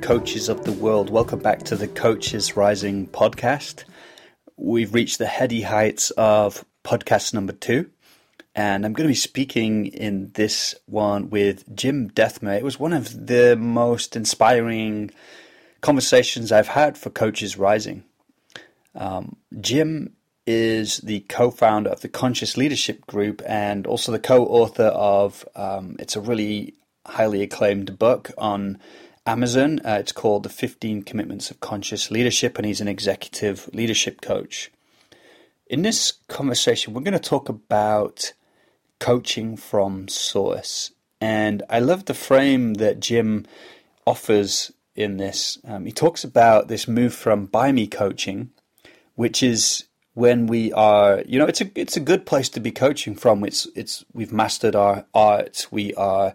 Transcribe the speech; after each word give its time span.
Coaches 0.00 0.48
of 0.48 0.64
the 0.64 0.72
world. 0.72 1.10
Welcome 1.10 1.40
back 1.40 1.62
to 1.64 1.76
the 1.76 1.86
Coaches 1.86 2.56
Rising 2.56 3.06
podcast. 3.06 3.84
We've 4.56 4.94
reached 4.94 5.18
the 5.18 5.26
heady 5.26 5.60
heights 5.60 6.10
of 6.12 6.64
podcast 6.84 7.34
number 7.34 7.52
two, 7.52 7.90
and 8.54 8.86
I'm 8.86 8.94
going 8.94 9.06
to 9.06 9.12
be 9.12 9.14
speaking 9.14 9.86
in 9.86 10.32
this 10.32 10.74
one 10.86 11.28
with 11.28 11.74
Jim 11.76 12.10
Dethmer. 12.10 12.56
It 12.56 12.64
was 12.64 12.80
one 12.80 12.94
of 12.94 13.26
the 13.26 13.56
most 13.56 14.16
inspiring 14.16 15.10
conversations 15.82 16.50
I've 16.50 16.68
had 16.68 16.96
for 16.96 17.10
Coaches 17.10 17.58
Rising. 17.58 18.04
Um, 18.94 19.36
Jim 19.60 20.14
is 20.46 20.98
the 20.98 21.20
co-founder 21.28 21.90
of 21.90 22.00
the 22.00 22.08
Conscious 22.08 22.56
Leadership 22.56 23.06
Group 23.06 23.42
and 23.46 23.86
also 23.86 24.12
the 24.12 24.18
co-author 24.18 24.84
of 24.84 25.46
um, 25.54 25.96
it's 25.98 26.16
a 26.16 26.20
really 26.20 26.74
highly 27.06 27.42
acclaimed 27.42 27.98
book 27.98 28.30
on 28.38 28.78
Amazon. 29.30 29.80
Uh, 29.84 29.98
it's 30.00 30.10
called 30.10 30.42
The 30.42 30.48
15 30.48 31.04
Commitments 31.04 31.52
of 31.52 31.60
Conscious 31.60 32.10
Leadership, 32.10 32.58
and 32.58 32.66
he's 32.66 32.80
an 32.80 32.88
executive 32.88 33.70
leadership 33.72 34.20
coach. 34.20 34.72
In 35.68 35.82
this 35.82 36.14
conversation, 36.26 36.92
we're 36.92 37.02
going 37.02 37.12
to 37.12 37.20
talk 37.20 37.48
about 37.48 38.32
coaching 38.98 39.56
from 39.56 40.08
source. 40.08 40.90
And 41.20 41.62
I 41.70 41.78
love 41.78 42.06
the 42.06 42.14
frame 42.14 42.74
that 42.74 42.98
Jim 42.98 43.46
offers 44.04 44.72
in 44.96 45.18
this. 45.18 45.58
Um, 45.64 45.86
he 45.86 45.92
talks 45.92 46.24
about 46.24 46.66
this 46.66 46.88
move 46.88 47.14
from 47.14 47.46
by 47.46 47.70
me 47.70 47.86
coaching, 47.86 48.50
which 49.14 49.44
is 49.44 49.84
when 50.14 50.48
we 50.48 50.72
are, 50.72 51.22
you 51.24 51.38
know, 51.38 51.46
it's 51.46 51.60
a 51.60 51.70
it's 51.76 51.96
a 51.96 52.00
good 52.00 52.26
place 52.26 52.48
to 52.48 52.58
be 52.58 52.72
coaching 52.72 53.14
from. 53.14 53.44
It's 53.44 53.68
it's 53.76 54.04
we've 54.12 54.32
mastered 54.32 54.74
our 54.74 55.06
art. 55.14 55.68
We 55.70 55.94
are 55.94 56.34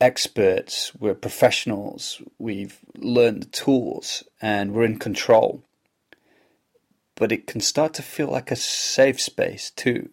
experts, 0.00 0.92
we're 0.98 1.14
professionals, 1.14 2.22
we've 2.38 2.78
learned 2.96 3.42
the 3.42 3.48
tools, 3.48 4.24
and 4.40 4.72
we're 4.72 4.84
in 4.84 4.98
control. 4.98 5.62
But 7.14 7.32
it 7.32 7.46
can 7.46 7.60
start 7.60 7.94
to 7.94 8.02
feel 8.02 8.28
like 8.28 8.50
a 8.50 8.56
safe 8.56 9.20
space 9.20 9.70
too. 9.70 10.10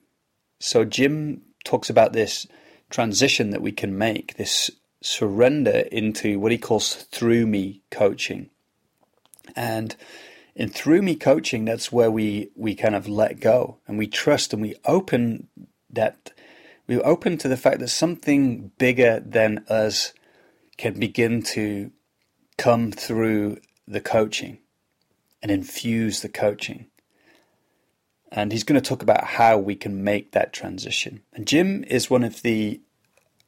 So, 0.59 0.83
Jim 0.83 1.41
talks 1.63 1.89
about 1.89 2.13
this 2.13 2.47
transition 2.89 3.51
that 3.51 3.61
we 3.61 3.71
can 3.71 3.97
make, 3.97 4.35
this 4.37 4.71
surrender 5.01 5.83
into 5.91 6.39
what 6.39 6.51
he 6.51 6.57
calls 6.57 6.93
through 6.95 7.47
me 7.47 7.81
coaching. 7.91 8.49
And 9.55 9.95
in 10.55 10.69
through 10.69 11.01
me 11.01 11.15
coaching, 11.15 11.65
that's 11.65 11.91
where 11.91 12.11
we, 12.11 12.49
we 12.55 12.75
kind 12.75 12.95
of 12.95 13.07
let 13.07 13.39
go 13.39 13.77
and 13.87 13.97
we 13.97 14.07
trust 14.07 14.53
and 14.53 14.61
we 14.61 14.75
open 14.85 15.47
that 15.89 16.31
we 16.87 16.97
were 16.97 17.05
open 17.05 17.37
to 17.39 17.47
the 17.47 17.57
fact 17.57 17.79
that 17.79 17.89
something 17.89 18.71
bigger 18.77 19.19
than 19.19 19.65
us 19.69 20.13
can 20.77 20.99
begin 20.99 21.41
to 21.41 21.91
come 22.57 22.91
through 22.91 23.57
the 23.87 24.01
coaching 24.01 24.59
and 25.41 25.51
infuse 25.51 26.21
the 26.21 26.29
coaching. 26.29 26.87
And 28.31 28.51
he's 28.51 28.63
going 28.63 28.79
to 28.81 28.87
talk 28.87 29.01
about 29.01 29.23
how 29.23 29.57
we 29.57 29.75
can 29.75 30.03
make 30.03 30.31
that 30.31 30.53
transition. 30.53 31.21
And 31.33 31.47
Jim 31.47 31.83
is 31.87 32.09
one 32.09 32.23
of 32.23 32.41
the 32.41 32.81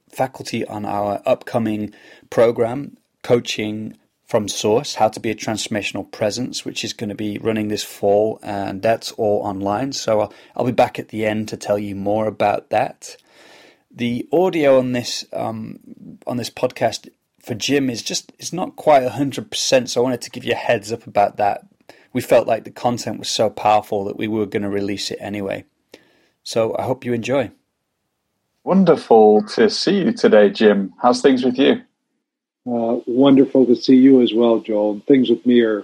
faculty 0.10 0.66
on 0.66 0.86
our 0.86 1.22
upcoming 1.26 1.94
program, 2.30 2.98
Coaching 3.22 3.98
from 4.26 4.48
Source 4.48 4.96
How 4.96 5.10
to 5.10 5.20
Be 5.20 5.32
a 5.32 5.36
Transformational 5.36 6.10
Presence, 6.10 6.64
which 6.64 6.84
is 6.84 6.94
going 6.94 7.10
to 7.10 7.16
be 7.16 7.38
running 7.40 7.68
this 7.68 7.84
fall. 7.84 8.40
And 8.42 8.82
that's 8.82 9.12
all 9.14 9.42
online. 9.42 9.92
So 9.92 10.22
I'll, 10.22 10.34
I'll 10.56 10.66
be 10.66 10.72
back 10.72 11.00
at 11.00 11.10
the 11.10 11.26
end 11.26 11.50
to 11.50 11.58
tell 11.58 11.78
you 11.78 11.96
more 11.96 12.28
about 12.28 12.70
that. 12.70 13.18
The 14.00 14.26
audio 14.32 14.80
on 14.80 14.94
this 14.94 15.26
um, 15.34 15.78
on 16.26 16.38
this 16.38 16.50
podcast 16.50 17.10
for 17.44 17.54
Jim 17.54 17.90
is 17.90 18.02
just 18.02 18.32
it's 18.40 18.54
not 18.54 18.78
quite 18.78 19.06
hundred 19.06 19.52
percent. 19.52 19.90
So 19.90 20.00
I 20.00 20.04
wanted 20.06 20.22
to 20.22 20.30
give 20.30 20.46
you 20.46 20.54
a 20.54 20.56
heads 20.56 20.94
up 20.94 21.06
about 21.06 21.36
that. 21.36 21.68
We 22.14 22.22
felt 22.22 22.48
like 22.48 22.64
the 22.64 22.72
content 22.72 23.20
was 23.20 23.28
so 23.28 23.50
powerful 23.50 24.06
that 24.06 24.16
we 24.16 24.30
were 24.30 24.46
going 24.46 24.64
to 24.64 24.70
release 24.70 25.12
it 25.12 25.18
anyway. 25.20 25.66
So 26.44 26.78
I 26.80 26.84
hope 26.84 27.04
you 27.04 27.12
enjoy. 27.12 27.52
Wonderful 28.64 29.44
to 29.56 29.70
see 29.70 29.98
you 29.98 30.14
today, 30.14 30.50
Jim. 30.50 30.94
How's 31.02 31.22
things 31.22 31.44
with 31.44 31.60
you? 31.60 31.82
Uh, 32.66 33.02
wonderful 33.06 33.66
to 33.66 33.76
see 33.76 33.98
you 33.98 34.22
as 34.22 34.34
well, 34.34 34.62
Joel. 34.62 35.02
Things 35.10 35.30
with 35.30 35.46
me 35.46 35.60
are 35.60 35.84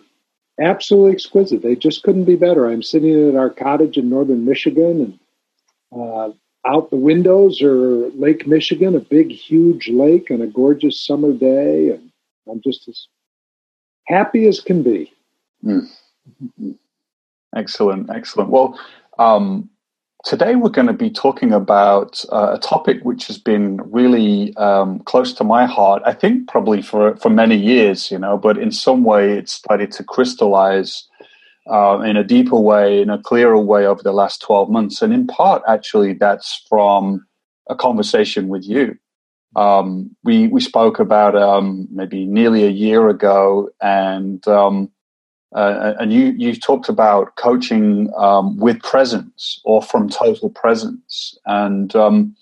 absolutely 0.57 1.11
exquisite. 1.11 1.61
They 1.61 1.75
just 1.75 2.03
couldn't 2.03 2.23
be 2.23 2.37
better. 2.37 2.65
I'm 2.65 2.81
sitting 2.81 3.27
at 3.27 3.35
our 3.35 3.49
cottage 3.49 3.97
in 3.97 4.09
northern 4.09 4.45
Michigan, 4.45 5.19
and 5.91 6.01
uh, 6.01 6.29
out 6.67 6.89
the 6.89 6.95
windows 6.95 7.61
are 7.61 8.09
Lake 8.09 8.47
Michigan, 8.47 8.95
a 8.95 8.99
big, 8.99 9.31
huge 9.31 9.87
lake, 9.89 10.29
and 10.29 10.41
a 10.41 10.47
gorgeous 10.47 10.99
summer 10.99 11.33
day. 11.33 11.91
And 11.91 12.11
I'm 12.49 12.61
just 12.61 12.87
as 12.87 13.07
happy 14.07 14.47
as 14.47 14.59
can 14.59 14.83
be. 14.83 15.11
Mm. 15.63 15.87
Excellent, 17.55 18.09
excellent. 18.09 18.49
Well, 18.49 18.79
um, 19.19 19.69
today 20.25 20.55
we're 20.55 20.69
going 20.69 20.87
to 20.87 20.93
be 20.93 21.09
talking 21.09 21.53
about 21.53 22.23
uh, 22.31 22.55
a 22.55 22.59
topic 22.59 23.03
which 23.03 23.27
has 23.27 23.37
been 23.37 23.77
really 23.91 24.55
um, 24.57 24.99
close 24.99 25.33
to 25.33 25.43
my 25.43 25.65
heart. 25.65 26.01
I 26.05 26.13
think 26.13 26.49
probably 26.49 26.81
for 26.81 27.15
for 27.17 27.29
many 27.29 27.55
years, 27.55 28.11
you 28.11 28.19
know, 28.19 28.37
but 28.37 28.57
in 28.57 28.71
some 28.71 29.03
way 29.03 29.37
it 29.37 29.49
started 29.49 29.91
to 29.93 30.03
crystallize 30.03 31.07
uh, 31.71 31.99
in 32.01 32.17
a 32.17 32.23
deeper 32.23 32.57
way, 32.57 33.01
in 33.01 33.09
a 33.09 33.21
clearer 33.21 33.59
way 33.59 33.85
over 33.85 34.03
the 34.03 34.11
last 34.11 34.41
12 34.41 34.69
months. 34.69 35.01
And 35.01 35.13
in 35.13 35.27
part, 35.27 35.63
actually, 35.67 36.13
that's 36.13 36.65
from 36.69 37.25
a 37.69 37.75
conversation 37.75 38.47
with 38.47 38.63
you. 38.63 38.97
Um, 39.55 40.15
we, 40.23 40.47
we 40.47 40.61
spoke 40.61 40.99
about 40.99 41.35
um, 41.35 41.87
maybe 41.91 42.25
nearly 42.25 42.65
a 42.65 42.69
year 42.69 43.07
ago, 43.09 43.69
and 43.81 44.45
um, 44.47 44.91
uh, 45.55 45.93
and 45.99 46.11
you, 46.11 46.35
you 46.37 46.53
talked 46.53 46.89
about 46.89 47.37
coaching 47.37 48.11
um, 48.17 48.57
with 48.57 48.81
presence 48.83 49.61
or 49.63 49.81
from 49.81 50.09
total 50.09 50.49
presence. 50.49 51.37
And 51.45 51.95
um, 51.95 52.35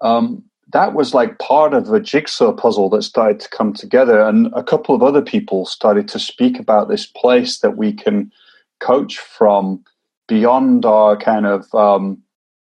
um, 0.00 0.44
that 0.72 0.94
was 0.94 1.14
like 1.14 1.38
part 1.38 1.74
of 1.74 1.92
a 1.92 2.00
jigsaw 2.00 2.52
puzzle 2.52 2.88
that 2.90 3.02
started 3.02 3.40
to 3.40 3.48
come 3.48 3.72
together. 3.72 4.20
And 4.20 4.52
a 4.54 4.62
couple 4.62 4.94
of 4.94 5.02
other 5.02 5.22
people 5.22 5.66
started 5.66 6.06
to 6.08 6.18
speak 6.18 6.58
about 6.58 6.88
this 6.88 7.06
place 7.06 7.58
that 7.58 7.76
we 7.76 7.92
can 7.92 8.30
coach 8.78 9.18
from 9.18 9.84
beyond 10.28 10.84
our 10.84 11.16
kind 11.16 11.46
of, 11.46 11.72
um, 11.74 12.22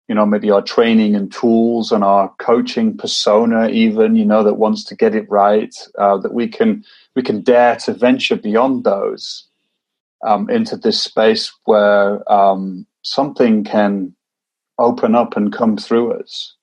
you 0.08 0.16
know, 0.16 0.26
maybe 0.26 0.52
our 0.52 0.62
training 0.62 1.16
and 1.16 1.32
tools 1.32 1.92
and 1.92 2.04
our 2.04 2.30
coaching 2.40 2.98
persona, 2.98 3.70
even, 3.70 4.16
you 4.16 4.26
know, 4.26 4.44
that 4.44 4.56
wants 4.56 4.84
to 4.86 4.96
get 4.96 5.16
it 5.16 5.30
right, 5.30 5.76
uh, 5.98 6.18
that 6.18 6.34
we 6.34 6.48
can, 6.48 6.84
we 7.16 7.22
can 7.22 7.42
dare 7.42 7.76
to 7.78 7.94
venture 7.94 8.36
beyond 8.36 8.84
those 8.84 9.48
um, 10.24 10.50
into 10.50 10.78
this 10.78 11.02
space 11.02 11.52
where 11.66 12.30
um, 12.32 12.86
something 13.02 13.64
can 13.64 14.16
open 14.78 15.14
up 15.14 15.36
and 15.36 15.54
come 15.54 15.78
through 15.78 16.14
us 16.14 16.56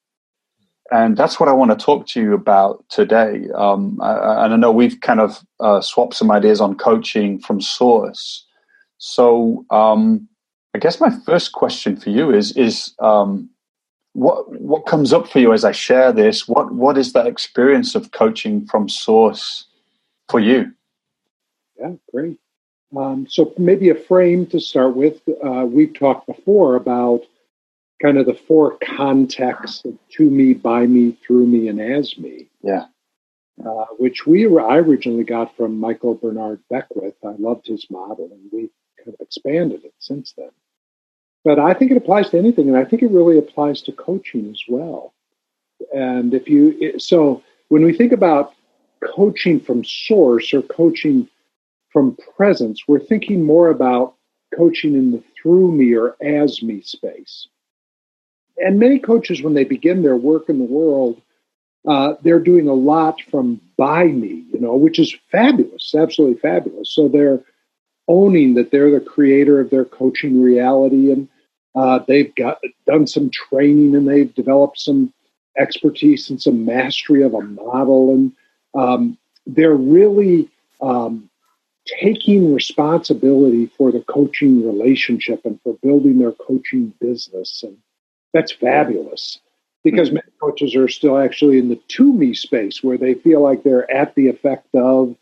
and 0.90 1.16
that's 1.16 1.38
what 1.38 1.48
I 1.48 1.52
want 1.52 1.70
to 1.70 1.84
talk 1.84 2.06
to 2.08 2.22
you 2.22 2.34
about 2.34 2.84
today. 2.88 3.46
Um, 3.54 3.98
I, 4.00 4.44
and 4.44 4.54
I 4.54 4.56
know 4.56 4.72
we've 4.72 5.00
kind 5.00 5.20
of 5.20 5.44
uh, 5.60 5.80
swapped 5.80 6.14
some 6.14 6.30
ideas 6.30 6.60
on 6.60 6.76
coaching 6.76 7.38
from 7.38 7.60
source. 7.60 8.46
So 8.98 9.64
um, 9.70 10.28
I 10.74 10.78
guess 10.78 11.00
my 11.00 11.10
first 11.26 11.52
question 11.52 11.96
for 11.96 12.10
you 12.10 12.32
is 12.32 12.56
is 12.56 12.94
um, 13.00 13.50
what 14.12 14.60
what 14.60 14.86
comes 14.86 15.12
up 15.12 15.28
for 15.28 15.38
you 15.38 15.52
as 15.52 15.64
I 15.64 15.72
share 15.72 16.12
this? 16.12 16.48
What 16.48 16.72
what 16.72 16.96
is 16.96 17.12
that 17.12 17.26
experience 17.26 17.94
of 17.94 18.12
coaching 18.12 18.66
from 18.66 18.88
source 18.88 19.66
for 20.28 20.40
you? 20.40 20.72
Yeah, 21.78 21.92
great. 22.12 22.38
Um, 22.96 23.26
so 23.28 23.52
maybe 23.58 23.90
a 23.90 23.94
frame 23.94 24.46
to 24.46 24.58
start 24.58 24.96
with. 24.96 25.20
Uh, 25.44 25.66
we've 25.66 25.92
talked 25.94 26.26
before 26.26 26.74
about 26.76 27.22
kind 28.00 28.18
of 28.18 28.26
the 28.26 28.34
four 28.34 28.78
contexts 28.78 29.84
of 29.84 29.98
to 30.10 30.30
me, 30.30 30.54
by 30.54 30.86
me, 30.86 31.16
through 31.26 31.46
me, 31.46 31.68
and 31.68 31.80
as 31.80 32.16
me. 32.18 32.48
Yeah. 32.62 32.86
Uh, 33.64 33.86
which 33.98 34.24
we 34.24 34.46
were, 34.46 34.60
I 34.60 34.76
originally 34.76 35.24
got 35.24 35.56
from 35.56 35.80
Michael 35.80 36.14
Bernard 36.14 36.60
Beckwith. 36.70 37.16
I 37.24 37.34
loved 37.38 37.66
his 37.66 37.86
model, 37.90 38.28
and 38.30 38.48
we 38.52 38.70
kind 38.98 39.08
of 39.08 39.16
expanded 39.20 39.84
it 39.84 39.94
since 39.98 40.32
then. 40.36 40.50
But 41.44 41.58
I 41.58 41.74
think 41.74 41.90
it 41.90 41.96
applies 41.96 42.30
to 42.30 42.38
anything, 42.38 42.68
and 42.68 42.76
I 42.76 42.84
think 42.84 43.02
it 43.02 43.10
really 43.10 43.38
applies 43.38 43.82
to 43.82 43.92
coaching 43.92 44.48
as 44.50 44.62
well. 44.68 45.12
And 45.92 46.34
if 46.34 46.48
you 46.48 46.98
so 46.98 47.42
when 47.68 47.84
we 47.84 47.96
think 47.96 48.12
about 48.12 48.54
coaching 49.04 49.60
from 49.60 49.84
source 49.84 50.52
or 50.52 50.62
coaching 50.62 51.28
from 51.92 52.16
presence, 52.36 52.82
we're 52.86 53.00
thinking 53.00 53.44
more 53.44 53.70
about 53.70 54.14
coaching 54.56 54.94
in 54.94 55.10
the 55.10 55.22
through 55.40 55.72
me 55.72 55.94
or 55.94 56.16
as 56.20 56.62
me 56.62 56.80
space 56.82 57.48
and 58.60 58.78
many 58.78 58.98
coaches, 58.98 59.42
when 59.42 59.54
they 59.54 59.64
begin 59.64 60.02
their 60.02 60.16
work 60.16 60.48
in 60.48 60.58
the 60.58 60.64
world, 60.64 61.20
uh, 61.86 62.14
they're 62.22 62.40
doing 62.40 62.68
a 62.68 62.74
lot 62.74 63.20
from 63.30 63.60
by 63.76 64.04
me, 64.04 64.44
you 64.52 64.60
know, 64.60 64.76
which 64.76 64.98
is 64.98 65.14
fabulous, 65.30 65.94
absolutely 65.94 66.38
fabulous. 66.38 66.92
So 66.92 67.08
they're 67.08 67.40
owning 68.08 68.54
that 68.54 68.70
they're 68.70 68.90
the 68.90 69.00
creator 69.00 69.60
of 69.60 69.70
their 69.70 69.84
coaching 69.84 70.42
reality, 70.42 71.12
and 71.12 71.28
uh, 71.74 72.00
they've 72.08 72.34
got 72.34 72.58
done 72.86 73.06
some 73.06 73.30
training 73.30 73.94
and 73.94 74.08
they've 74.08 74.34
developed 74.34 74.80
some 74.80 75.12
expertise 75.56 76.30
and 76.30 76.40
some 76.40 76.64
mastery 76.64 77.22
of 77.22 77.34
a 77.34 77.40
model, 77.42 78.14
and 78.14 78.32
um, 78.74 79.18
they're 79.46 79.74
really 79.74 80.48
um, 80.80 81.28
taking 82.00 82.54
responsibility 82.54 83.66
for 83.66 83.90
the 83.92 84.00
coaching 84.02 84.66
relationship 84.66 85.40
and 85.44 85.60
for 85.62 85.74
building 85.82 86.18
their 86.18 86.32
coaching 86.32 86.92
business. 87.00 87.62
And 87.62 87.78
that's 88.32 88.52
fabulous. 88.52 89.38
Because 89.84 90.08
hmm. 90.08 90.16
many 90.16 90.26
coaches 90.40 90.74
are 90.74 90.88
still 90.88 91.18
actually 91.18 91.58
in 91.58 91.68
the 91.68 91.80
to 91.88 92.12
me 92.12 92.34
space 92.34 92.82
where 92.82 92.98
they 92.98 93.14
feel 93.14 93.42
like 93.42 93.62
they're 93.62 93.90
at 93.90 94.14
the 94.14 94.28
effect 94.28 94.68
of 94.74 95.16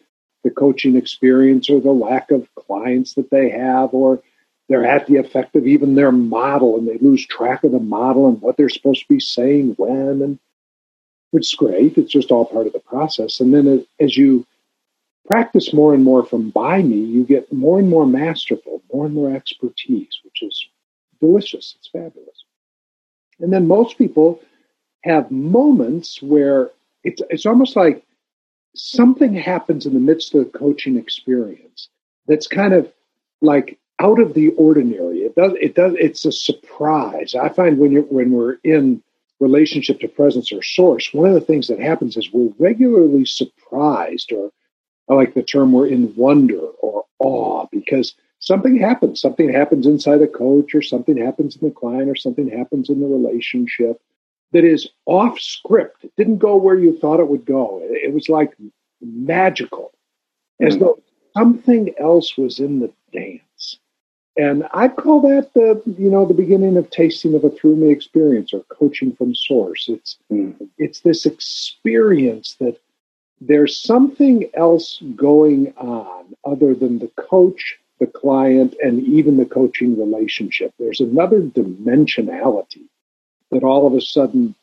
the 0.45 0.51
coaching 0.51 0.97
experience 0.97 1.69
or 1.69 1.81
the 1.81 1.91
lack 1.91 2.31
of 2.31 2.49
clients 2.55 3.15
that 3.15 3.31
they 3.31 3.51
have 3.51 3.93
or 3.93 4.23
they're 4.69 4.87
at 4.87 5.07
the 5.07 5.17
effect 5.17 5.57
of 5.57 5.67
even 5.67 5.95
their 5.95 6.13
model 6.13 6.77
and 6.77 6.89
they 6.89 6.99
lose 6.99 7.27
track 7.27 7.65
of 7.65 7.73
the 7.73 7.81
model 7.81 8.29
and 8.29 8.41
what 8.41 8.57
they're 8.57 8.69
supposed 8.69 9.01
to 9.01 9.09
be 9.09 9.21
saying 9.21 9.75
when 9.77 10.23
and 10.23 10.39
which 11.33 11.49
is 11.49 11.55
great. 11.55 11.99
It's 11.99 12.13
just 12.13 12.31
all 12.31 12.47
part 12.47 12.67
of 12.67 12.73
the 12.73 12.81
process. 12.81 13.41
And 13.41 13.53
then 13.53 13.85
as 14.01 14.17
you 14.17 14.47
practice 15.27 15.73
more 15.73 15.93
and 15.93 16.05
more 16.05 16.25
from 16.25 16.51
by 16.51 16.83
me 16.83 16.97
you 16.97 17.25
get 17.25 17.53
more 17.53 17.79
and 17.81 17.89
more 17.89 18.07
masterful 18.07 18.81
more 18.93 19.07
and 19.07 19.15
more 19.15 19.35
expertise 19.35 20.21
which 20.25 20.43
is 20.43 20.67
delicious. 21.21 21.75
It's 21.79 21.89
fabulous 21.89 22.46
and 23.41 23.53
then 23.53 23.67
most 23.67 23.99
people 23.99 24.41
have 25.05 25.31
moments 25.31 26.21
where 26.23 26.71
it's 27.05 27.23
it's 27.31 27.47
almost 27.47 27.77
like 27.77 28.05
something 28.75 29.35
happens 29.35 29.87
in 29.87 29.95
the 29.95 30.01
midst 30.01 30.35
of 30.35 30.45
the 30.45 30.59
coaching 30.59 30.97
experience 30.97 31.89
that's 32.27 32.47
kind 32.47 32.73
of 32.73 32.93
like 33.41 33.79
out 33.99 34.21
of 34.21 34.35
the 34.35 34.49
ordinary. 34.51 35.19
It 35.21 35.35
does 35.35 35.53
it 35.61 35.75
does 35.75 35.95
it's 35.99 36.25
a 36.25 36.33
surprise. 36.33 37.35
I 37.35 37.49
find 37.49 37.79
when 37.79 37.93
you 37.93 38.03
when 38.03 38.31
we're 38.33 38.57
in 38.65 39.03
relationship 39.41 40.01
to 40.01 40.09
presence 40.09 40.53
or 40.53 40.63
source, 40.63 41.13
one 41.13 41.29
of 41.29 41.35
the 41.35 41.41
things 41.41 41.69
that 41.69 41.79
happens 41.79 42.17
is 42.17 42.33
we're 42.33 42.53
regularly 42.59 43.25
surprised 43.25 44.33
or 44.33 44.51
I 45.09 45.15
like 45.15 45.35
the 45.35 45.43
term 45.43 45.73
we're 45.73 45.87
in 45.87 46.15
wonder 46.17 46.59
or 46.59 47.05
awe 47.19 47.67
because 47.71 48.15
something 48.47 48.79
happens. 48.79 49.21
Something 49.21 49.53
happens 49.53 49.87
inside 49.87 50.19
the 50.19 50.29
coach 50.29 50.75
or 50.75 50.81
something 50.81 51.17
happens 51.17 51.57
in 51.57 51.67
the 51.67 51.75
client 51.75 52.09
or 52.09 52.15
something 52.15 52.49
happens 52.49 52.89
in 52.89 53.01
the 53.01 53.07
relationship 53.07 54.01
that 54.53 54.65
is 54.65 54.89
off 55.05 55.41
script. 55.41 56.05
It 56.05 56.13
didn't 56.17 56.39
go 56.39 56.57
where 56.57 56.79
you 56.79 56.97
thought 56.99 57.21
it 57.21 57.29
would 57.29 57.45
go. 57.45 57.81
It 57.83 58.15
was 58.15 58.29
like 58.29 58.55
magical, 59.01 59.93
as 60.61 60.75
mm-hmm. 60.75 60.85
though 60.85 61.03
something 61.37 61.93
else 61.99 62.39
was 62.39 62.61
in 62.61 62.79
the 62.79 62.93
dance. 63.13 63.79
And 64.39 64.69
I 64.73 64.89
call 64.89 65.23
that 65.23 65.53
the 65.55 65.83
you 65.99 66.11
know 66.11 66.25
the 66.25 66.35
beginning 66.35 66.77
of 66.77 66.89
tasting 66.91 67.35
of 67.35 67.43
a 67.43 67.51
through 67.51 67.77
me 67.77 67.91
experience 67.91 68.53
or 68.53 68.63
coaching 68.69 69.17
from 69.17 69.35
source. 69.35 69.89
It's 69.89 70.19
mm-hmm. 70.31 70.65
it's 70.79 71.01
this 71.01 71.27
experience 71.27 72.55
that 72.61 72.79
there's 73.41 73.77
something 73.77 74.49
else 74.55 75.03
going 75.17 75.75
on 75.77 76.35
other 76.45 76.75
than 76.75 76.99
the 76.99 77.11
coach, 77.17 77.79
the 77.99 78.07
client, 78.07 78.75
and 78.83 79.03
even 79.03 79.37
the 79.37 79.47
coaching 79.47 79.99
relationship. 79.99 80.73
There's 80.79 81.01
another 81.01 81.41
dimensionality 81.41 82.89
that 83.51 83.65
all 83.65 83.87
of 83.87 83.95
a 83.95 84.01
sudden 84.01 84.55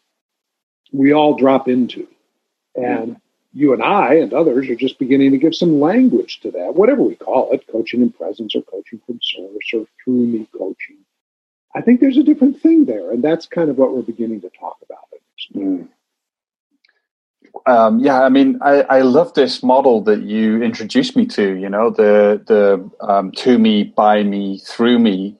we 0.91 1.13
all 1.13 1.35
drop 1.35 1.67
into. 1.67 2.07
And 2.75 3.17
you 3.53 3.73
and 3.73 3.83
I 3.83 4.15
and 4.15 4.33
others 4.33 4.69
are 4.69 4.75
just 4.75 4.99
beginning 4.99 5.31
to 5.31 5.37
give 5.37 5.55
some 5.55 5.79
language 5.79 6.39
to 6.41 6.51
that, 6.51 6.75
whatever 6.75 7.03
we 7.03 7.15
call 7.15 7.51
it 7.51 7.67
coaching 7.67 8.01
in 8.01 8.11
presence 8.11 8.55
or 8.55 8.61
coaching 8.63 8.99
from 9.05 9.19
source 9.21 9.73
or 9.73 9.85
through 10.03 10.25
me 10.25 10.47
coaching. 10.57 10.97
I 11.75 11.81
think 11.81 11.99
there's 11.99 12.17
a 12.17 12.23
different 12.23 12.61
thing 12.61 12.85
there. 12.85 13.11
And 13.11 13.23
that's 13.23 13.47
kind 13.47 13.69
of 13.69 13.77
what 13.77 13.95
we're 13.95 14.01
beginning 14.01 14.41
to 14.41 14.49
talk 14.49 14.77
about. 14.83 14.99
Mm. 15.55 15.87
Um, 17.65 17.99
yeah, 17.99 18.21
I 18.23 18.29
mean, 18.29 18.59
I, 18.61 18.81
I 18.81 19.01
love 19.01 19.33
this 19.35 19.63
model 19.63 20.01
that 20.03 20.23
you 20.23 20.61
introduced 20.61 21.15
me 21.15 21.25
to. 21.27 21.53
You 21.53 21.69
know, 21.69 21.89
the 21.89 22.41
the 22.45 22.89
um, 23.05 23.31
to 23.33 23.57
me, 23.57 23.83
by 23.83 24.23
me, 24.23 24.59
through 24.59 24.99
me 24.99 25.37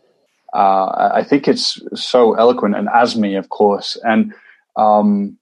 uh, 0.53 1.11
I 1.15 1.23
think 1.23 1.47
it's 1.47 1.81
so 1.95 2.35
eloquent 2.35 2.75
and 2.75 2.87
as 2.93 3.15
me, 3.15 3.35
of 3.35 3.49
course, 3.49 3.97
and 4.03 4.33
um, 4.75 5.37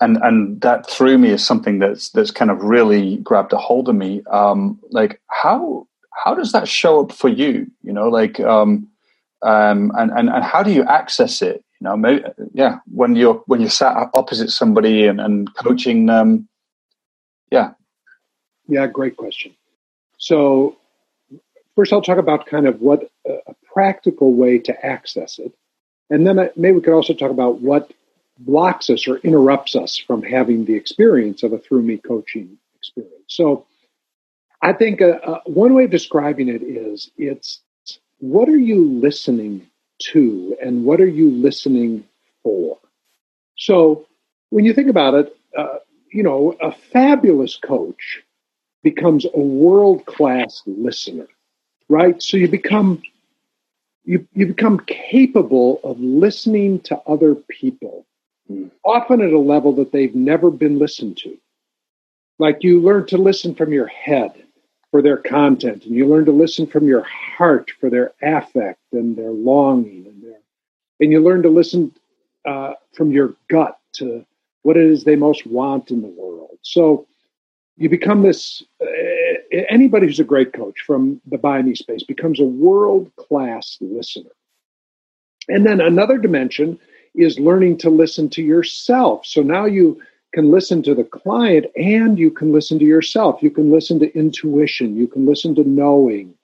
and 0.00 0.16
and 0.22 0.60
that 0.62 0.88
through 0.88 1.18
me 1.18 1.30
is 1.30 1.44
something 1.44 1.78
that's 1.78 2.10
that's 2.10 2.30
kind 2.30 2.50
of 2.50 2.62
really 2.62 3.18
grabbed 3.18 3.52
a 3.52 3.58
hold 3.58 3.90
of 3.90 3.94
me. 3.94 4.22
Um, 4.30 4.80
like 4.90 5.20
how 5.28 5.86
how 6.24 6.34
does 6.34 6.52
that 6.52 6.68
show 6.68 7.02
up 7.02 7.12
for 7.12 7.28
you? 7.28 7.70
You 7.82 7.92
know, 7.92 8.08
like 8.08 8.40
um, 8.40 8.88
um, 9.42 9.92
and 9.94 10.10
and 10.10 10.30
and 10.30 10.42
how 10.42 10.62
do 10.62 10.72
you 10.72 10.84
access 10.84 11.42
it? 11.42 11.62
You 11.80 11.84
know, 11.84 11.96
maybe, 11.96 12.24
yeah, 12.54 12.78
when 12.86 13.16
you're 13.16 13.42
when 13.46 13.60
you're 13.60 13.70
sat 13.70 14.10
opposite 14.14 14.50
somebody 14.50 15.06
and, 15.06 15.20
and 15.20 15.54
coaching 15.56 16.06
them, 16.06 16.48
yeah, 17.50 17.72
yeah, 18.68 18.86
great 18.86 19.16
question. 19.16 19.54
So 20.18 20.76
first, 21.74 21.92
I'll 21.92 22.02
talk 22.02 22.18
about 22.18 22.46
kind 22.46 22.66
of 22.66 22.80
what 22.80 23.10
a 23.26 23.54
practical 23.72 24.32
way 24.32 24.58
to 24.60 24.86
access 24.86 25.38
it. 25.38 25.52
And 26.10 26.26
then 26.26 26.50
maybe 26.56 26.76
we 26.76 26.80
could 26.80 26.94
also 26.94 27.14
talk 27.14 27.30
about 27.30 27.60
what 27.60 27.92
blocks 28.38 28.90
us 28.90 29.08
or 29.08 29.18
interrupts 29.18 29.76
us 29.76 29.96
from 29.98 30.22
having 30.22 30.64
the 30.64 30.74
experience 30.74 31.42
of 31.42 31.52
a 31.52 31.58
through 31.58 31.82
me 31.82 31.98
coaching 31.98 32.58
experience. 32.78 33.24
So 33.28 33.66
I 34.62 34.72
think 34.72 35.02
uh, 35.02 35.18
uh, 35.22 35.40
one 35.46 35.74
way 35.74 35.84
of 35.84 35.90
describing 35.90 36.48
it 36.48 36.62
is 36.62 37.10
it's 37.16 37.60
what 38.18 38.48
are 38.48 38.58
you 38.58 38.84
listening 39.00 39.68
to 39.98 40.56
and 40.62 40.84
what 40.84 41.00
are 41.00 41.08
you 41.08 41.30
listening 41.30 42.04
for? 42.42 42.78
So 43.56 44.06
when 44.50 44.64
you 44.64 44.72
think 44.72 44.88
about 44.88 45.14
it, 45.14 45.36
uh, 45.56 45.78
you 46.12 46.22
know, 46.22 46.56
a 46.60 46.72
fabulous 46.72 47.56
coach 47.56 48.22
becomes 48.82 49.26
a 49.26 49.38
world 49.38 50.06
class 50.06 50.62
listener, 50.66 51.28
right? 51.88 52.22
So 52.22 52.36
you 52.36 52.48
become 52.48 53.02
you, 54.04 54.26
you 54.34 54.46
become 54.46 54.78
capable 54.86 55.80
of 55.82 55.98
listening 55.98 56.78
to 56.82 56.96
other 57.08 57.34
people, 57.34 58.06
mm. 58.48 58.70
often 58.84 59.20
at 59.20 59.32
a 59.32 59.38
level 59.38 59.72
that 59.74 59.90
they've 59.90 60.14
never 60.14 60.50
been 60.50 60.78
listened 60.78 61.16
to. 61.18 61.36
Like 62.38 62.58
you 62.62 62.80
learn 62.80 63.06
to 63.08 63.18
listen 63.18 63.54
from 63.56 63.72
your 63.72 63.88
head 63.88 64.45
for 64.96 65.02
their 65.02 65.18
content, 65.18 65.84
and 65.84 65.94
you 65.94 66.06
learn 66.06 66.24
to 66.24 66.32
listen 66.32 66.66
from 66.66 66.88
your 66.88 67.02
heart 67.02 67.70
for 67.78 67.90
their 67.90 68.14
affect 68.22 68.80
and 68.92 69.14
their 69.14 69.30
longing, 69.30 70.06
and 70.06 70.22
their, 70.22 70.38
and 71.00 71.12
you 71.12 71.22
learn 71.22 71.42
to 71.42 71.50
listen 71.50 71.92
uh, 72.48 72.72
from 72.94 73.10
your 73.10 73.34
gut 73.50 73.78
to 73.92 74.24
what 74.62 74.78
it 74.78 74.84
is 74.84 75.04
they 75.04 75.14
most 75.14 75.46
want 75.46 75.90
in 75.90 76.00
the 76.00 76.08
world. 76.08 76.56
So 76.62 77.06
you 77.76 77.90
become 77.90 78.22
this 78.22 78.62
uh, 78.80 78.86
anybody 79.68 80.06
who's 80.06 80.18
a 80.18 80.24
great 80.24 80.54
coach 80.54 80.80
from 80.86 81.20
the 81.26 81.36
by 81.36 81.60
me 81.60 81.74
space 81.74 82.02
becomes 82.02 82.40
a 82.40 82.44
world 82.44 83.12
class 83.16 83.76
listener 83.82 84.30
and 85.50 85.66
then 85.66 85.82
another 85.82 86.16
dimension 86.16 86.78
is 87.14 87.38
learning 87.38 87.76
to 87.76 87.90
listen 87.90 88.30
to 88.30 88.42
yourself 88.42 89.26
so 89.26 89.42
now 89.42 89.66
you 89.66 90.00
can 90.32 90.50
listen 90.50 90.82
to 90.82 90.94
the 90.94 91.04
client 91.04 91.66
and 91.76 92.18
you 92.18 92.30
can 92.30 92.52
listen 92.52 92.78
to 92.78 92.84
yourself. 92.84 93.42
You 93.42 93.50
can 93.50 93.70
listen 93.70 93.98
to 94.00 94.14
intuition. 94.16 94.96
You 94.96 95.06
can 95.06 95.26
listen 95.26 95.54
to 95.54 95.64
knowing. 95.64 96.34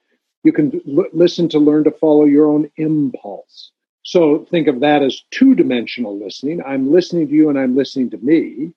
You 0.43 0.51
can 0.51 0.81
l- 0.97 1.05
listen 1.13 1.47
to 1.49 1.59
learn 1.59 1.83
to 1.85 1.91
follow 1.91 2.25
your 2.25 2.47
own 2.47 2.69
impulse. 2.77 3.71
So 4.03 4.45
think 4.51 4.67
of 4.67 4.81
that 4.81 5.01
as 5.01 5.23
two 5.31 5.55
dimensional 5.55 6.17
listening. 6.17 6.61
I'm 6.65 6.91
listening 6.91 7.27
to 7.27 7.33
you 7.33 7.49
and 7.49 7.57
i'm 7.57 7.75
listening 7.75 8.09
to 8.11 8.17
me. 8.17 8.73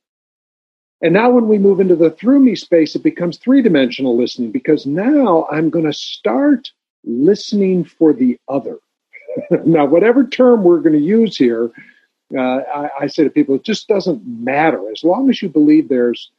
And 1.03 1.13
now, 1.13 1.31
when 1.31 1.47
we 1.47 1.59
move 1.59 1.81
into 1.81 1.95
the 1.95 2.11
through 2.11 2.41
me 2.41 2.55
space, 2.55 2.95
it 2.95 3.03
becomes 3.03 3.37
three 3.37 3.61
dimensional 3.61 4.17
listening 4.17 4.51
because 4.51 4.87
now 4.87 5.47
I'm 5.51 5.69
going 5.69 5.85
to 5.85 5.93
start 5.93 6.71
listening 7.05 7.85
for 7.85 8.15
the 8.15 8.39
other. 8.49 8.79
now, 9.67 9.85
whatever 9.85 10.27
term 10.27 10.65
we're 10.65 10.81
going 10.81 10.95
to 10.95 10.99
use 10.99 11.37
here, 11.37 11.71
uh, 12.35 12.41
I, 12.41 12.89
I 13.03 13.07
say 13.07 13.25
to 13.25 13.31
people, 13.31 13.55
it 13.57 13.65
just 13.65 13.89
doesn't 13.89 14.27
matter. 14.27 14.91
As 14.91 15.05
long 15.05 15.31
as 15.31 15.43
you 15.43 15.49
believe 15.49 15.89
there's 15.89 16.31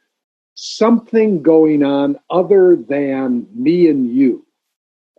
something 0.56 1.42
going 1.42 1.84
on 1.84 2.18
other 2.30 2.76
than 2.76 3.48
me 3.54 3.88
and 3.90 4.10
you, 4.10 4.46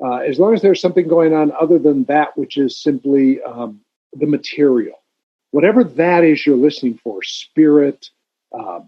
uh, 0.04 0.16
as 0.18 0.38
long 0.38 0.54
as 0.54 0.62
there's 0.62 0.80
something 0.80 1.08
going 1.08 1.34
on 1.34 1.52
other 1.60 1.78
than 1.78 2.04
that, 2.04 2.36
which 2.36 2.56
is 2.56 2.80
simply 2.80 3.42
um, 3.42 3.80
the 4.12 4.26
material, 4.26 5.02
whatever 5.50 5.82
that 5.82 6.24
is 6.24 6.44
you're 6.46 6.56
listening 6.56 6.98
for, 7.02 7.22
spirit, 7.22 8.10
uh, 8.56 8.80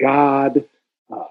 God, 0.00 0.64
uh, 1.12 1.24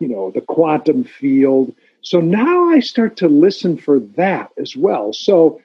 you 0.00 0.08
know, 0.08 0.30
the 0.30 0.40
quantum 0.40 1.04
field. 1.04 1.74
So 2.00 2.20
now 2.20 2.70
I 2.70 2.80
start 2.80 3.16
to 3.18 3.28
listen 3.28 3.76
for 3.76 4.00
that 4.16 4.50
as 4.58 4.74
well. 4.76 5.12
So 5.12 5.60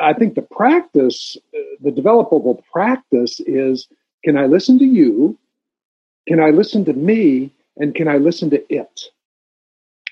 I 0.00 0.12
think 0.12 0.34
the 0.34 0.42
practice, 0.42 1.36
the 1.80 1.90
developable 1.90 2.62
practice 2.72 3.40
is 3.40 3.88
can 4.24 4.36
I 4.36 4.46
listen 4.46 4.78
to 4.78 4.84
you? 4.84 5.38
Can 6.28 6.40
I 6.40 6.50
listen 6.50 6.84
to 6.84 6.92
me? 6.92 7.50
And 7.76 7.94
can 7.94 8.06
I 8.06 8.18
listen 8.18 8.50
to 8.50 8.64
it? 8.72 9.00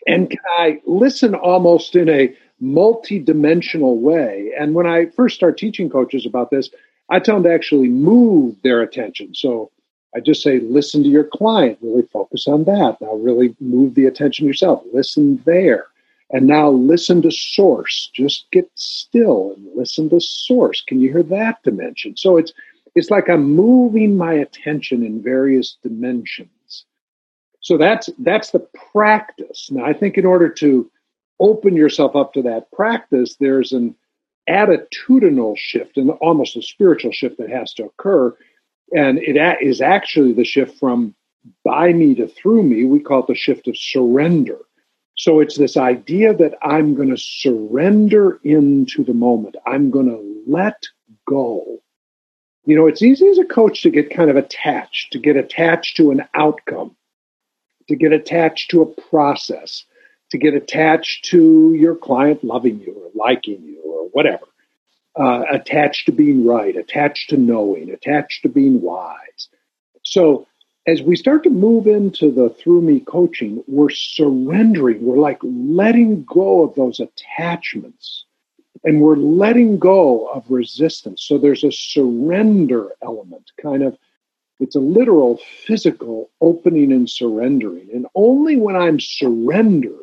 And 0.07 0.31
can 0.31 0.41
I 0.59 0.81
listen 0.87 1.35
almost 1.35 1.95
in 1.95 2.09
a 2.09 2.35
multi-dimensional 2.59 3.99
way? 3.99 4.53
And 4.59 4.75
when 4.75 4.87
I 4.87 5.07
first 5.07 5.37
start 5.37 5.59
teaching 5.59 5.91
coaches 5.91 6.27
about 6.27 6.51
this, 6.51 6.71
I 7.11 7.21
tell 7.21 7.37
them 7.37 7.45
to 7.45 7.53
actually 7.53 7.89
move 7.89 8.57
their 8.63 8.81
attention. 8.81 9.35
So 9.35 9.71
I 10.15 10.21
just 10.21 10.43
say, 10.43 10.61
listen 10.61 11.03
to 11.03 11.09
your 11.09 11.25
client, 11.25 11.79
really 11.83 12.07
focus 12.13 12.47
on 12.49 12.65
that. 12.65 12.97
Now, 13.01 13.15
really 13.15 13.55
move 13.61 13.95
the 13.95 14.07
attention 14.07 14.47
yourself, 14.47 14.83
listen 14.93 15.43
there. 15.45 15.87
And 16.33 16.47
now 16.47 16.71
listen 16.71 17.23
to 17.23 17.31
source. 17.31 18.11
Just 18.15 18.47
get 18.53 18.71
still 18.75 19.55
and 19.57 19.67
listen 19.75 20.09
to 20.11 20.21
source. 20.21 20.83
Can 20.87 21.01
you 21.01 21.13
hear 21.13 21.25
that 21.25 21.63
dimension? 21.65 22.17
So 22.17 22.37
it's 22.37 22.53
it's 22.95 23.11
like 23.11 23.29
I'm 23.29 23.55
moving 23.55 24.17
my 24.17 24.35
attention 24.35 25.05
in 25.05 25.23
various 25.23 25.77
dimensions. 25.83 26.85
So 27.61 27.77
that's 27.77 28.09
that's 28.19 28.51
the 28.51 28.67
practice. 28.93 29.71
Now 29.71 29.85
I 29.85 29.93
think 29.93 30.19
in 30.19 30.27
order 30.27 30.49
to 30.49 30.91
open 31.41 31.75
yourself 31.75 32.15
up 32.15 32.33
to 32.35 32.43
that 32.43 32.71
practice, 32.71 33.37
there's 33.41 33.73
an 33.73 33.95
attitudinal 34.49 35.57
shift 35.57 35.97
and 35.97 36.11
almost 36.11 36.57
a 36.57 36.63
spiritual 36.63 37.13
shift 37.13 37.39
that 37.39 37.51
has 37.51 37.73
to 37.75 37.85
occur. 37.85 38.37
And 38.93 39.19
it 39.19 39.37
is 39.63 39.81
actually 39.81 40.33
the 40.33 40.45
shift 40.45 40.79
from 40.79 41.15
by 41.65 41.93
me 41.93 42.15
to 42.17 42.29
through 42.29 42.63
me. 42.63 42.85
We 42.85 43.01
call 43.01 43.21
it 43.21 43.27
the 43.29 43.35
shift 43.35 43.69
of 43.69 43.77
surrender. 43.77 44.59
So 45.21 45.41
it's 45.41 45.59
this 45.59 45.77
idea 45.77 46.33
that 46.33 46.55
I'm 46.63 46.95
going 46.95 47.11
to 47.11 47.19
surrender 47.19 48.41
into 48.43 49.05
the 49.05 49.13
moment. 49.13 49.55
I'm 49.67 49.91
going 49.91 50.09
to 50.09 50.43
let 50.51 50.83
go. 51.29 51.83
You 52.65 52.75
know, 52.75 52.87
it's 52.87 53.03
easy 53.03 53.29
as 53.29 53.37
a 53.37 53.45
coach 53.45 53.83
to 53.83 53.91
get 53.91 54.17
kind 54.17 54.31
of 54.31 54.37
attached, 54.37 55.13
to 55.13 55.19
get 55.19 55.37
attached 55.37 55.99
to 55.99 56.11
an 56.11 56.23
outcome, 56.35 56.97
to 57.89 57.97
get 57.97 58.15
attached 58.15 58.71
to 58.71 58.81
a 58.81 58.87
process, 58.87 59.85
to 60.31 60.39
get 60.39 60.55
attached 60.55 61.27
to 61.27 61.75
your 61.75 61.97
client 61.97 62.43
loving 62.43 62.81
you 62.81 62.95
or 62.95 63.11
liking 63.15 63.63
you 63.63 63.83
or 63.85 64.09
whatever. 64.13 64.47
Uh, 65.15 65.43
attached 65.53 66.07
to 66.07 66.13
being 66.13 66.47
right, 66.47 66.77
attached 66.77 67.29
to 67.29 67.37
knowing, 67.37 67.91
attached 67.91 68.41
to 68.45 68.49
being 68.49 68.81
wise. 68.81 69.49
So 70.03 70.47
as 70.87 71.03
we 71.03 71.15
start 71.17 71.43
to 71.45 71.51
move 71.51 71.87
into 71.87 72.31
the 72.31 72.51
through 72.51 72.81
me 72.81 73.01
coaching, 73.01 73.63
we're 73.67 73.91
surrendering. 73.91 75.05
We're 75.05 75.19
like 75.19 75.39
letting 75.43 76.25
go 76.25 76.63
of 76.65 76.75
those 76.75 77.01
attachments 77.01 78.25
and 78.85 79.01
we're 79.01 79.17
letting 79.17 79.79
go 79.79 80.29
of 80.29 80.51
resistance. 80.51 81.23
So 81.23 81.37
there's 81.37 81.65
a 81.65 81.73
surrender 81.73 82.91
element, 83.03 83.51
kind 83.61 83.83
of, 83.83 83.99
it's 84.59 84.77
a 84.77 84.81
literal 84.81 85.39
physical 85.67 86.31
opening 86.41 86.93
and 86.93 87.09
surrendering. 87.09 87.89
And 87.93 88.07
only 88.15 88.57
when 88.57 88.77
I'm 88.77 89.01
surrendered 89.01 89.95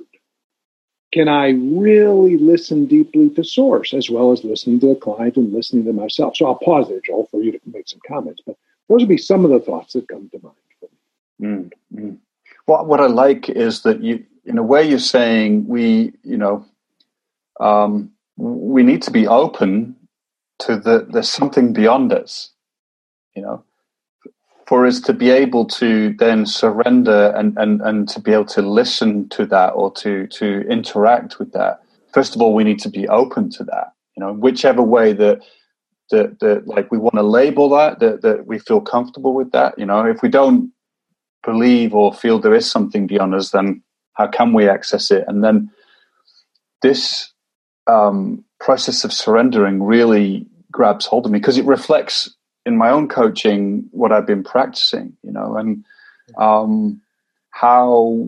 can 1.13 1.27
I 1.27 1.49
really 1.49 2.37
listen 2.37 2.85
deeply 2.85 3.29
to 3.31 3.43
source 3.43 3.93
as 3.93 4.09
well 4.09 4.31
as 4.31 4.43
listening 4.43 4.79
to 4.81 4.89
the 4.89 4.95
client 4.95 5.37
and 5.37 5.53
listening 5.53 5.85
to 5.85 5.93
myself. 5.93 6.35
So 6.35 6.45
I'll 6.45 6.55
pause 6.55 6.89
there, 6.89 7.01
Joel, 7.03 7.27
for 7.31 7.41
you 7.41 7.51
to 7.51 7.59
make 7.65 7.87
some 7.87 8.01
comments. 8.07 8.41
But 8.45 8.57
those 8.89 9.01
would 9.01 9.09
be 9.09 9.17
some 9.17 9.45
of 9.45 9.51
the 9.51 9.59
thoughts 9.59 9.93
that 9.93 10.07
come 10.07 10.29
to 10.29 10.39
mind. 10.43 10.56
Mm, 11.41 11.71
mm. 11.93 12.17
What 12.65 12.87
what 12.87 12.99
I 12.99 13.07
like 13.07 13.49
is 13.49 13.81
that 13.83 14.01
you, 14.03 14.25
in 14.45 14.57
a 14.57 14.63
way, 14.63 14.87
you're 14.87 14.99
saying 14.99 15.67
we, 15.67 16.13
you 16.23 16.37
know, 16.37 16.65
um, 17.59 18.11
we 18.37 18.83
need 18.83 19.01
to 19.03 19.11
be 19.11 19.27
open 19.27 19.95
to 20.59 20.77
the 20.77 21.07
there's 21.09 21.29
something 21.29 21.73
beyond 21.73 22.11
us, 22.11 22.51
you 23.35 23.41
know, 23.41 23.63
for 24.67 24.85
us 24.85 24.99
to 25.01 25.13
be 25.13 25.29
able 25.29 25.65
to 25.65 26.13
then 26.13 26.45
surrender 26.45 27.33
and 27.35 27.57
and 27.57 27.81
and 27.81 28.09
to 28.09 28.19
be 28.19 28.33
able 28.33 28.45
to 28.45 28.61
listen 28.61 29.29
to 29.29 29.45
that 29.45 29.69
or 29.69 29.91
to 29.93 30.27
to 30.27 30.61
interact 30.69 31.39
with 31.39 31.53
that. 31.53 31.81
First 32.13 32.35
of 32.35 32.41
all, 32.41 32.53
we 32.53 32.63
need 32.63 32.79
to 32.79 32.89
be 32.89 33.07
open 33.07 33.49
to 33.51 33.63
that, 33.65 33.93
you 34.15 34.21
know, 34.21 34.33
whichever 34.33 34.81
way 34.81 35.13
that 35.13 35.41
that, 36.11 36.39
that 36.39 36.67
like 36.67 36.91
we 36.91 36.97
want 36.97 37.15
to 37.15 37.23
label 37.23 37.69
that, 37.69 37.99
that 37.99 38.21
that 38.21 38.47
we 38.47 38.59
feel 38.59 38.81
comfortable 38.81 39.33
with 39.33 39.51
that 39.51 39.77
you 39.77 39.85
know 39.85 40.05
if 40.05 40.21
we 40.21 40.29
don't 40.29 40.71
believe 41.47 41.95
or 41.95 42.13
feel 42.13 42.37
there 42.37 42.53
is 42.53 42.69
something 42.69 43.07
beyond 43.07 43.33
us, 43.33 43.51
then 43.51 43.81
how 44.13 44.27
can 44.27 44.51
we 44.51 44.67
access 44.67 45.09
it? 45.09 45.23
And 45.27 45.43
then 45.43 45.71
this 46.81 47.31
um, 47.87 48.43
process 48.59 49.05
of 49.05 49.13
surrendering 49.13 49.81
really 49.81 50.45
grabs 50.71 51.05
hold 51.05 51.25
of 51.25 51.31
me 51.31 51.39
because 51.39 51.57
it 51.57 51.65
reflects 51.65 52.35
in 52.65 52.75
my 52.77 52.89
own 52.89 53.07
coaching 53.07 53.87
what 53.91 54.11
I've 54.11 54.27
been 54.27 54.43
practicing, 54.43 55.15
you 55.23 55.31
know, 55.31 55.55
and 55.55 55.85
um, 56.37 57.01
how 57.51 58.27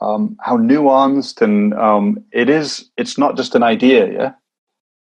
um, 0.00 0.36
how 0.40 0.56
nuanced 0.56 1.42
and 1.42 1.74
um, 1.74 2.24
it 2.32 2.48
is. 2.48 2.90
It's 2.96 3.18
not 3.18 3.36
just 3.36 3.54
an 3.54 3.62
idea, 3.62 4.10
yeah. 4.10 4.32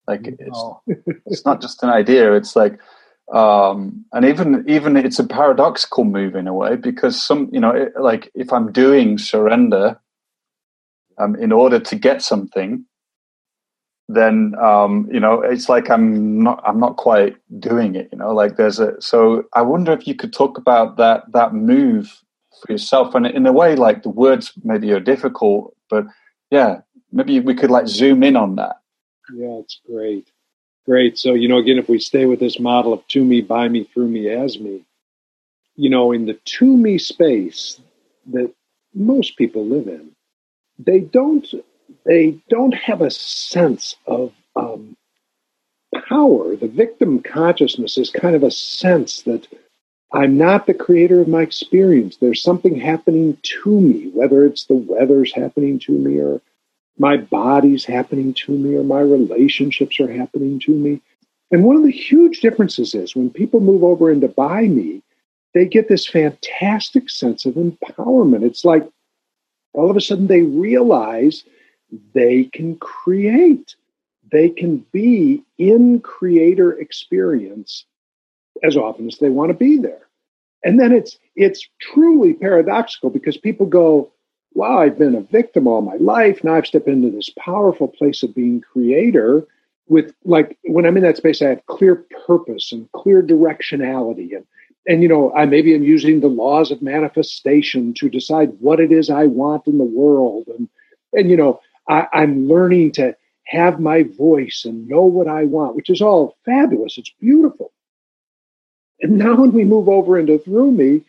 Like 0.09 0.27
it's, 0.27 0.63
it's 1.27 1.45
not 1.45 1.63
just 1.63 1.85
an 1.85 1.91
idea. 1.91 2.33
It's 2.35 2.57
like 2.57 2.81
um, 3.33 4.05
and 4.13 4.25
even 4.25 4.65
even 4.69 4.97
it's 4.97 5.19
a 5.19 5.27
paradoxical 5.27 6.05
move 6.05 6.35
in 6.35 6.47
a 6.47 6.55
way 6.55 6.77
because 6.77 7.23
some 7.23 7.49
you 7.53 7.61
know 7.61 7.71
it, 7.71 7.93
like 7.99 8.31
if 8.35 8.53
i'm 8.53 8.71
doing 8.71 9.17
surrender 9.19 9.99
um, 11.19 11.35
in 11.37 11.53
order 11.53 11.81
to 11.81 11.97
get 11.97 12.21
something 12.23 12.85
then 14.09 14.55
um, 14.61 15.09
you 15.11 15.19
know 15.21 15.41
it's 15.41 15.69
like 15.69 15.89
i'm 15.89 16.43
not 16.43 16.63
i'm 16.67 16.79
not 16.79 16.97
quite 16.97 17.37
doing 17.59 17.95
it 17.95 18.09
you 18.13 18.19
know 18.19 18.35
like 18.35 18.57
there's 18.57 18.79
a 18.79 19.01
so 19.01 19.45
i 19.55 19.63
wonder 19.63 19.93
if 19.93 20.07
you 20.07 20.15
could 20.15 20.33
talk 20.33 20.59
about 20.59 20.97
that 20.99 21.25
that 21.33 21.55
move 21.55 22.23
for 22.61 22.73
yourself 22.73 23.15
and 23.15 23.27
in 23.27 23.47
a 23.47 23.53
way 23.53 23.75
like 23.75 24.03
the 24.03 24.11
words 24.11 24.53
maybe 24.63 24.93
are 24.93 25.01
difficult 25.01 25.75
but 25.89 26.05
yeah 26.51 26.81
maybe 27.13 27.41
we 27.41 27.55
could 27.55 27.71
like 27.71 27.87
zoom 27.87 28.23
in 28.23 28.37
on 28.37 28.57
that. 28.57 28.77
Yeah 29.35 29.61
it's 29.61 29.81
great 29.87 30.29
Great. 30.87 31.19
So, 31.19 31.35
you 31.35 31.49
know, 31.49 31.59
again, 31.59 31.79
if 31.79 31.89
we 31.89 31.99
stay 31.99 32.27
with 32.27 32.41
this 32.41 32.61
model 32.61 32.93
of 32.93 33.07
to 33.09 33.25
me, 33.25 33.41
by 33.41 33.69
me, 33.69 33.85
through 33.85 34.09
me, 34.09 34.29
as 34.29 34.59
me, 34.59 34.85
you 35.77 35.91
know, 35.91 36.13
in 36.13 36.27
the 36.27 36.35
to 36.35 36.77
me 36.77 36.99
space 36.99 37.81
that 38.33 38.53
most 38.95 39.37
people 39.37 39.67
live 39.67 39.89
in, 39.89 40.11
they 40.79 41.01
don't 41.01 41.47
they 42.05 42.39
don't 42.49 42.75
have 42.75 43.01
a 43.01 43.11
sense 43.11 43.97
of 44.07 44.33
um, 44.57 44.97
power. 46.09 46.57
The 46.57 46.69
victim 46.69 47.23
consciousness 47.23 47.97
is 47.97 48.11
kind 48.11 48.37
of 48.37 48.43
a 48.43 48.51
sense 48.51 49.23
that 49.23 49.47
I'm 50.13 50.37
not 50.37 50.67
the 50.67 50.75
creator 50.75 51.21
of 51.21 51.29
my 51.29 51.43
experience. 51.43 52.17
There's 52.17 52.43
something 52.43 52.79
happening 52.79 53.39
to 53.43 53.81
me, 53.81 54.11
whether 54.15 54.45
it's 54.45 54.65
the 54.67 54.75
weather's 54.75 55.33
happening 55.35 55.79
to 55.81 55.93
me 55.93 56.19
or 56.19 56.41
my 56.99 57.17
body's 57.17 57.85
happening 57.85 58.35
to 58.35 58.53
me 58.53 58.77
or 58.77 58.85
my 58.85 59.01
relationships 59.01 59.99
are 60.01 60.11
happening 60.11 60.61
to 60.61 60.73
me. 60.73 61.01
And 61.51 61.65
one 61.65 61.77
of 61.77 61.83
the 61.83 61.91
huge 61.91 62.41
differences 62.41 62.95
is 62.95 63.17
when 63.17 63.31
people 63.31 63.61
move 63.61 63.85
over 63.85 64.11
into 64.11 64.29
by 64.29 64.63
me, 64.63 65.03
they 65.55 65.67
get 65.67 65.89
this 65.89 66.07
fantastic 66.07 67.09
sense 67.11 67.45
of 67.47 67.55
empowerment. 67.55 68.45
It's 68.45 68.65
like 68.65 68.89
all 69.73 69.91
of 69.91 69.97
a 69.97 70.01
sudden 70.01 70.27
they 70.27 70.43
realize 70.43 71.45
they 72.13 72.45
can 72.45 72.77
create, 72.77 73.77
they 74.33 74.49
can 74.49 74.79
be 74.93 75.43
in 75.59 76.01
creator 76.01 76.73
experience 76.79 77.85
as 78.63 78.77
often 78.77 79.07
as 79.07 79.19
they 79.19 79.29
want 79.29 79.51
to 79.51 79.55
be 79.55 79.79
there. 79.79 80.09
And 80.65 80.81
then 80.81 80.93
it's 80.93 81.19
it's 81.37 81.69
truly 81.81 82.33
paradoxical 82.33 83.11
because 83.11 83.37
people 83.37 83.67
go, 83.67 84.11
wow, 84.55 84.79
I've 84.79 84.99
been 84.99 85.15
a 85.15 85.21
victim 85.21 85.67
all 85.67 85.83
my 85.83 85.97
life. 85.97 86.43
Now 86.43 86.55
I've 86.55 86.67
stepped 86.67 86.89
into 86.89 87.11
this 87.11 87.31
powerful 87.39 87.89
place 87.89 88.23
of 88.23 88.35
being 88.35 88.61
creator 88.61 89.47
with 89.89 90.15
like 90.25 90.59
when 90.65 90.87
I'm 90.87 90.97
in 90.97 91.03
that 91.03 91.17
space, 91.17 91.43
I 91.43 91.51
have 91.51 91.67
clear 91.67 92.07
purpose 92.27 92.73
and 92.73 92.91
clear 92.93 93.23
directionality. 93.23 94.35
And 94.35 94.47
and 94.87 95.03
you 95.03 95.09
know, 95.09 95.33
I 95.35 95.47
maybe 95.47 95.75
am 95.75 95.83
using 95.83 96.21
the 96.21 96.29
laws 96.29 96.71
of 96.71 96.83
manifestation 96.83 97.95
to 97.95 98.09
decide 98.09 98.53
what 98.61 98.81
it 98.81 98.93
is 98.93 99.11
I 99.11 99.27
want 99.27 99.67
in 99.67 99.79
the 99.79 99.85
world. 99.85 100.45
And 100.49 100.69
and 101.13 101.31
you 101.31 101.37
know, 101.37 101.61
I, 101.89 102.07
I'm 102.13 102.49
learning 102.49 102.93
to 102.93 103.17
have 103.47 103.79
my 103.79 104.05
voice 104.05 104.63
and 104.65 104.89
know 104.89 105.03
what 105.03 105.29
I 105.29 105.45
want, 105.45 105.77
which 105.77 105.91
is 105.91 106.01
all 106.01 106.37
fabulous. 106.45 106.97
It's 106.97 107.13
beautiful. 107.21 107.73
And 109.01 109.19
now 109.19 109.35
when 109.35 109.53
we 109.53 109.65
move 109.65 109.89
over 109.89 110.19
into 110.19 110.39
through 110.39 110.73
me, 110.73 111.03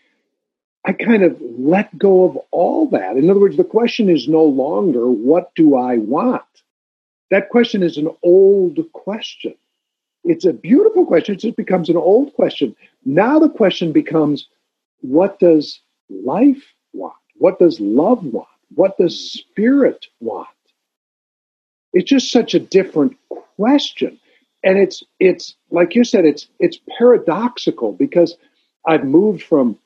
I 0.86 0.94
kind 0.94 1.24
of 1.24 1.36
let 1.42 1.98
go 1.98 2.26
of 2.26 2.38
all 2.52 2.88
that. 2.90 3.18
In 3.18 3.30
other 3.30 3.40
words, 3.40 3.58
the 3.58 3.64
question 3.64 4.08
is 4.10 4.28
no 4.28 4.44
longer, 4.44 5.10
what 5.10 5.54
do 5.56 5.76
I 5.76 5.98
want? 5.98 6.44
That 7.32 7.50
question 7.50 7.82
is 7.82 7.98
an 7.98 8.10
old 8.22 8.80
question. 8.94 9.56
It's 10.24 10.46
a 10.46 10.54
beautiful 10.54 11.06
question. 11.06 11.36
It 11.36 11.42
just 11.42 11.58
becomes 11.58 11.90
an 11.90 11.98
old 11.98 12.34
question. 12.36 12.76
Now 13.04 13.40
the 13.40 13.50
question 13.50 13.92
becomes, 13.92 14.48
what 15.02 15.40
does 15.40 15.80
life 16.10 16.64
want? 16.94 17.16
What 17.38 17.58
does 17.58 17.80
love 17.80 18.24
want? 18.24 18.48
What 18.76 18.98
does 18.98 19.32
spirit 19.32 20.06
want? 20.20 20.48
It's 21.94 22.10
just 22.10 22.32
such 22.32 22.54
a 22.54 22.60
different 22.60 23.18
question. 23.56 24.20
And 24.64 24.78
it's 24.78 25.04
it's 25.20 25.56
like 25.70 25.96
you 25.96 26.04
said, 26.04 26.26
it's 26.26 26.48
it's 26.60 26.80
paradoxical 26.98 27.94
because 27.94 28.36
I've 28.88 29.04
moved 29.06 29.44
from 29.44 29.78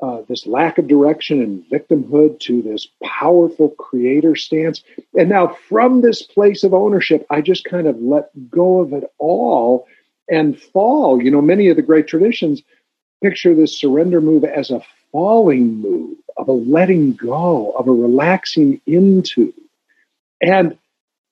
uh, 0.00 0.22
this 0.28 0.46
lack 0.46 0.78
of 0.78 0.86
direction 0.86 1.42
and 1.42 1.64
victimhood 1.70 2.38
to 2.40 2.62
this 2.62 2.88
powerful 3.02 3.70
creator 3.70 4.36
stance. 4.36 4.82
And 5.18 5.28
now, 5.28 5.48
from 5.68 6.00
this 6.00 6.22
place 6.22 6.62
of 6.62 6.72
ownership, 6.72 7.26
I 7.30 7.40
just 7.40 7.64
kind 7.64 7.86
of 7.86 8.00
let 8.00 8.30
go 8.50 8.80
of 8.80 8.92
it 8.92 9.04
all 9.18 9.86
and 10.30 10.60
fall. 10.60 11.22
You 11.22 11.30
know, 11.30 11.42
many 11.42 11.68
of 11.68 11.76
the 11.76 11.82
great 11.82 12.06
traditions 12.06 12.62
picture 13.22 13.54
this 13.54 13.78
surrender 13.78 14.20
move 14.20 14.44
as 14.44 14.70
a 14.70 14.82
falling 15.10 15.80
move, 15.80 16.16
of 16.36 16.48
a 16.48 16.52
letting 16.52 17.14
go, 17.14 17.72
of 17.72 17.88
a 17.88 17.92
relaxing 17.92 18.80
into. 18.86 19.52
And 20.40 20.78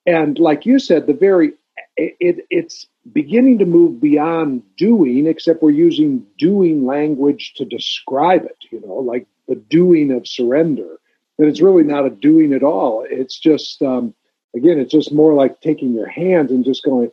and 0.06 0.38
like 0.38 0.66
you 0.66 0.78
said, 0.78 1.06
the 1.06 1.14
very 1.14 1.52
it, 1.96 2.46
it's 2.50 2.86
beginning 3.12 3.58
to 3.58 3.66
move 3.66 4.00
beyond 4.00 4.62
doing, 4.76 5.26
except 5.26 5.62
we're 5.62 5.70
using 5.70 6.26
doing 6.38 6.86
language 6.86 7.54
to 7.56 7.64
describe 7.64 8.44
it, 8.44 8.56
you 8.70 8.80
know, 8.80 8.94
like 8.94 9.26
the 9.48 9.54
doing 9.54 10.10
of 10.12 10.26
surrender. 10.26 10.98
But 11.38 11.48
it's 11.48 11.60
really 11.60 11.84
not 11.84 12.06
a 12.06 12.10
doing 12.10 12.52
at 12.52 12.62
all. 12.62 13.06
It's 13.08 13.38
just, 13.38 13.82
um, 13.82 14.14
again, 14.54 14.78
it's 14.78 14.92
just 14.92 15.12
more 15.12 15.34
like 15.34 15.60
taking 15.60 15.92
your 15.92 16.08
hands 16.08 16.50
and 16.50 16.64
just 16.64 16.84
going, 16.84 17.10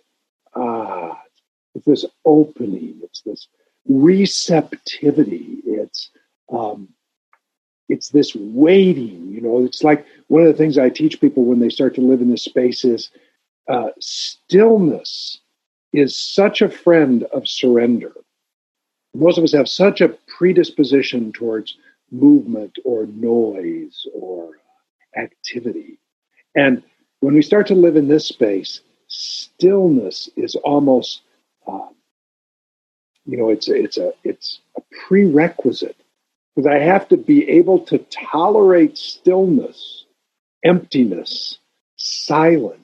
ah, 0.55 1.19
it's 1.75 1.85
this 1.85 2.05
opening, 2.25 2.99
it's 3.03 3.21
this 3.21 3.47
receptivity, 3.87 5.57
it's, 5.65 6.09
um, 6.51 6.89
it's 7.89 8.09
this 8.09 8.33
waiting, 8.33 9.27
you 9.27 9.41
know, 9.41 9.65
it's 9.65 9.83
like 9.83 10.05
one 10.27 10.43
of 10.43 10.47
the 10.47 10.57
things 10.57 10.77
I 10.77 10.89
teach 10.89 11.19
people 11.19 11.43
when 11.43 11.59
they 11.59 11.69
start 11.69 11.95
to 11.95 12.01
live 12.01 12.21
in 12.21 12.31
this 12.31 12.45
space 12.45 12.85
is 12.85 13.09
uh, 13.67 13.89
stillness 13.99 15.41
is 15.93 16.17
such 16.17 16.61
a 16.61 16.69
friend 16.69 17.23
of 17.31 17.47
surrender. 17.47 18.11
Most 19.13 19.37
of 19.37 19.43
us 19.43 19.53
have 19.53 19.69
such 19.69 20.01
a 20.01 20.17
predisposition 20.37 21.31
towards 21.31 21.77
movement 22.11 22.77
or 22.83 23.05
noise 23.05 24.05
or 24.13 24.57
activity. 25.15 25.99
And 26.55 26.83
when 27.19 27.35
we 27.35 27.41
start 27.43 27.67
to 27.67 27.75
live 27.75 27.95
in 27.95 28.07
this 28.07 28.27
space, 28.27 28.81
stillness 29.07 30.29
is 30.35 30.55
almost, 30.55 31.21
uh, 31.67 31.89
you 33.25 33.37
know, 33.37 33.49
it's 33.49 33.69
a, 33.69 33.75
it's 33.75 33.97
a 33.97 34.13
it's 34.23 34.59
a 34.75 34.81
prerequisite 35.07 35.97
because 36.55 36.67
I 36.67 36.79
have 36.79 37.07
to 37.09 37.17
be 37.17 37.49
able 37.49 37.79
to 37.85 37.99
tolerate 38.09 38.97
stillness, 38.97 40.05
emptiness, 40.63 41.59
silence 41.95 42.82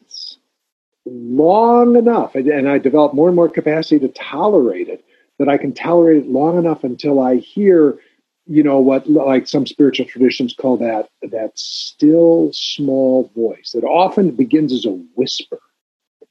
long 1.11 1.95
enough, 1.95 2.35
and 2.35 2.69
I 2.69 2.77
develop 2.77 3.13
more 3.13 3.27
and 3.27 3.35
more 3.35 3.49
capacity 3.49 3.99
to 3.99 4.07
tolerate 4.09 4.87
it, 4.87 5.03
that 5.37 5.49
I 5.49 5.57
can 5.57 5.73
tolerate 5.73 6.25
it 6.25 6.29
long 6.29 6.57
enough 6.57 6.83
until 6.83 7.19
I 7.19 7.37
hear, 7.37 7.97
you 8.45 8.63
know, 8.63 8.79
what 8.79 9.09
like 9.09 9.47
some 9.47 9.65
spiritual 9.65 10.05
traditions 10.05 10.53
call 10.53 10.77
that 10.77 11.09
that 11.21 11.51
still 11.57 12.51
small 12.53 13.31
voice 13.35 13.71
that 13.73 13.83
often 13.83 14.31
begins 14.31 14.73
as 14.73 14.85
a 14.85 14.91
whisper. 15.15 15.59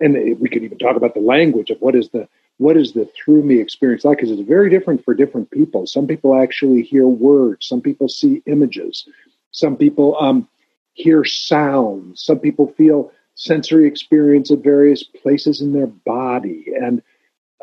And 0.01 0.39
we 0.39 0.49
could 0.49 0.63
even 0.63 0.79
talk 0.79 0.97
about 0.97 1.15
the 1.15 1.21
language 1.21 1.71
of 1.71 1.79
what 1.81 1.95
is 1.95 2.11
the 2.11 2.29
what 2.59 2.77
is 2.77 2.93
the 2.93 3.09
through 3.17 3.43
me 3.43 3.61
experience 3.61 4.05
like 4.05 4.19
because 4.19 4.31
it's 4.31 4.43
very 4.43 4.69
different 4.69 5.05
for 5.05 5.15
different 5.15 5.51
people. 5.51 5.87
Some 5.87 6.07
people 6.07 6.41
actually 6.41 6.83
hear 6.83 7.07
words, 7.07 7.67
some 7.67 7.81
people 7.81 8.09
see 8.09 8.43
images, 8.47 9.09
some 9.53 9.77
people 9.77 10.17
um, 10.21 10.49
hear 10.95 11.25
sounds, 11.25 12.23
some 12.25 12.41
people 12.41 12.75
feel 12.77 13.13
sensory 13.39 13.87
experience 13.87 14.51
at 14.51 14.59
various 14.59 15.03
places 15.03 15.63
in 15.63 15.73
their 15.73 15.87
body. 15.87 16.67
And 16.81 17.03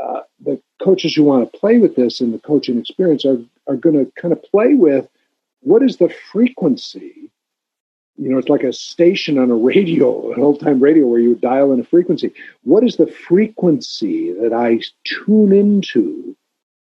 uh, 0.01 0.21
the 0.43 0.59
coaches 0.81 1.13
who 1.13 1.23
want 1.23 1.51
to 1.51 1.59
play 1.59 1.77
with 1.77 1.95
this 1.95 2.21
in 2.21 2.31
the 2.31 2.39
coaching 2.39 2.79
experience 2.79 3.25
are, 3.25 3.37
are 3.67 3.75
going 3.75 3.95
to 4.03 4.11
kind 4.19 4.31
of 4.31 4.41
play 4.43 4.73
with 4.73 5.07
what 5.59 5.83
is 5.83 5.97
the 5.97 6.09
frequency. 6.31 7.29
You 8.17 8.29
know, 8.29 8.37
it's 8.37 8.49
like 8.49 8.63
a 8.63 8.71
station 8.71 9.37
on 9.37 9.51
a 9.51 9.55
radio, 9.55 10.31
an 10.31 10.41
old 10.41 10.61
time 10.61 10.79
radio 10.79 11.05
where 11.05 11.19
you 11.19 11.35
dial 11.35 11.73
in 11.73 11.81
a 11.81 11.83
frequency. 11.83 12.33
What 12.63 12.83
is 12.85 12.95
the 12.95 13.07
frequency 13.07 14.31
that 14.31 14.53
I 14.53 14.79
tune 15.05 15.51
into 15.51 16.35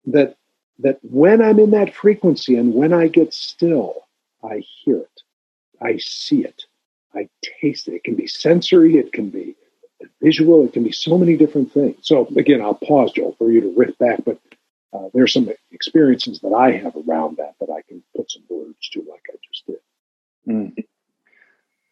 that 0.06 0.37
that 0.78 0.98
when 1.02 1.42
I'm 1.42 1.58
in 1.58 1.70
that 1.72 1.94
frequency 1.94 2.54
and 2.54 2.74
when 2.74 2.92
I 2.92 3.08
get 3.08 3.34
still, 3.34 4.06
I 4.44 4.62
hear 4.84 4.98
it, 4.98 5.22
I 5.80 5.96
see 5.96 6.44
it, 6.44 6.65
I 7.16 7.29
taste 7.61 7.88
it. 7.88 7.94
It 7.94 8.05
can 8.05 8.14
be 8.14 8.26
sensory, 8.26 8.96
it 8.96 9.12
can 9.12 9.31
be 9.31 9.55
visual, 10.20 10.64
it 10.64 10.72
can 10.72 10.85
be 10.85 10.92
so 10.92 11.16
many 11.16 11.37
different 11.37 11.72
things. 11.72 11.96
So 12.02 12.26
again, 12.37 12.61
I'll 12.61 12.74
pause, 12.74 13.12
Joel, 13.12 13.35
for 13.38 13.50
you 13.50 13.61
to 13.61 13.74
riff 13.76 13.96
back, 13.98 14.24
but 14.24 14.38
uh, 14.92 15.09
there's 15.14 15.33
some 15.33 15.50
experiences 15.72 16.40
that 16.40 16.52
I 16.52 16.72
have 16.72 16.94
around 16.96 17.38
that 17.38 17.55
that 17.61 17.70
I 17.70 17.83
can 17.88 18.02
put 18.16 18.31
some 18.31 18.42
words 18.48 18.88
to, 18.92 19.00
like 19.09 19.22
I 19.31 19.37
just 19.46 19.66
did. 19.66 19.76
Mm. 20.48 20.85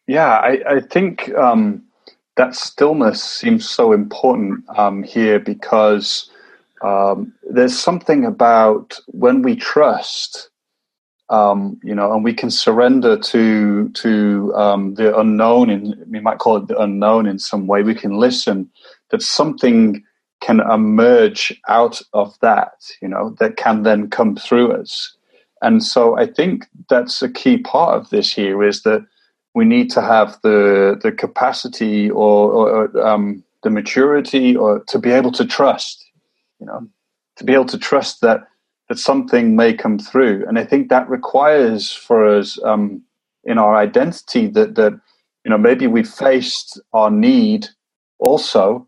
Yeah, 0.07 0.37
I, 0.37 0.75
I 0.75 0.79
think 0.79 1.33
um, 1.35 1.83
that 2.37 2.55
stillness 2.55 3.23
seems 3.23 3.67
so 3.67 3.91
important 3.91 4.63
um, 4.77 5.03
here 5.03 5.39
because 5.39 6.29
um, 6.81 7.33
there's 7.49 7.77
something 7.77 8.25
about 8.25 8.99
when 9.07 9.41
we 9.41 9.55
trust 9.55 10.49
um, 11.29 11.79
you 11.83 11.95
know, 11.95 12.13
and 12.13 12.23
we 12.23 12.33
can 12.33 12.51
surrender 12.51 13.17
to 13.17 13.89
to 13.89 14.53
um, 14.55 14.93
the 14.95 15.17
unknown. 15.17 15.69
In 15.69 16.03
we 16.07 16.19
might 16.19 16.39
call 16.39 16.57
it 16.57 16.67
the 16.67 16.79
unknown 16.79 17.25
in 17.25 17.39
some 17.39 17.67
way. 17.67 17.83
We 17.83 17.95
can 17.95 18.17
listen. 18.17 18.69
That 19.11 19.21
something 19.21 20.03
can 20.41 20.59
emerge 20.59 21.59
out 21.67 22.01
of 22.13 22.37
that. 22.41 22.73
You 23.01 23.07
know, 23.07 23.35
that 23.39 23.57
can 23.57 23.83
then 23.83 24.09
come 24.09 24.35
through 24.35 24.73
us. 24.73 25.15
And 25.61 25.83
so 25.83 26.17
I 26.17 26.27
think 26.27 26.65
that's 26.89 27.21
a 27.21 27.29
key 27.29 27.57
part 27.57 27.97
of 27.97 28.09
this 28.09 28.31
here 28.31 28.63
is 28.63 28.83
that 28.83 29.05
we 29.55 29.65
need 29.65 29.89
to 29.91 30.01
have 30.01 30.39
the 30.43 30.99
the 31.01 31.11
capacity 31.11 32.09
or, 32.09 32.51
or 32.51 33.07
um, 33.07 33.43
the 33.63 33.69
maturity 33.71 34.55
or 34.55 34.83
to 34.89 34.99
be 34.99 35.11
able 35.11 35.31
to 35.31 35.45
trust. 35.45 36.03
You 36.59 36.67
know, 36.67 36.87
to 37.37 37.43
be 37.43 37.53
able 37.53 37.65
to 37.65 37.77
trust 37.77 38.21
that 38.21 38.41
that 38.89 38.99
something 38.99 39.55
may 39.55 39.73
come 39.73 39.99
through. 39.99 40.45
And 40.47 40.59
I 40.59 40.65
think 40.65 40.89
that 40.89 41.09
requires 41.09 41.91
for 41.91 42.25
us 42.25 42.61
um, 42.63 43.01
in 43.43 43.57
our 43.57 43.75
identity 43.75 44.47
that 44.47 44.75
that 44.75 44.93
you 45.43 45.51
know 45.51 45.57
maybe 45.57 45.87
we 45.87 46.03
faced 46.03 46.79
our 46.93 47.11
need 47.11 47.67
also 48.19 48.87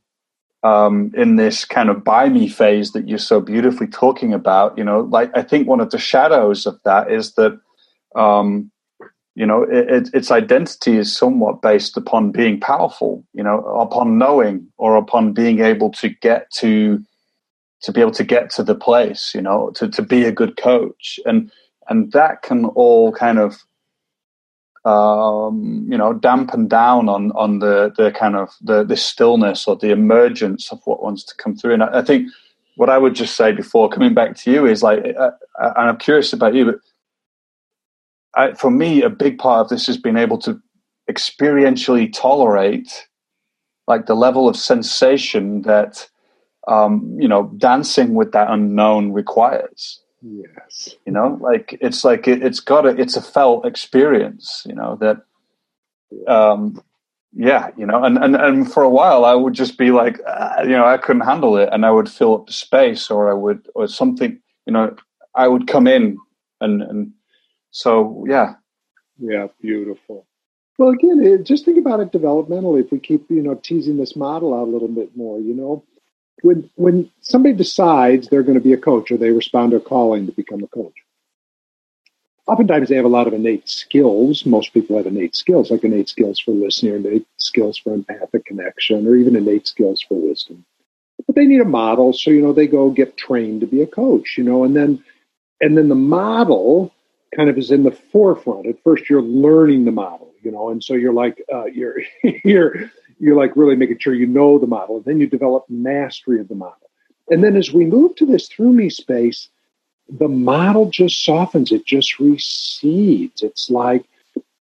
um, 0.63 1.11
in 1.15 1.35
this 1.37 1.65
kind 1.65 1.89
of 1.89 2.03
by 2.03 2.29
me 2.29 2.49
phase 2.49 2.91
that 2.93 3.07
you're 3.07 3.19
so 3.19 3.41
beautifully 3.41 3.87
talking 3.87 4.33
about. 4.33 4.77
You 4.77 4.83
know, 4.83 5.01
like 5.01 5.31
I 5.35 5.43
think 5.43 5.67
one 5.67 5.81
of 5.81 5.91
the 5.91 5.99
shadows 5.99 6.65
of 6.65 6.79
that 6.85 7.11
is 7.11 7.33
that. 7.35 7.59
Um, 8.15 8.71
you 9.35 9.45
know, 9.45 9.63
it, 9.63 9.89
it, 9.89 10.09
its 10.13 10.31
identity 10.31 10.97
is 10.97 11.15
somewhat 11.15 11.61
based 11.61 11.95
upon 11.97 12.31
being 12.31 12.59
powerful. 12.59 13.23
You 13.33 13.43
know, 13.43 13.59
upon 13.79 14.17
knowing 14.17 14.67
or 14.77 14.97
upon 14.97 15.33
being 15.33 15.59
able 15.61 15.91
to 15.93 16.09
get 16.09 16.51
to 16.55 17.03
to 17.81 17.91
be 17.91 18.01
able 18.01 18.11
to 18.11 18.23
get 18.23 18.49
to 18.51 18.63
the 18.63 18.75
place, 18.75 19.33
you 19.35 19.41
know, 19.41 19.71
to, 19.75 19.87
to 19.87 20.01
be 20.01 20.25
a 20.25 20.31
good 20.31 20.57
coach. 20.57 21.19
And 21.25 21.51
and 21.89 22.11
that 22.11 22.41
can 22.41 22.65
all 22.65 23.11
kind 23.11 23.39
of 23.39 23.63
um, 24.85 25.85
you 25.89 25.97
know, 25.97 26.13
dampen 26.13 26.67
down 26.67 27.09
on 27.09 27.31
on 27.31 27.59
the 27.59 27.93
the 27.97 28.11
kind 28.11 28.35
of 28.35 28.49
the 28.61 28.83
the 28.83 28.95
stillness 28.95 29.67
or 29.67 29.75
the 29.75 29.91
emergence 29.91 30.71
of 30.71 30.79
what 30.85 31.03
wants 31.03 31.23
to 31.25 31.35
come 31.35 31.55
through. 31.55 31.73
And 31.73 31.83
I, 31.83 31.99
I 31.99 32.01
think 32.01 32.29
what 32.77 32.89
I 32.89 32.97
would 32.97 33.15
just 33.15 33.35
say 33.35 33.51
before 33.51 33.89
coming 33.89 34.13
back 34.13 34.35
to 34.37 34.51
you 34.51 34.65
is 34.65 34.83
like, 34.83 35.03
and 35.03 35.33
I'm 35.57 35.97
curious 35.97 36.31
about 36.31 36.53
you, 36.53 36.65
but 36.65 36.75
I, 38.35 38.53
for 38.53 38.69
me, 38.69 39.01
a 39.01 39.09
big 39.09 39.39
part 39.39 39.61
of 39.61 39.69
this 39.69 39.87
has 39.87 39.97
been 39.97 40.15
able 40.15 40.37
to 40.39 40.61
experientially 41.09 42.13
tolerate 42.13 43.07
like 43.87 44.05
the 44.05 44.15
level 44.15 44.47
of 44.47 44.55
sensation 44.55 45.63
that 45.63 46.07
um, 46.67 47.17
you 47.19 47.27
know, 47.27 47.51
dancing 47.57 48.13
with 48.13 48.33
that 48.33 48.49
unknown 48.51 49.13
requires. 49.13 50.01
Yes. 50.21 50.95
You 51.05 51.13
know, 51.13 51.37
like 51.41 51.77
it's 51.79 52.03
like 52.03 52.27
it, 52.27 52.41
has 52.41 52.59
got 52.59 52.85
a, 52.85 52.89
it's 52.89 53.15
a 53.15 53.21
felt 53.21 53.65
experience, 53.65 54.63
you 54.67 54.75
know, 54.75 54.97
that, 54.99 55.17
um, 56.27 56.81
yeah, 57.33 57.69
you 57.77 57.85
know, 57.85 58.03
and, 58.03 58.17
and, 58.17 58.35
and 58.35 58.71
for 58.71 58.83
a 58.83 58.89
while 58.89 59.25
I 59.25 59.33
would 59.33 59.53
just 59.53 59.77
be 59.77 59.91
like, 59.91 60.19
uh, 60.27 60.63
you 60.63 60.71
know, 60.71 60.85
I 60.85 60.97
couldn't 60.97 61.21
handle 61.21 61.55
it 61.57 61.69
and 61.71 61.85
I 61.85 61.91
would 61.91 62.09
fill 62.09 62.33
up 62.33 62.47
the 62.47 62.53
space 62.53 63.09
or 63.09 63.29
I 63.29 63.33
would, 63.33 63.67
or 63.75 63.87
something, 63.87 64.39
you 64.65 64.73
know, 64.73 64.95
I 65.35 65.47
would 65.47 65.67
come 65.67 65.87
in 65.87 66.17
and, 66.61 66.81
and 66.81 67.13
so, 67.71 68.25
yeah. 68.27 68.55
Yeah. 69.19 69.47
Beautiful. 69.61 70.25
Well, 70.77 70.89
again, 70.89 71.43
just 71.43 71.65
think 71.65 71.77
about 71.77 72.01
it 72.01 72.11
developmentally. 72.11 72.83
If 72.83 72.91
we 72.91 72.99
keep, 72.99 73.29
you 73.29 73.41
know, 73.41 73.55
teasing 73.55 73.97
this 73.97 74.15
model 74.15 74.53
out 74.53 74.67
a 74.67 74.71
little 74.71 74.87
bit 74.87 75.15
more, 75.15 75.39
you 75.39 75.53
know, 75.53 75.83
when 76.43 76.69
when 76.75 77.09
somebody 77.21 77.55
decides 77.55 78.27
they're 78.27 78.43
going 78.43 78.57
to 78.57 78.63
be 78.63 78.73
a 78.73 78.77
coach 78.77 79.11
or 79.11 79.17
they 79.17 79.31
respond 79.31 79.71
to 79.71 79.77
a 79.77 79.81
calling 79.81 80.25
to 80.25 80.31
become 80.31 80.63
a 80.63 80.67
coach 80.67 80.93
oftentimes 82.47 82.89
they 82.89 82.95
have 82.95 83.05
a 83.05 83.09
lot 83.09 83.27
of 83.27 83.33
innate 83.33 83.69
skills. 83.69 84.45
Most 84.45 84.73
people 84.73 84.97
have 84.97 85.05
innate 85.05 85.35
skills 85.35 85.69
like 85.69 85.83
innate 85.83 86.09
skills 86.09 86.39
for 86.39 86.51
listening 86.51 86.95
innate 86.95 87.27
skills 87.37 87.77
for 87.77 87.93
empathic 87.93 88.45
connection 88.45 89.05
or 89.05 89.15
even 89.15 89.35
innate 89.35 89.67
skills 89.67 90.01
for 90.01 90.15
wisdom. 90.15 90.65
But 91.25 91.35
they 91.35 91.45
need 91.45 91.61
a 91.61 91.65
model 91.65 92.13
so 92.13 92.31
you 92.31 92.41
know 92.41 92.53
they 92.53 92.67
go 92.67 92.89
get 92.89 93.17
trained 93.17 93.61
to 93.61 93.67
be 93.67 93.81
a 93.81 93.87
coach 93.87 94.37
you 94.37 94.43
know 94.43 94.63
and 94.63 94.75
then 94.75 95.03
and 95.61 95.77
then 95.77 95.89
the 95.89 95.95
model 95.95 96.93
kind 97.35 97.49
of 97.49 97.57
is 97.57 97.71
in 97.71 97.83
the 97.83 97.91
forefront. 97.91 98.67
At 98.67 98.81
first 98.83 99.09
you're 99.09 99.21
learning 99.21 99.85
the 99.85 99.91
model 99.91 100.31
you 100.41 100.51
know 100.51 100.69
and 100.69 100.83
so 100.83 100.93
you're 100.93 101.13
like 101.13 101.43
uh, 101.53 101.65
you're 101.65 101.99
you're 102.43 102.91
you're 103.19 103.35
like 103.35 103.55
really 103.55 103.75
making 103.75 103.99
sure 103.99 104.13
you 104.13 104.27
know 104.27 104.59
the 104.59 104.67
model. 104.67 104.97
And 104.97 105.05
then 105.05 105.19
you 105.19 105.27
develop 105.27 105.65
mastery 105.69 106.39
of 106.39 106.47
the 106.47 106.55
model. 106.55 106.89
And 107.29 107.43
then 107.43 107.55
as 107.55 107.73
we 107.73 107.85
move 107.85 108.15
to 108.17 108.25
this 108.25 108.47
through 108.47 108.71
me 108.71 108.89
space, 108.89 109.49
the 110.09 110.27
model 110.27 110.89
just 110.89 111.23
softens, 111.23 111.71
it 111.71 111.85
just 111.85 112.19
recedes. 112.19 113.43
It's 113.43 113.69
like 113.69 114.05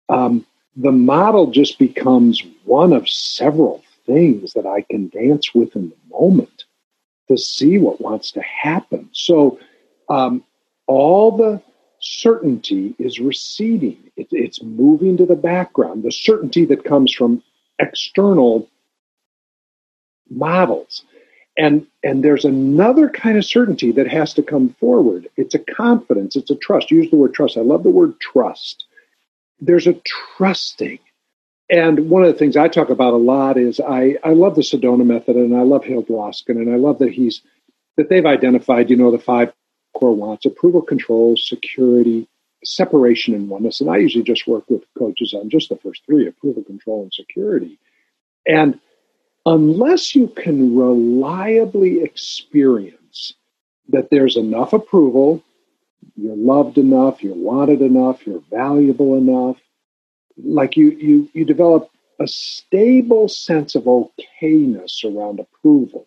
um, 0.08 0.46
the 0.76 0.92
model 0.92 1.50
just 1.50 1.78
becomes 1.78 2.42
one 2.64 2.92
of 2.92 3.08
several 3.08 3.82
things 4.06 4.52
that 4.52 4.66
I 4.66 4.82
can 4.82 5.08
dance 5.08 5.54
with 5.54 5.74
in 5.74 5.90
the 5.90 6.16
moment 6.16 6.64
to 7.28 7.36
see 7.36 7.78
what 7.78 8.00
wants 8.00 8.30
to 8.32 8.42
happen. 8.42 9.08
So 9.12 9.58
um, 10.08 10.44
all 10.86 11.36
the 11.36 11.62
certainty 12.00 12.94
is 12.98 13.20
receding, 13.20 14.10
it, 14.16 14.28
it's 14.30 14.62
moving 14.62 15.16
to 15.16 15.26
the 15.26 15.36
background. 15.36 16.02
The 16.02 16.12
certainty 16.12 16.64
that 16.66 16.84
comes 16.84 17.12
from 17.12 17.42
external 17.82 18.68
models. 20.30 21.04
And, 21.58 21.86
and 22.02 22.24
there's 22.24 22.46
another 22.46 23.10
kind 23.10 23.36
of 23.36 23.44
certainty 23.44 23.92
that 23.92 24.08
has 24.08 24.32
to 24.34 24.42
come 24.42 24.74
forward. 24.80 25.28
It's 25.36 25.54
a 25.54 25.58
confidence, 25.58 26.34
it's 26.36 26.50
a 26.50 26.56
trust. 26.56 26.90
Use 26.90 27.10
the 27.10 27.16
word 27.16 27.34
trust. 27.34 27.58
I 27.58 27.60
love 27.60 27.82
the 27.82 27.90
word 27.90 28.18
trust. 28.20 28.86
There's 29.60 29.86
a 29.86 30.00
trusting. 30.36 30.98
And 31.68 32.10
one 32.10 32.22
of 32.22 32.32
the 32.32 32.38
things 32.38 32.56
I 32.56 32.68
talk 32.68 32.90
about 32.90 33.12
a 33.12 33.18
lot 33.18 33.58
is 33.58 33.80
I, 33.80 34.16
I 34.24 34.30
love 34.30 34.54
the 34.54 34.62
Sedona 34.62 35.04
method 35.04 35.36
and 35.36 35.56
I 35.56 35.62
love 35.62 35.84
Hale 35.84 36.02
Dwoskin 36.02 36.56
and 36.56 36.72
I 36.72 36.76
love 36.76 36.98
that 37.00 37.12
he's 37.12 37.42
that 37.96 38.08
they've 38.08 38.24
identified, 38.24 38.88
you 38.88 38.96
know, 38.96 39.10
the 39.10 39.18
five 39.18 39.52
core 39.94 40.16
wants 40.16 40.46
approval, 40.46 40.80
control, 40.80 41.36
security, 41.36 42.26
separation, 42.64 43.34
and 43.34 43.48
oneness. 43.48 43.80
And 43.80 43.90
I 43.90 43.98
usually 43.98 44.24
just 44.24 44.46
work 44.46 44.64
with 44.68 44.82
coaches 44.98 45.34
on 45.34 45.50
just 45.50 45.68
the 45.68 45.76
first 45.76 46.02
three 46.06 46.26
approval, 46.26 46.62
control, 46.62 47.02
and 47.02 47.12
security. 47.12 47.78
And 48.46 48.78
unless 49.46 50.14
you 50.14 50.28
can 50.28 50.76
reliably 50.76 52.02
experience 52.02 53.34
that 53.88 54.10
there's 54.10 54.36
enough 54.36 54.72
approval, 54.72 55.42
you're 56.16 56.36
loved 56.36 56.78
enough, 56.78 57.22
you're 57.22 57.34
wanted 57.34 57.80
enough, 57.80 58.26
you're 58.26 58.42
valuable 58.50 59.16
enough, 59.16 59.56
like 60.36 60.76
you 60.76 60.90
you 60.90 61.28
you 61.32 61.44
develop 61.44 61.90
a 62.20 62.26
stable 62.26 63.28
sense 63.28 63.74
of 63.74 63.84
okayness 63.84 65.04
around 65.04 65.40
approval 65.40 66.06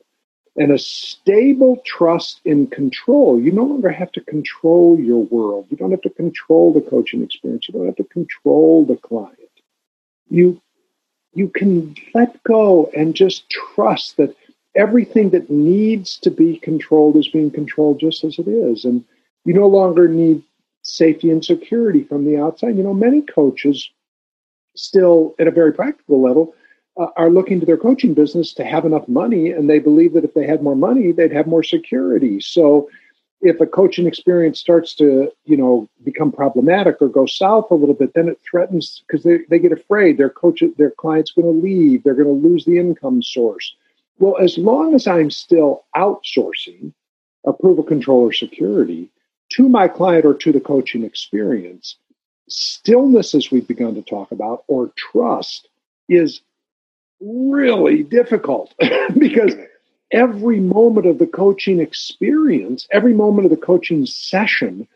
and 0.57 0.71
a 0.71 0.79
stable 0.79 1.81
trust 1.85 2.39
in 2.45 2.67
control. 2.67 3.39
You 3.39 3.51
no 3.51 3.63
longer 3.63 3.89
have 3.89 4.11
to 4.13 4.21
control 4.21 4.97
your 4.99 5.23
world. 5.25 5.67
You 5.69 5.77
don't 5.77 5.91
have 5.91 6.01
to 6.01 6.09
control 6.09 6.73
the 6.73 6.81
coaching 6.81 7.23
experience. 7.23 7.67
You 7.67 7.73
don't 7.73 7.85
have 7.85 7.97
to 7.97 8.05
control 8.05 8.85
the 8.85 8.95
client. 8.95 9.39
You 10.29 10.61
you 11.33 11.49
can 11.49 11.95
let 12.13 12.41
go 12.43 12.89
and 12.95 13.13
just 13.13 13.49
trust 13.49 14.15
that 14.15 14.33
everything 14.73 15.31
that 15.31 15.49
needs 15.49 16.17
to 16.19 16.31
be 16.31 16.57
controlled 16.57 17.17
is 17.17 17.27
being 17.27 17.51
controlled 17.51 17.99
just 17.99 18.23
as 18.23 18.39
it 18.39 18.47
is. 18.47 18.85
And 18.85 19.03
you 19.43 19.53
no 19.53 19.67
longer 19.67 20.07
need 20.07 20.43
safety 20.83 21.29
and 21.29 21.43
security 21.43 22.03
from 22.03 22.23
the 22.25 22.37
outside. 22.37 22.77
You 22.77 22.83
know, 22.83 22.93
many 22.93 23.21
coaches 23.21 23.89
still, 24.75 25.35
at 25.39 25.47
a 25.47 25.51
very 25.51 25.73
practical 25.73 26.21
level, 26.21 26.55
uh, 26.97 27.07
are 27.17 27.29
looking 27.29 27.59
to 27.59 27.65
their 27.65 27.77
coaching 27.77 28.13
business 28.13 28.53
to 28.53 28.63
have 28.63 28.85
enough 28.85 29.07
money, 29.07 29.51
and 29.51 29.69
they 29.69 29.79
believe 29.79 30.13
that 30.13 30.23
if 30.23 30.33
they 30.33 30.47
had 30.47 30.63
more 30.63 30.75
money, 30.75 31.11
they'd 31.11 31.31
have 31.31 31.47
more 31.47 31.63
security. 31.63 32.39
So, 32.39 32.89
if 33.41 33.59
a 33.59 33.67
coaching 33.67 34.07
experience 34.07 34.59
starts 34.59 34.95
to, 34.95 35.31
you 35.43 35.57
know, 35.57 35.89
become 36.03 36.31
problematic 36.31 36.97
or 37.01 37.09
go 37.09 37.25
south 37.25 37.69
a 37.69 37.75
little 37.75 37.93
bit, 37.93 38.13
then 38.13 38.29
it 38.29 38.39
threatens 38.49 39.03
because 39.05 39.23
they, 39.23 39.39
they 39.49 39.59
get 39.59 39.71
afraid 39.71 40.17
their 40.17 40.29
coach, 40.29 40.63
their 40.77 40.91
client's 40.91 41.31
going 41.31 41.45
to 41.45 41.65
leave, 41.67 42.03
they're 42.03 42.15
going 42.15 42.27
to 42.27 42.47
lose 42.47 42.65
the 42.65 42.79
income 42.79 43.21
source. 43.21 43.75
Well, 44.17 44.37
as 44.39 44.57
long 44.57 44.95
as 44.95 45.05
I'm 45.05 45.29
still 45.29 45.83
outsourcing 45.95 46.93
approval, 47.45 47.83
control, 47.83 48.21
or 48.21 48.31
security 48.31 49.09
to 49.49 49.69
my 49.69 49.87
client 49.87 50.25
or 50.25 50.33
to 50.33 50.51
the 50.51 50.61
coaching 50.61 51.03
experience, 51.03 51.97
stillness, 52.47 53.35
as 53.35 53.51
we've 53.51 53.67
begun 53.67 53.95
to 53.95 54.01
talk 54.01 54.31
about, 54.31 54.63
or 54.67 54.91
trust, 54.95 55.67
is 56.09 56.41
really 57.25 58.03
difficult 58.03 58.73
because 59.17 59.53
every 60.11 60.59
moment 60.59 61.07
of 61.07 61.17
the 61.17 61.27
coaching 61.27 61.79
experience, 61.79 62.87
every 62.91 63.13
moment 63.13 63.45
of 63.45 63.51
the 63.51 63.65
coaching 63.65 64.05
session, 64.05 64.87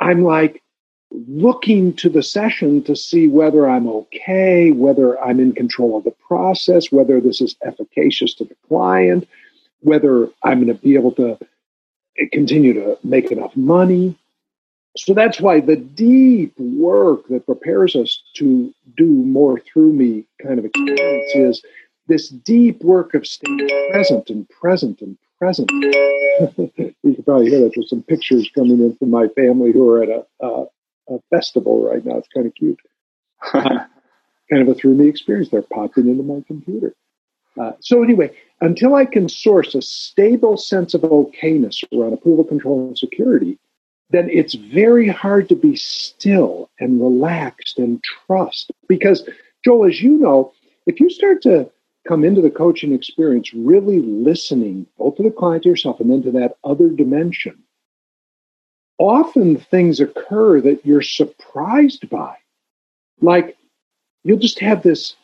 I'm 0.00 0.22
like 0.22 0.62
looking 1.10 1.94
to 1.94 2.08
the 2.08 2.22
session 2.22 2.82
to 2.84 2.94
see 2.94 3.28
whether 3.28 3.68
I'm 3.68 3.88
okay, 3.88 4.70
whether 4.70 5.20
I'm 5.22 5.40
in 5.40 5.52
control 5.52 5.96
of 5.96 6.04
the 6.04 6.14
process, 6.26 6.92
whether 6.92 7.20
this 7.20 7.40
is 7.40 7.56
efficacious 7.64 8.34
to 8.34 8.44
the 8.44 8.56
client, 8.68 9.28
whether 9.80 10.28
I'm 10.42 10.64
going 10.64 10.74
to 10.74 10.82
be 10.82 10.94
able 10.94 11.12
to 11.12 11.38
eh, 12.18 12.26
continue 12.32 12.74
to 12.74 12.98
make 13.02 13.30
enough 13.30 13.56
money. 13.56 14.18
So 14.98 15.14
that's 15.14 15.40
why 15.40 15.60
the 15.60 15.76
deep 15.76 16.58
work 16.58 17.28
that 17.28 17.46
prepares 17.46 17.94
us 17.94 18.20
to 18.34 18.74
do 18.96 19.06
more 19.06 19.60
through 19.60 19.92
me 19.92 20.26
kind 20.42 20.58
of 20.58 20.64
experience 20.64 21.32
is 21.34 21.62
this 22.08 22.28
deep 22.30 22.82
work 22.82 23.14
of 23.14 23.24
staying 23.24 23.68
present 23.92 24.28
and 24.28 24.48
present 24.48 25.00
and 25.00 25.16
present. 25.38 25.70
you 25.80 26.94
can 27.04 27.22
probably 27.24 27.48
hear 27.48 27.60
that. 27.60 27.72
There's 27.76 27.90
some 27.90 28.02
pictures 28.02 28.50
coming 28.52 28.80
in 28.80 28.96
from 28.96 29.10
my 29.10 29.28
family 29.28 29.70
who 29.70 29.88
are 29.88 30.02
at 30.02 30.08
a, 30.08 30.26
a, 30.40 30.64
a 31.10 31.18
festival 31.30 31.88
right 31.88 32.04
now. 32.04 32.16
It's 32.16 32.28
kind 32.34 32.46
of 32.46 32.54
cute. 32.56 32.80
uh, 33.54 33.84
kind 34.50 34.62
of 34.62 34.68
a 34.68 34.74
through 34.74 34.94
me 34.94 35.08
experience. 35.08 35.50
They're 35.50 35.62
popping 35.62 36.08
into 36.08 36.24
my 36.24 36.42
computer. 36.46 36.94
Uh, 37.60 37.72
so 37.80 38.02
anyway, 38.02 38.30
until 38.60 38.96
I 38.96 39.04
can 39.04 39.28
source 39.28 39.76
a 39.76 39.82
stable 39.82 40.56
sense 40.56 40.94
of 40.94 41.02
okayness 41.02 41.84
around 41.96 42.14
approval, 42.14 42.44
control, 42.44 42.88
and 42.88 42.98
security, 42.98 43.58
then 44.10 44.28
it's 44.30 44.54
very 44.54 45.08
hard 45.08 45.48
to 45.48 45.56
be 45.56 45.76
still 45.76 46.70
and 46.80 47.00
relaxed 47.00 47.78
and 47.78 48.02
trust. 48.02 48.70
Because, 48.88 49.28
Joel, 49.64 49.86
as 49.86 50.00
you 50.00 50.18
know, 50.18 50.52
if 50.86 51.00
you 51.00 51.10
start 51.10 51.42
to 51.42 51.70
come 52.06 52.24
into 52.24 52.40
the 52.40 52.50
coaching 52.50 52.94
experience 52.94 53.52
really 53.52 54.00
listening 54.00 54.86
both 54.96 55.16
to 55.16 55.22
the 55.22 55.30
client 55.30 55.64
to 55.64 55.68
yourself 55.68 56.00
and 56.00 56.10
then 56.10 56.22
to 56.22 56.30
that 56.32 56.56
other 56.64 56.88
dimension, 56.88 57.62
often 58.98 59.56
things 59.56 60.00
occur 60.00 60.60
that 60.60 60.84
you're 60.86 61.02
surprised 61.02 62.08
by. 62.08 62.36
Like 63.20 63.56
you'll 64.24 64.38
just 64.38 64.58
have 64.60 64.82
this 64.82 65.16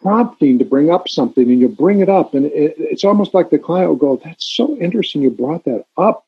prompting 0.00 0.58
to 0.58 0.64
bring 0.64 0.90
up 0.90 1.08
something 1.08 1.50
and 1.50 1.60
you'll 1.60 1.70
bring 1.70 2.00
it 2.00 2.08
up, 2.08 2.34
and 2.34 2.46
it, 2.46 2.74
it's 2.78 3.04
almost 3.04 3.34
like 3.34 3.50
the 3.50 3.58
client 3.58 3.88
will 3.88 3.96
go, 3.96 4.20
That's 4.24 4.44
so 4.44 4.76
interesting 4.78 5.22
you 5.22 5.30
brought 5.30 5.64
that 5.64 5.84
up. 5.96 6.24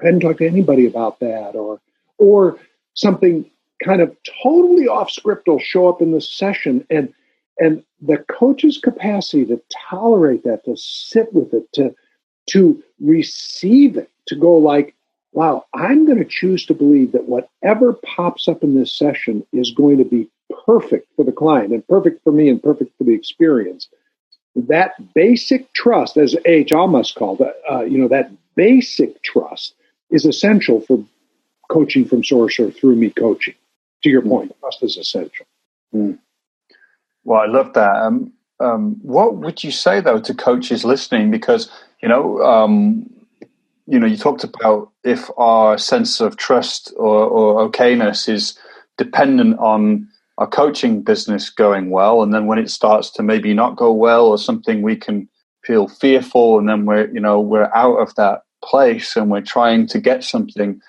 I 0.00 0.06
hadn't 0.06 0.20
talked 0.20 0.38
to 0.38 0.46
anybody 0.46 0.86
about 0.86 1.20
that, 1.20 1.54
or 1.54 1.80
or 2.18 2.58
something 2.94 3.50
kind 3.84 4.00
of 4.00 4.16
totally 4.42 4.88
off 4.88 5.10
script 5.10 5.46
will 5.46 5.58
show 5.58 5.88
up 5.88 6.00
in 6.00 6.12
the 6.12 6.20
session. 6.20 6.86
And 6.90 7.12
and 7.58 7.82
the 8.00 8.18
coach's 8.28 8.78
capacity 8.78 9.46
to 9.46 9.60
tolerate 9.88 10.44
that 10.44 10.64
to 10.64 10.76
sit 10.76 11.32
with 11.32 11.54
it 11.54 11.72
to 11.74 11.94
to 12.50 12.82
receive 13.00 13.96
it 13.96 14.10
to 14.26 14.36
go 14.36 14.52
like 14.52 14.94
wow 15.32 15.64
i'm 15.74 16.04
going 16.04 16.18
to 16.18 16.24
choose 16.24 16.66
to 16.66 16.74
believe 16.74 17.12
that 17.12 17.28
whatever 17.28 17.94
pops 17.94 18.46
up 18.46 18.62
in 18.62 18.74
this 18.74 18.92
session 18.92 19.44
is 19.52 19.72
going 19.72 19.96
to 19.98 20.04
be 20.04 20.28
perfect 20.64 21.08
for 21.16 21.24
the 21.24 21.32
client 21.32 21.72
and 21.72 21.86
perfect 21.88 22.22
for 22.24 22.32
me 22.32 22.48
and 22.48 22.62
perfect 22.62 22.96
for 22.98 23.04
the 23.04 23.14
experience. 23.14 23.88
That 24.54 24.92
basic 25.14 25.72
trust 25.74 26.16
A. 26.16 26.28
H. 26.44 26.70
Almaas 26.70 27.14
called 27.14 27.42
uh, 27.70 27.84
you 27.84 27.98
know 27.98 28.08
that 28.08 28.30
basic 28.54 29.22
trust 29.22 29.74
is 30.10 30.24
essential 30.24 30.80
for 30.80 31.04
coaching 31.70 32.04
from 32.04 32.22
source 32.22 32.58
or 32.58 32.70
through 32.70 32.96
me 32.96 33.10
coaching. 33.10 33.54
To 34.02 34.10
your 34.10 34.22
point, 34.22 34.54
trust 34.60 34.82
is 34.82 34.96
essential. 34.96 35.46
Mm. 35.94 36.18
Well, 37.24 37.40
I 37.40 37.46
love 37.46 37.72
that. 37.74 37.96
Um, 37.96 38.32
um, 38.60 38.96
what 39.02 39.36
would 39.36 39.64
you 39.64 39.70
say 39.70 40.00
though 40.00 40.20
to 40.20 40.34
coaches 40.34 40.84
listening? 40.84 41.30
Because 41.30 41.70
you 42.02 42.08
know, 42.08 42.40
um, 42.42 43.10
you 43.86 43.98
know, 43.98 44.06
you 44.06 44.16
talked 44.16 44.44
about 44.44 44.90
if 45.04 45.30
our 45.36 45.78
sense 45.78 46.20
of 46.20 46.36
trust 46.36 46.92
or, 46.96 47.24
or 47.24 47.70
okayness 47.70 48.28
is 48.28 48.58
dependent 48.96 49.58
on 49.58 50.08
our 50.38 50.46
coaching 50.46 51.02
business 51.02 51.50
going 51.50 51.90
well, 51.90 52.22
and 52.22 52.32
then 52.32 52.46
when 52.46 52.58
it 52.58 52.70
starts 52.70 53.10
to 53.10 53.22
maybe 53.22 53.54
not 53.54 53.76
go 53.76 53.92
well 53.92 54.26
or 54.26 54.38
something, 54.38 54.82
we 54.82 54.96
can 54.96 55.28
feel 55.64 55.88
fearful, 55.88 56.58
and 56.58 56.68
then 56.68 56.86
we're 56.86 57.10
you 57.10 57.20
know 57.20 57.40
we're 57.40 57.70
out 57.74 57.96
of 57.96 58.14
that 58.14 58.42
place 58.62 59.16
and 59.16 59.30
we're 59.30 59.40
trying 59.40 59.86
to 59.88 60.00
get 60.00 60.24
something, 60.24 60.80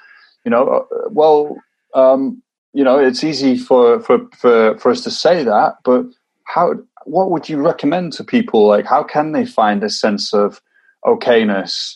you 0.46 0.52
know, 0.52 0.68
uh, 0.68 1.10
well, 1.10 1.58
um, 1.94 2.42
you 2.74 2.84
know, 2.84 3.00
it's 3.00 3.24
easy 3.24 3.58
for, 3.58 4.00
for, 4.02 4.20
for, 4.36 4.78
for 4.78 4.92
us 4.92 5.02
to 5.02 5.12
say 5.12 5.44
that, 5.44 5.76
but 5.84 6.06
how, 6.44 6.74
what 7.06 7.32
would 7.32 7.50
you 7.50 7.58
recommend 7.58 8.14
to 8.14 8.24
people? 8.24 8.68
Like, 8.68 8.86
how 8.86 9.04
can 9.04 9.32
they 9.32 9.46
find 9.46 9.84
a 9.84 9.90
sense 9.90 10.34
of 10.34 10.62
okayness 11.06 11.96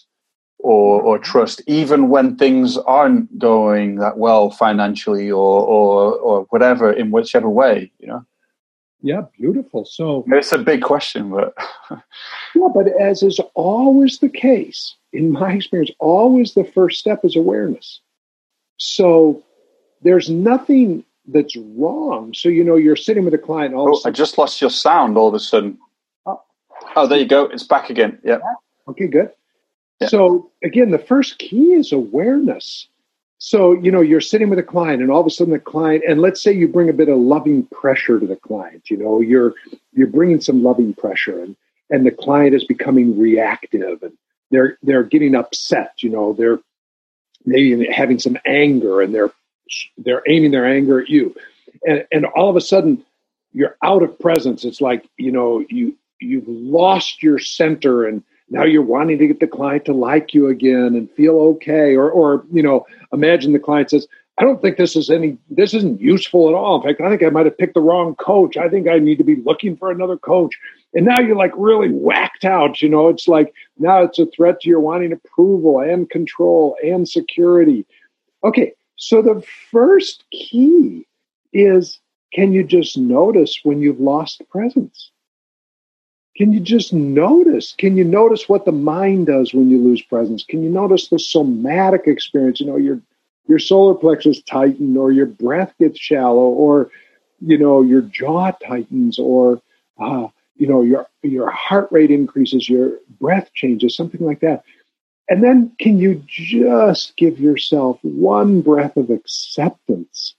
or, 0.60 1.02
or 1.02 1.18
trust, 1.18 1.62
even 1.68 2.10
when 2.10 2.38
things 2.38 2.78
aren't 2.78 3.38
going 3.38 3.96
that 3.96 4.18
well 4.18 4.52
financially 4.52 5.30
or, 5.30 5.62
or, 5.62 6.16
or 6.16 6.42
whatever, 6.50 6.92
in 6.92 7.12
whichever 7.12 7.50
way, 7.50 7.92
you 8.00 8.08
know? 8.08 8.26
Yeah, 9.04 9.24
beautiful. 9.38 9.86
So 9.86 10.24
it's 10.28 10.52
a 10.52 10.60
big 10.60 10.84
question, 10.84 11.32
but 11.32 11.56
yeah, 11.92 12.68
but 12.74 12.88
as 13.00 13.24
is 13.24 13.40
always 13.56 14.20
the 14.20 14.30
case, 14.30 14.96
in 15.14 15.32
my 15.32 15.54
experience, 15.54 15.92
always 16.00 16.54
the 16.54 16.64
first 16.64 17.00
step 17.00 17.24
is 17.24 17.36
awareness. 17.36 18.00
So 18.78 19.44
there's 20.02 20.30
nothing 20.30 21.04
that's 21.28 21.56
wrong. 21.56 22.34
So, 22.34 22.50
you 22.50 22.64
know, 22.64 22.76
you're 22.76 22.96
sitting 22.96 23.26
with 23.26 23.34
a 23.34 23.38
client. 23.38 23.74
All 23.74 23.90
oh, 23.90 23.96
sudden, 23.96 24.14
I 24.14 24.16
just 24.16 24.38
lost 24.38 24.62
your 24.62 24.70
sound 24.70 25.18
all 25.18 25.28
of 25.28 25.34
a 25.34 25.40
sudden. 25.40 25.78
Oh. 26.26 26.42
oh, 26.96 27.08
there 27.08 27.20
you 27.20 27.28
go. 27.28 27.46
It's 27.46 27.64
back 27.64 27.90
again. 27.90 28.20
Yeah. 28.24 28.40
Okay, 28.88 29.08
good. 29.08 29.32
Yeah. 30.00 30.08
So, 30.08 30.50
again, 30.64 30.92
the 30.92 31.00
first 31.00 31.38
key 31.38 31.74
is 31.74 31.92
awareness. 31.92 32.88
So, 33.38 33.74
you 33.74 33.92
know, 33.92 34.02
you're 34.02 34.22
sitting 34.22 34.50
with 34.50 34.60
a 34.60 34.64
client 34.64 35.02
and 35.02 35.12
all 35.12 35.22
of 35.22 35.26
a 35.26 35.30
sudden 35.30 35.54
the 35.54 35.60
client, 35.60 36.04
and 36.08 36.22
let's 36.22 36.42
say 36.42 36.52
you 36.52 36.68
bring 36.68 36.90
a 36.90 36.94
bit 36.94 37.10
of 37.10 37.18
loving 37.18 37.66
pressure 37.68 38.20
to 38.20 38.28
the 38.28 38.36
client, 38.36 38.90
you 38.90 38.98
know, 38.98 39.20
you're, 39.20 39.56
you're 39.94 40.08
bringing 40.08 40.40
some 40.40 40.62
loving 40.62 40.94
pressure 40.94 41.42
and, 41.42 41.56
and 41.90 42.06
the 42.06 42.12
client 42.12 42.56
is 42.56 42.64
becoming 42.64 43.20
reactive 43.20 44.04
and 44.04 44.16
they're, 44.52 44.78
they're 44.84 45.04
getting 45.04 45.36
upset, 45.36 45.94
you 46.00 46.10
know, 46.10 46.34
they're 46.34 46.60
maybe 47.46 47.88
having 47.92 48.20
some 48.20 48.38
anger 48.46 49.02
and 49.02 49.14
they're, 49.14 49.32
they're 49.98 50.24
aiming 50.28 50.52
their 50.52 50.66
anger 50.66 51.02
at 51.02 51.10
you. 51.10 51.36
And, 51.86 52.06
and 52.12 52.26
all 52.26 52.50
of 52.50 52.56
a 52.56 52.62
sudden 52.62 53.04
you're 53.54 53.78
out 53.84 54.04
of 54.04 54.20
presence. 54.20 54.64
It's 54.66 54.82
like, 54.82 55.10
you 55.18 55.32
know, 55.32 55.66
you, 55.70 55.96
you've 56.20 56.48
lost 56.48 57.24
your 57.24 57.40
center 57.40 58.06
and 58.06 58.24
now 58.52 58.66
you're 58.66 58.84
wanting 58.84 59.18
to 59.18 59.28
get 59.28 59.40
the 59.40 59.48
client 59.48 59.86
to 59.86 59.94
like 59.94 60.34
you 60.34 60.48
again 60.48 60.96
and 60.96 61.10
feel 61.12 61.40
okay 61.40 61.96
or 61.96 62.12
or 62.12 62.46
you 62.52 62.62
know 62.62 62.86
imagine 63.12 63.54
the 63.54 63.60
client 63.60 63.90
says 63.90 64.08
i 64.42 64.44
don't 64.44 64.62
think 64.62 64.76
this 64.76 64.96
is 64.96 65.10
any 65.10 65.38
this 65.50 65.74
isn't 65.74 66.02
useful 66.02 66.50
at 66.50 66.56
all 66.56 66.76
in 66.76 66.82
fact 66.82 67.00
i 67.00 67.10
think 67.10 67.24
i 67.24 67.30
might 67.30 67.46
have 67.46 67.58
picked 67.58 67.76
the 67.76 67.80
wrong 67.82 68.16
coach 68.16 68.58
i 68.58 68.68
think 68.68 68.88
i 68.88 68.98
need 68.98 69.18
to 69.18 69.24
be 69.24 69.38
looking 69.46 69.78
for 69.78 69.92
another 69.92 70.18
coach 70.18 70.54
and 70.94 71.06
now 71.06 71.20
you're 71.20 71.36
like 71.36 71.54
really 71.56 71.90
whacked 71.90 72.44
out 72.44 72.82
you 72.82 72.90
know 72.90 73.08
it's 73.08 73.28
like 73.28 73.54
now 73.78 74.02
it's 74.02 74.20
a 74.20 74.26
threat 74.26 74.60
to 74.60 74.70
your 74.70 74.80
wanting 74.80 75.14
approval 75.14 75.80
and 75.80 76.10
control 76.10 76.76
and 76.84 77.08
security 77.08 77.86
okay 78.44 78.74
so 78.98 79.22
the 79.22 79.42
first 79.72 80.26
key 80.32 81.08
is 81.54 82.00
can 82.34 82.52
you 82.52 82.64
just 82.64 82.98
notice 82.98 83.60
when 83.64 83.82
you've 83.82 84.00
lost 84.00 84.42
presence 84.50 85.12
can 86.38 86.54
you 86.54 86.62
just 86.62 86.94
notice? 86.94 87.76
Can 87.78 87.98
you 87.98 88.06
notice 88.06 88.48
what 88.48 88.66
the 88.66 88.72
mind 88.72 89.28
does 89.28 89.54
when 89.54 89.70
you 89.70 89.78
lose 89.78 90.02
presence? 90.02 90.46
Can 90.46 90.64
you 90.64 90.70
notice 90.70 91.10
the 91.10 91.20
somatic 91.20 92.04
experience? 92.08 92.62
You 92.62 92.68
know, 92.68 92.78
your 92.78 93.02
your 93.52 93.60
solar 93.60 93.94
plexus 93.94 94.42
tighten, 94.44 94.96
or 94.96 95.12
your 95.12 95.26
breath 95.26 95.74
gets 95.78 96.00
shallow, 96.00 96.48
or 96.48 96.90
you 97.42 97.58
know, 97.58 97.82
your 97.82 98.02
jaw 98.02 98.52
tightens, 98.66 99.20
or 99.20 99.62
uh, 100.00 100.28
you 100.56 100.68
know, 100.68 100.82
your 100.82 101.06
your 101.22 101.50
heart 101.50 101.90
rate 101.92 102.12
increases, 102.12 102.70
your 102.70 102.94
breath 103.20 103.52
changes, 103.54 103.94
something 103.94 104.26
like 104.26 104.40
that. 104.40 104.64
And 105.28 105.44
then 105.44 105.74
can 105.80 105.98
you 105.98 106.24
just 106.26 107.18
give 107.18 107.42
yourself 107.42 108.00
one 108.04 108.62
breath 108.62 108.96
of 108.96 109.10
acceptance 109.10 110.34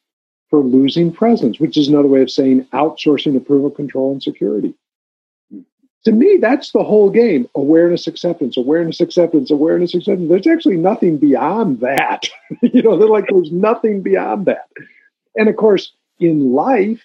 for 0.48 0.61
losing 0.61 1.12
presence, 1.12 1.61
which 1.61 1.77
is 1.77 1.88
another 1.88 2.09
way 2.09 2.22
of 2.22 2.31
saying 2.31 2.66
outsourcing 2.72 3.37
approval, 3.37 3.70
control, 3.70 4.12
and 4.12 4.22
security 4.22 4.72
to 6.04 6.12
me, 6.12 6.38
that's 6.40 6.72
the 6.72 6.82
whole 6.82 7.10
game 7.10 7.48
awareness, 7.54 8.06
acceptance, 8.06 8.56
awareness, 8.56 9.00
acceptance, 9.00 9.50
awareness, 9.50 9.94
acceptance. 9.94 10.28
There's 10.28 10.46
actually 10.46 10.76
nothing 10.76 11.18
beyond 11.18 11.80
that. 11.80 12.28
you 12.62 12.82
know, 12.82 12.98
they're 12.98 13.08
like 13.08 13.26
there's 13.28 13.52
nothing 13.52 14.02
beyond 14.02 14.46
that. 14.46 14.68
And 15.36 15.48
of 15.48 15.56
course, 15.56 15.92
in 16.18 16.52
life, 16.52 17.02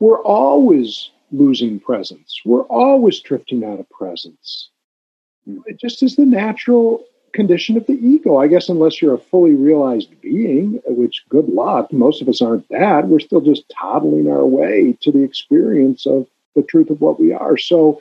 we're 0.00 0.22
always 0.22 1.10
losing 1.32 1.80
presence, 1.80 2.40
we're 2.44 2.64
always 2.64 3.20
drifting 3.20 3.64
out 3.64 3.80
of 3.80 3.88
presence. 3.90 4.70
Hmm. 5.44 5.58
It 5.66 5.80
just 5.80 6.02
is 6.02 6.16
the 6.16 6.26
natural 6.26 7.04
condition 7.32 7.76
of 7.76 7.86
the 7.86 7.94
ego. 7.94 8.36
I 8.36 8.48
guess, 8.48 8.68
unless 8.68 9.02
you're 9.02 9.14
a 9.14 9.18
fully 9.18 9.54
realized 9.54 10.20
being, 10.20 10.80
which 10.86 11.24
good 11.28 11.48
luck, 11.48 11.92
most 11.92 12.22
of 12.22 12.28
us 12.28 12.40
aren't 12.40 12.68
that. 12.70 13.08
We're 13.08 13.20
still 13.20 13.40
just 13.40 13.68
toddling 13.68 14.28
our 14.28 14.46
way 14.46 14.96
to 15.02 15.12
the 15.12 15.22
experience 15.22 16.06
of 16.06 16.26
the 16.54 16.62
truth 16.62 16.90
of 16.90 17.00
what 17.00 17.20
we 17.20 17.32
are. 17.32 17.56
So, 17.56 18.00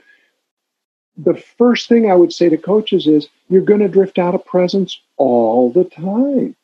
the 1.18 1.36
first 1.36 1.88
thing 1.88 2.10
I 2.10 2.16
would 2.16 2.34
say 2.34 2.50
to 2.50 2.58
coaches 2.58 3.08
is 3.08 3.30
you're 3.50 3.62
going 3.62 3.82
to 3.82 3.88
drift 3.88 4.18
out 4.18 4.36
of 4.36 4.46
presence 4.46 5.00
all 5.18 5.72
the 5.72 5.84
time. 5.84 6.56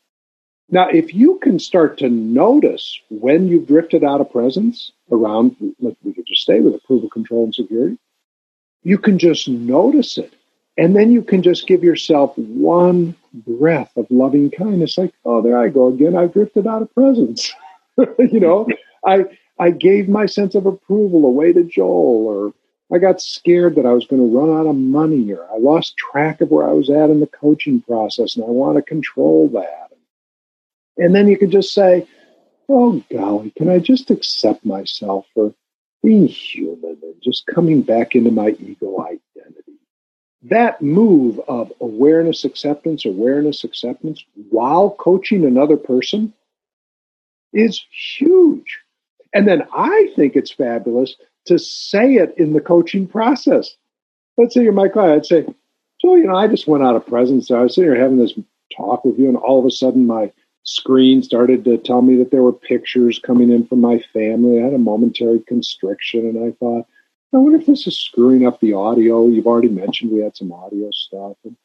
Now, 0.71 0.87
if 0.89 1.13
you 1.13 1.39
can 1.39 1.59
start 1.59 1.97
to 1.99 2.09
notice 2.09 2.99
when 3.09 3.47
you've 3.47 3.67
drifted 3.67 4.03
out 4.03 4.21
of 4.21 4.31
presence 4.31 4.91
around, 5.11 5.55
we 5.59 6.13
could 6.13 6.27
just 6.27 6.41
stay 6.41 6.59
with 6.59 6.75
approval, 6.75 7.09
control, 7.09 7.45
and 7.45 7.53
security, 7.53 7.97
you 8.83 8.97
can 8.97 9.17
just 9.17 9.47
notice 9.47 10.17
it. 10.17 10.33
And 10.77 10.95
then 10.95 11.11
you 11.11 11.21
can 11.21 11.43
just 11.43 11.67
give 11.67 11.83
yourself 11.83 12.37
one 12.37 13.15
breath 13.33 13.91
of 13.97 14.07
loving 14.09 14.49
kindness, 14.49 14.97
like, 14.97 15.13
oh, 15.25 15.41
there 15.41 15.59
I 15.59 15.67
go 15.69 15.87
again. 15.87 16.15
I've 16.15 16.33
drifted 16.33 16.67
out 16.67 16.81
of 16.81 16.93
presence. 16.93 17.51
you 17.97 18.39
know, 18.39 18.67
I 19.05 19.25
I 19.59 19.71
gave 19.71 20.07
my 20.07 20.25
sense 20.25 20.55
of 20.55 20.65
approval 20.65 21.25
away 21.25 21.51
to 21.51 21.63
Joel 21.63 22.27
or 22.27 22.53
I 22.91 22.97
got 22.97 23.21
scared 23.21 23.75
that 23.75 23.85
I 23.85 23.93
was 23.93 24.07
going 24.07 24.21
to 24.21 24.37
run 24.37 24.49
out 24.49 24.67
of 24.67 24.75
money 24.75 25.31
or 25.31 25.45
I 25.51 25.57
lost 25.57 25.95
track 25.95 26.41
of 26.41 26.49
where 26.49 26.67
I 26.67 26.73
was 26.73 26.89
at 26.89 27.09
in 27.09 27.19
the 27.19 27.27
coaching 27.27 27.81
process 27.81 28.35
and 28.35 28.43
I 28.43 28.49
want 28.49 28.77
to 28.77 28.81
control 28.81 29.47
that. 29.49 29.91
And 30.97 31.13
then 31.13 31.27
you 31.27 31.37
could 31.37 31.51
just 31.51 31.73
say, 31.73 32.07
oh, 32.67 33.03
golly, 33.11 33.51
can 33.51 33.69
I 33.69 33.79
just 33.79 34.09
accept 34.09 34.65
myself 34.65 35.27
for 35.33 35.53
being 36.01 36.27
human 36.27 36.97
and 37.01 37.15
just 37.21 37.45
coming 37.45 37.83
back 37.83 38.15
into 38.15 38.31
my 38.31 38.49
ego 38.59 39.01
identity? 39.01 39.77
That 40.43 40.81
move 40.81 41.39
of 41.47 41.71
awareness, 41.79 42.43
acceptance, 42.43 43.05
awareness, 43.05 43.63
acceptance 43.63 44.23
while 44.49 44.89
coaching 44.89 45.45
another 45.45 45.77
person 45.77 46.33
is 47.53 47.83
huge. 47.91 48.79
And 49.33 49.47
then 49.47 49.67
I 49.73 50.11
think 50.15 50.35
it's 50.35 50.51
fabulous 50.51 51.15
to 51.49 51.59
say 51.59 52.15
it 52.15 52.33
in 52.37 52.53
the 52.53 52.61
coaching 52.61 53.05
process. 53.05 53.75
Let's 54.37 54.53
say 54.53 54.63
you're 54.63 54.71
my 54.71 54.87
client. 54.87 55.17
I'd 55.17 55.25
say, 55.25 55.45
so, 55.99 56.15
you 56.15 56.25
know, 56.25 56.35
I 56.35 56.47
just 56.47 56.67
went 56.67 56.83
out 56.83 56.95
of 56.95 57.05
presence. 57.05 57.51
I 57.51 57.61
was 57.61 57.75
sitting 57.75 57.91
here 57.91 58.01
having 58.01 58.17
this 58.17 58.33
talk 58.75 59.03
with 59.03 59.19
you, 59.19 59.27
and 59.27 59.37
all 59.37 59.59
of 59.59 59.65
a 59.65 59.71
sudden 59.71 60.07
my 60.07 60.31
screen 60.63 61.21
started 61.21 61.65
to 61.65 61.77
tell 61.77 62.01
me 62.01 62.15
that 62.17 62.31
there 62.31 62.43
were 62.43 62.53
pictures 62.53 63.19
coming 63.19 63.51
in 63.51 63.67
from 63.67 63.81
my 63.81 63.99
family. 64.13 64.59
I 64.59 64.65
had 64.65 64.73
a 64.73 64.77
momentary 64.77 65.41
constriction, 65.41 66.21
and 66.21 66.45
I 66.45 66.55
thought, 66.59 66.85
I 67.33 67.37
wonder 67.37 67.59
if 67.59 67.67
this 67.67 67.85
is 67.85 67.99
screwing 67.99 68.47
up 68.47 68.59
the 68.59 68.73
audio. 68.73 69.27
You've 69.27 69.45
already 69.45 69.69
mentioned 69.69 70.11
we 70.11 70.21
had 70.21 70.35
some 70.35 70.51
audio 70.51 70.89
stuff. 70.91 71.37
And 71.43 71.55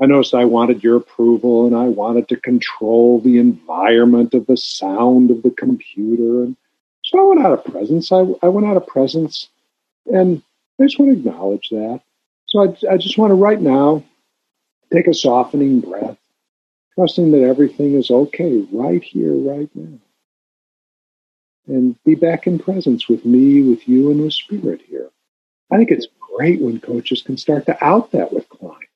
I 0.00 0.06
noticed 0.06 0.34
I 0.34 0.46
wanted 0.46 0.82
your 0.82 0.96
approval 0.96 1.66
and 1.66 1.76
I 1.76 1.88
wanted 1.88 2.28
to 2.28 2.40
control 2.40 3.20
the 3.20 3.38
environment 3.38 4.32
of 4.32 4.46
the 4.46 4.56
sound 4.56 5.30
of 5.30 5.42
the 5.42 5.50
computer. 5.50 6.44
And 6.44 6.56
so 7.12 7.20
I 7.20 7.24
went 7.24 7.46
out 7.46 7.52
of 7.52 7.64
presence. 7.64 8.10
I, 8.10 8.24
I 8.42 8.48
went 8.48 8.66
out 8.66 8.78
of 8.78 8.86
presence, 8.86 9.48
and 10.06 10.42
I 10.80 10.84
just 10.84 10.98
want 10.98 11.12
to 11.12 11.18
acknowledge 11.18 11.68
that. 11.68 12.00
So 12.46 12.62
I, 12.62 12.94
I 12.94 12.96
just 12.96 13.18
want 13.18 13.32
to 13.32 13.34
right 13.34 13.60
now 13.60 14.02
take 14.90 15.06
a 15.06 15.14
softening 15.14 15.80
breath, 15.80 16.16
trusting 16.94 17.30
that 17.32 17.42
everything 17.42 17.94
is 17.94 18.10
okay 18.10 18.66
right 18.72 19.02
here, 19.02 19.34
right 19.34 19.68
now. 19.74 19.98
And 21.66 22.02
be 22.04 22.14
back 22.14 22.46
in 22.46 22.58
presence 22.58 23.08
with 23.08 23.26
me, 23.26 23.62
with 23.62 23.86
you, 23.86 24.10
and 24.10 24.22
with 24.22 24.32
spirit 24.32 24.80
here. 24.88 25.10
I 25.70 25.76
think 25.76 25.90
it's 25.90 26.08
great 26.34 26.62
when 26.62 26.80
coaches 26.80 27.20
can 27.20 27.36
start 27.36 27.66
to 27.66 27.84
out 27.84 28.10
that 28.12 28.32
with 28.32 28.48
clients. 28.48 28.86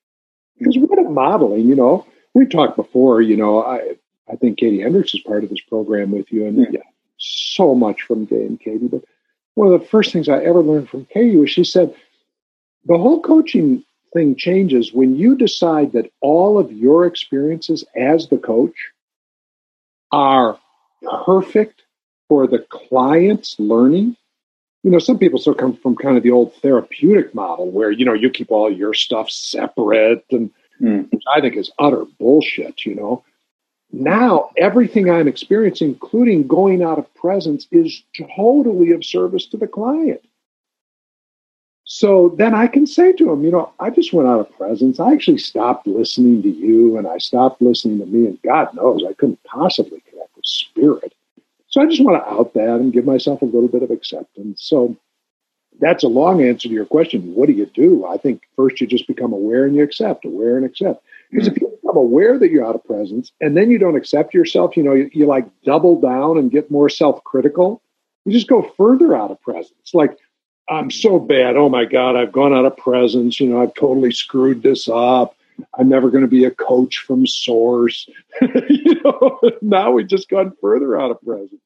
Because 0.59 0.79
we're 0.79 1.03
not 1.03 1.13
modeling, 1.13 1.69
you 1.69 1.77
know. 1.77 2.07
We've 2.33 2.51
talked 2.51 2.77
before, 2.77 3.21
you 3.21 3.37
know, 3.37 3.63
I 3.63 3.97
I 4.31 4.37
think 4.37 4.59
Katie 4.59 4.81
Hendricks 4.81 5.15
is 5.15 5.21
part 5.21 5.45
of 5.45 5.51
this 5.51 5.61
program 5.61 6.11
with 6.11 6.33
you. 6.33 6.47
And 6.47 6.67
yeah 6.73 6.81
so 7.19 7.75
much 7.75 8.03
from 8.03 8.25
Gay 8.25 8.47
and 8.47 8.61
Katie, 8.61 8.89
but 8.89 9.05
one 9.55 9.73
of 9.73 9.81
the 9.81 9.87
first 9.87 10.13
things 10.13 10.29
I 10.29 10.43
ever 10.45 10.63
learned 10.63 10.89
from 10.89 11.07
Katie 11.07 11.37
was 11.37 11.51
she 11.51 11.65
said, 11.65 11.95
the 12.85 12.99
whole 12.99 13.21
coaching 13.21 13.85
thing 14.13 14.37
changes 14.37 14.93
when 14.93 15.17
you 15.17 15.37
decide 15.37 15.93
that 15.93 16.11
all 16.21 16.59
of 16.59 16.73
your 16.73 17.07
experiences 17.07 17.85
as 17.97 18.29
the 18.29 18.39
coach 18.39 18.77
are 20.13 20.59
perfect 21.25 21.83
for 22.29 22.47
the 22.47 22.65
client's 22.71 23.57
learning. 23.59 24.17
You 24.83 24.91
know, 24.91 24.99
some 24.99 25.19
people 25.19 25.39
still 25.39 25.55
come 25.55 25.77
from 25.77 25.97
kind 25.97 26.17
of 26.17 26.23
the 26.23 26.31
old 26.31 26.55
therapeutic 26.57 27.35
model 27.35 27.71
where, 27.71 27.91
you 27.91 28.05
know, 28.05 28.15
you 28.15 28.31
keep 28.31 28.51
all 28.51 28.73
your 28.73 28.95
stuff 28.95 29.31
separate 29.31 30.25
and 30.31 30.51
mm. 30.81 31.11
which 31.11 31.23
I 31.35 31.41
think 31.41 31.57
is 31.57 31.71
utter 31.79 32.05
bullshit, 32.19 32.87
you 32.87 32.95
know. 32.95 33.25
Now, 33.99 34.51
everything 34.59 35.09
I'm 35.09 35.27
experiencing, 35.27 35.89
including 35.89 36.47
going 36.47 36.83
out 36.83 36.99
of 36.99 37.13
presence, 37.15 37.67
is 37.73 38.03
totally 38.37 38.93
of 38.93 39.03
service 39.03 39.47
to 39.47 39.57
the 39.57 39.67
client. 39.67 40.21
So 41.85 42.35
then 42.37 42.55
I 42.55 42.67
can 42.67 42.87
say 42.87 43.15
to 43.15 43.33
him, 43.33 43.43
you 43.43 43.51
know, 43.51 43.73
I 43.81 43.89
just 43.89 44.13
went 44.13 44.29
out 44.29 44.41
of 44.41 44.55
presence. 44.55 45.01
I 45.01 45.15
actually 45.15 45.39
stopped 45.39 45.87
listening 45.87 46.43
to 46.43 46.51
you 46.51 46.99
and 46.99 47.07
I 47.07 47.17
stopped 47.17 47.63
listening 47.63 48.01
to 48.01 48.07
me. 48.07 48.27
And 48.27 48.43
God 48.43 48.75
knows 48.75 49.03
I 49.03 49.15
couldn't 49.15 49.43
possibly 49.45 50.03
connect 50.11 50.37
with 50.37 50.45
spirit. 50.45 51.15
So 51.69 51.81
I 51.81 51.87
just 51.87 52.05
want 52.05 52.23
to 52.23 52.31
out 52.31 52.53
that 52.53 52.77
and 52.77 52.93
give 52.93 53.07
myself 53.07 53.41
a 53.41 53.47
little 53.47 53.69
bit 53.69 53.83
of 53.83 53.91
acceptance. 53.91 54.63
So 54.63 54.95
that's 55.81 56.05
a 56.05 56.09
long 56.09 56.43
answer 56.43 56.69
to 56.69 56.75
your 56.75 56.85
question. 56.85 57.35
What 57.35 57.47
do 57.47 57.55
you 57.55 57.67
do? 57.67 58.05
I 58.05 58.19
think 58.19 58.43
first 58.57 58.79
you 58.79 58.87
just 58.87 59.07
become 59.07 59.33
aware 59.33 59.65
and 59.65 59.75
you 59.75 59.83
accept, 59.83 60.27
aware 60.27 60.59
and 60.59 60.67
accept. 60.67 61.03
Because 61.31 61.47
if 61.47 61.55
hmm. 61.55 61.65
you 61.65 61.79
become 61.97 62.05
aware 62.05 62.39
that 62.39 62.51
you're 62.51 62.67
out 62.67 62.75
of 62.75 62.85
presence 62.85 63.33
and 63.41 63.57
then 63.57 63.71
you 63.71 63.79
don't 63.79 63.97
accept 63.97 64.35
yourself, 64.35 64.77
you 64.77 64.83
know, 64.83 64.93
you, 64.93 65.11
you 65.13 65.27
like 65.27 65.47
double 65.65 66.01
down 66.01 66.39
and 66.39 66.51
get 66.51 66.71
more 66.71 66.89
self 66.89 67.23
critical, 67.25 67.83
you 68.25 68.33
just 68.33 68.49
go 68.49 68.63
further 68.77 69.17
out 69.17 69.31
of 69.31 69.41
presence. 69.43 69.95
Like, 69.95 70.17
I'm 70.69 70.91
so 70.91 71.19
bad. 71.19 71.57
Oh 71.57 71.69
my 71.69 71.85
God, 71.85 72.17
I've 72.17 72.33
gone 72.33 72.53
out 72.53 72.65
of 72.65 72.77
presence. 72.77 73.39
You 73.39 73.49
know, 73.49 73.63
I've 73.63 73.75
totally 73.75 74.11
screwed 74.11 74.63
this 74.63 74.89
up. 74.89 75.37
I'm 75.79 75.89
never 75.89 76.11
going 76.11 76.23
to 76.23 76.29
be 76.29 76.45
a 76.45 76.51
coach 76.51 76.99
from 76.99 77.27
source. 77.27 78.09
you 78.69 79.01
know, 79.03 79.41
now 79.63 79.93
we've 79.93 80.09
just 80.09 80.29
gone 80.29 80.53
further 80.61 81.01
out 81.01 81.11
of 81.11 81.21
presence. 81.23 81.61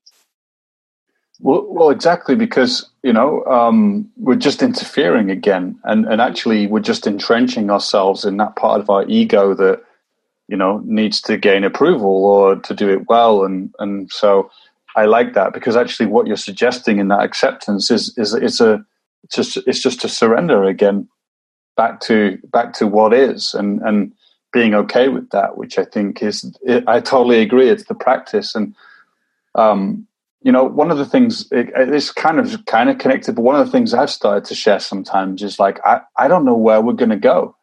Well, 1.43 1.67
well, 1.71 1.89
exactly 1.89 2.37
because 2.37 2.91
you 3.03 3.15
know 3.15 3.43
um, 3.47 4.07
we're 4.19 4.35
just 4.35 4.63
interfering 4.63 5.31
again, 5.31 5.79
and 5.85 6.05
and 6.05 6.21
actually 6.21 6.67
we're 6.67 6.81
just 6.81 7.07
entrenching 7.07 7.71
ourselves 7.71 8.27
in 8.27 8.37
that 8.37 8.57
part 8.57 8.83
of 8.83 8.91
our 8.91 9.07
ego 9.09 9.55
that 9.55 9.83
you 10.51 10.57
know 10.57 10.83
needs 10.85 11.21
to 11.23 11.37
gain 11.37 11.65
approval 11.65 12.25
or 12.25 12.57
to 12.57 12.75
do 12.75 12.91
it 12.91 13.09
well, 13.09 13.45
and 13.45 13.73
and 13.79 14.11
so 14.11 14.51
I 14.97 15.07
like 15.07 15.35
that 15.35 15.55
because 15.55 15.77
actually 15.77 16.07
what 16.07 16.27
you're 16.27 16.37
suggesting 16.37 16.99
in 16.99 17.09
that 17.09 17.23
acceptance 17.23 17.91
is 17.91 18.13
is 18.19 18.35
is 18.35 18.61
a 18.61 18.85
just 19.33 19.57
it's 19.67 19.81
just 19.81 20.01
to 20.01 20.09
surrender 20.09 20.65
again 20.65 21.09
back 21.77 22.01
to 22.01 22.39
back 22.53 22.73
to 22.75 22.87
what 22.87 23.15
is 23.15 23.55
and 23.55 23.81
and 23.83 24.13
being 24.53 24.75
okay 24.75 25.09
with 25.09 25.31
that, 25.31 25.57
which 25.57 25.79
I 25.79 25.85
think 25.85 26.23
is 26.23 26.45
I 26.89 26.99
totally 26.99 27.41
agree. 27.41 27.69
It's 27.71 27.85
the 27.85 27.95
practice 27.95 28.55
and. 28.55 28.75
Um, 29.57 30.07
you 30.43 30.51
know, 30.53 30.65
one 30.65 30.91
of 30.91 30.97
the 30.97 31.05
things 31.05 31.47
it, 31.53 31.71
it's 31.75 32.11
kind 32.11 32.41
of 32.41 32.65
kind 32.65 32.89
of 32.89 32.97
connected, 32.97 33.35
but 33.35 33.43
one 33.43 33.61
of 33.61 33.67
the 33.67 33.71
things 33.71 33.93
I've 33.93 34.11
started 34.11 34.47
to 34.47 34.55
share 34.55 34.81
sometimes 34.81 35.43
is 35.43 35.59
like 35.59 35.79
I, 35.85 36.01
I 36.17 36.29
don't 36.29 36.47
know 36.47 36.57
where 36.57 36.81
we're 36.81 36.95
going 36.95 37.11
to 37.11 37.17
go. 37.17 37.55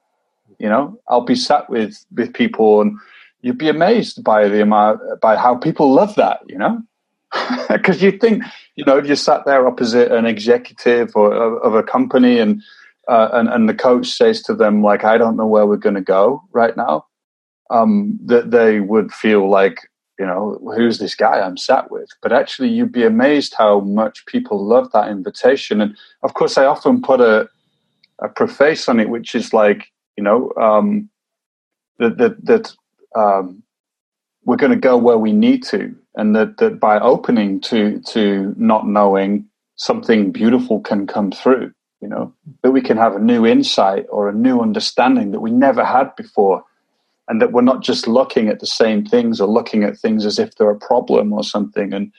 You 0.60 0.70
know, 0.70 1.00
I'll 1.08 1.22
be 1.22 1.36
sat 1.36 1.70
with 1.70 2.04
with 2.16 2.34
people, 2.34 2.82
and 2.82 2.98
you'd 3.42 3.58
be 3.58 3.70
amazed 3.70 4.24
by 4.24 4.48
the 4.48 4.62
amount 4.62 5.00
by 5.22 5.36
how 5.36 5.56
people 5.56 5.94
love 5.94 6.16
that. 6.16 6.42
You 6.48 6.58
know, 6.58 6.82
because 7.70 8.02
you 8.02 8.12
think 8.12 8.44
you 8.76 8.86
know 8.86 8.98
if 8.98 9.08
you 9.08 9.16
sat 9.16 9.46
there 9.46 9.68
opposite 9.68 10.12
an 10.12 10.26
executive 10.26 11.12
or 11.16 11.34
of 11.34 11.76
a 11.76 11.84
company, 11.84 12.40
and 12.40 12.62
uh, 13.08 13.30
and 13.34 13.50
and 13.50 13.70
the 13.70 13.74
coach 13.74 14.08
says 14.08 14.42
to 14.44 14.56
them 14.56 14.82
like, 14.82 15.04
I 15.04 15.18
don't 15.18 15.38
know 15.38 15.48
where 15.48 15.66
we're 15.66 15.78
going 15.78 15.96
to 15.96 16.02
go 16.02 16.44
right 16.54 16.76
now, 16.76 17.06
um, 17.70 18.18
that 18.26 18.52
they 18.52 18.80
would 18.80 19.12
feel 19.12 19.50
like 19.50 19.80
you 20.20 20.26
know, 20.26 20.60
who's 20.76 20.98
this 20.98 21.16
guy 21.16 21.40
I'm 21.40 21.58
sat 21.58 21.92
with? 21.92 22.10
But 22.22 22.34
actually, 22.34 22.70
you'd 22.70 22.92
be 22.92 23.04
amazed 23.04 23.54
how 23.54 23.82
much 23.82 24.26
people 24.26 24.64
love 24.64 24.92
that 24.92 25.10
invitation. 25.10 25.80
And 25.80 25.96
of 26.24 26.34
course, 26.34 26.58
I 26.58 26.66
often 26.66 27.02
put 27.02 27.22
a, 27.22 27.48
a 28.20 28.30
preface 28.30 28.90
on 28.90 29.00
it, 29.00 29.10
which 29.10 29.36
is 29.36 29.54
like, 29.54 29.92
you 30.18 30.24
know, 30.24 30.52
um, 30.60 31.10
that 32.00 32.18
that, 32.18 32.46
that 32.46 32.74
um, 33.16 33.64
we're 34.44 34.58
going 34.58 34.72
to 34.72 34.78
go 34.78 34.98
where 34.98 35.18
we 35.18 35.32
need 35.32 35.64
to, 35.64 35.96
and 36.16 36.36
that 36.36 36.58
that 36.58 36.80
by 36.80 37.00
opening 37.00 37.62
to 37.62 38.02
to 38.02 38.54
not 38.58 38.88
knowing, 38.88 39.48
something 39.76 40.32
beautiful 40.32 40.82
can 40.82 41.08
come 41.08 41.32
through. 41.32 41.72
You 42.02 42.10
know, 42.10 42.34
that 42.64 42.72
we 42.72 42.82
can 42.82 42.98
have 42.98 43.16
a 43.16 43.20
new 43.20 43.46
insight 43.46 44.06
or 44.10 44.28
a 44.28 44.34
new 44.34 44.60
understanding 44.60 45.32
that 45.32 45.40
we 45.40 45.52
never 45.52 45.86
had 45.86 46.16
before. 46.16 46.64
And 47.30 47.42
that 47.42 47.52
we're 47.52 47.62
not 47.62 47.84
just 47.84 48.08
looking 48.08 48.48
at 48.48 48.62
the 48.62 48.66
same 48.66 49.06
things 49.06 49.42
or 49.42 49.50
looking 49.50 49.84
at 49.84 49.98
things 49.98 50.26
as 50.26 50.40
if 50.40 50.56
they're 50.56 50.70
a 50.70 50.80
problem 50.80 51.34
or 51.34 51.44
something. 51.44 51.92
And 51.92 52.10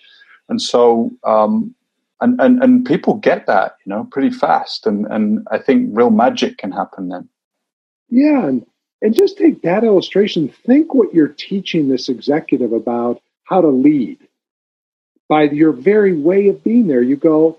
and 0.50 0.60
so 0.60 1.10
um, 1.24 1.74
and, 2.20 2.38
and 2.38 2.62
and 2.62 2.84
people 2.84 3.14
get 3.14 3.46
that 3.46 3.76
you 3.86 3.90
know 3.90 4.04
pretty 4.10 4.30
fast. 4.30 4.86
And 4.86 5.06
and 5.06 5.46
i 5.50 5.58
think 5.58 5.88
real 5.92 6.10
magic 6.10 6.58
can 6.58 6.72
happen 6.72 7.08
then 7.08 7.28
yeah 8.10 8.46
and 8.46 8.66
and 9.00 9.14
just 9.14 9.38
take 9.38 9.62
that 9.62 9.84
illustration 9.84 10.48
think 10.48 10.94
what 10.94 11.14
you're 11.14 11.28
teaching 11.28 11.88
this 11.88 12.08
executive 12.08 12.72
about 12.72 13.20
how 13.44 13.60
to 13.60 13.68
lead 13.68 14.18
by 15.28 15.44
your 15.44 15.72
very 15.72 16.14
way 16.14 16.48
of 16.48 16.62
being 16.64 16.86
there 16.86 17.02
you 17.02 17.16
go 17.16 17.58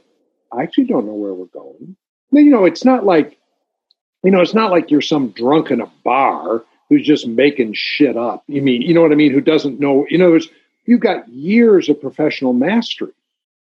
i 0.52 0.64
actually 0.64 0.86
don't 0.86 1.06
know 1.06 1.14
where 1.14 1.34
we're 1.34 1.46
going 1.46 1.96
you 2.32 2.52
know 2.52 2.66
it's 2.66 2.86
not 2.86 3.06
like 3.06 3.38
you 4.24 4.32
know 4.32 4.42
it's 4.42 4.54
not 4.54 4.72
like 4.72 4.92
you're 4.92 5.02
some 5.02 5.30
drunk 5.30 5.72
in 5.72 5.82
a 5.82 5.92
bar 6.04 6.64
who's 6.90 7.06
just 7.06 7.28
making 7.28 7.74
shit 7.74 8.18
up. 8.18 8.44
You 8.48 8.62
mean, 8.62 8.82
you 8.82 8.94
know 8.94 9.02
what 9.02 9.12
I 9.12 9.16
mean? 9.16 9.32
Who 9.32 9.42
doesn't 9.42 9.80
know? 9.80 10.06
You 10.10 10.18
know, 10.18 10.38
you've 10.86 11.00
got 11.00 11.30
years 11.30 11.88
of 11.88 12.02
professional 12.02 12.54
mastery. 12.54 13.12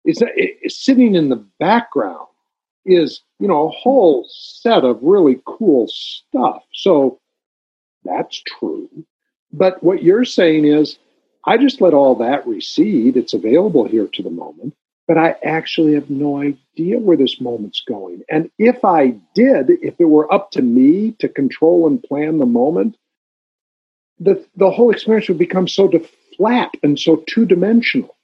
It's, 0.04 0.22
it's 0.24 0.82
sitting 0.82 1.16
in 1.16 1.28
the 1.28 1.44
background 1.58 2.28
is 2.86 3.20
you 3.38 3.48
know 3.48 3.68
a 3.68 3.70
whole 3.70 4.26
set 4.28 4.84
of 4.84 4.98
really 5.02 5.40
cool 5.44 5.86
stuff. 5.88 6.62
So 6.72 7.20
that's 8.04 8.42
true. 8.46 8.88
But 9.52 9.82
what 9.82 10.02
you're 10.02 10.24
saying 10.24 10.66
is, 10.66 10.98
I 11.44 11.56
just 11.56 11.80
let 11.80 11.94
all 11.94 12.16
that 12.16 12.46
recede. 12.46 13.16
It's 13.16 13.34
available 13.34 13.86
here 13.86 14.08
to 14.12 14.22
the 14.22 14.30
moment, 14.30 14.74
but 15.06 15.16
I 15.16 15.36
actually 15.42 15.94
have 15.94 16.10
no 16.10 16.40
idea 16.40 16.98
where 16.98 17.16
this 17.16 17.40
moment's 17.40 17.82
going. 17.86 18.22
And 18.28 18.50
if 18.58 18.84
I 18.84 19.16
did, 19.34 19.70
if 19.70 19.94
it 19.98 20.04
were 20.04 20.32
up 20.32 20.50
to 20.52 20.62
me 20.62 21.12
to 21.20 21.28
control 21.28 21.86
and 21.86 22.02
plan 22.02 22.38
the 22.38 22.46
moment, 22.46 22.96
the, 24.20 24.44
the 24.56 24.70
whole 24.70 24.90
experience 24.90 25.28
would 25.28 25.38
become 25.38 25.68
so 25.68 25.90
flat 26.36 26.70
and 26.82 26.98
so 26.98 27.24
two 27.26 27.46
dimensional. 27.46 28.17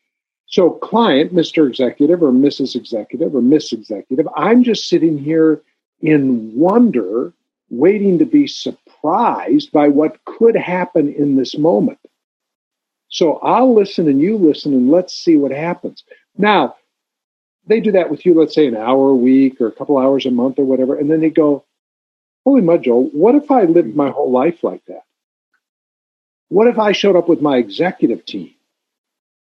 So, 0.54 0.70
client, 0.70 1.34
Mr. 1.34 1.66
Executive 1.66 2.22
or 2.22 2.30
Mrs. 2.30 2.76
Executive 2.76 3.34
or 3.34 3.42
Miss 3.42 3.72
Executive, 3.72 4.28
I'm 4.36 4.62
just 4.62 4.88
sitting 4.88 5.18
here 5.18 5.62
in 6.00 6.54
wonder, 6.54 7.32
waiting 7.70 8.20
to 8.20 8.24
be 8.24 8.46
surprised 8.46 9.72
by 9.72 9.88
what 9.88 10.24
could 10.26 10.54
happen 10.54 11.12
in 11.12 11.34
this 11.34 11.58
moment. 11.58 11.98
So, 13.08 13.38
I'll 13.38 13.74
listen 13.74 14.06
and 14.08 14.20
you 14.20 14.36
listen 14.36 14.74
and 14.74 14.92
let's 14.92 15.12
see 15.12 15.36
what 15.36 15.50
happens. 15.50 16.04
Now, 16.38 16.76
they 17.66 17.80
do 17.80 17.90
that 17.90 18.08
with 18.08 18.24
you, 18.24 18.34
let's 18.34 18.54
say 18.54 18.68
an 18.68 18.76
hour 18.76 19.10
a 19.10 19.16
week 19.16 19.60
or 19.60 19.66
a 19.66 19.72
couple 19.72 19.98
hours 19.98 20.24
a 20.24 20.30
month 20.30 20.60
or 20.60 20.64
whatever, 20.64 20.96
and 20.96 21.10
then 21.10 21.20
they 21.20 21.30
go, 21.30 21.64
Holy 22.44 22.60
mud, 22.60 22.86
what 22.86 23.34
if 23.34 23.50
I 23.50 23.64
lived 23.64 23.96
my 23.96 24.10
whole 24.10 24.30
life 24.30 24.62
like 24.62 24.84
that? 24.86 25.02
What 26.48 26.68
if 26.68 26.78
I 26.78 26.92
showed 26.92 27.16
up 27.16 27.28
with 27.28 27.42
my 27.42 27.56
executive 27.56 28.24
team 28.24 28.54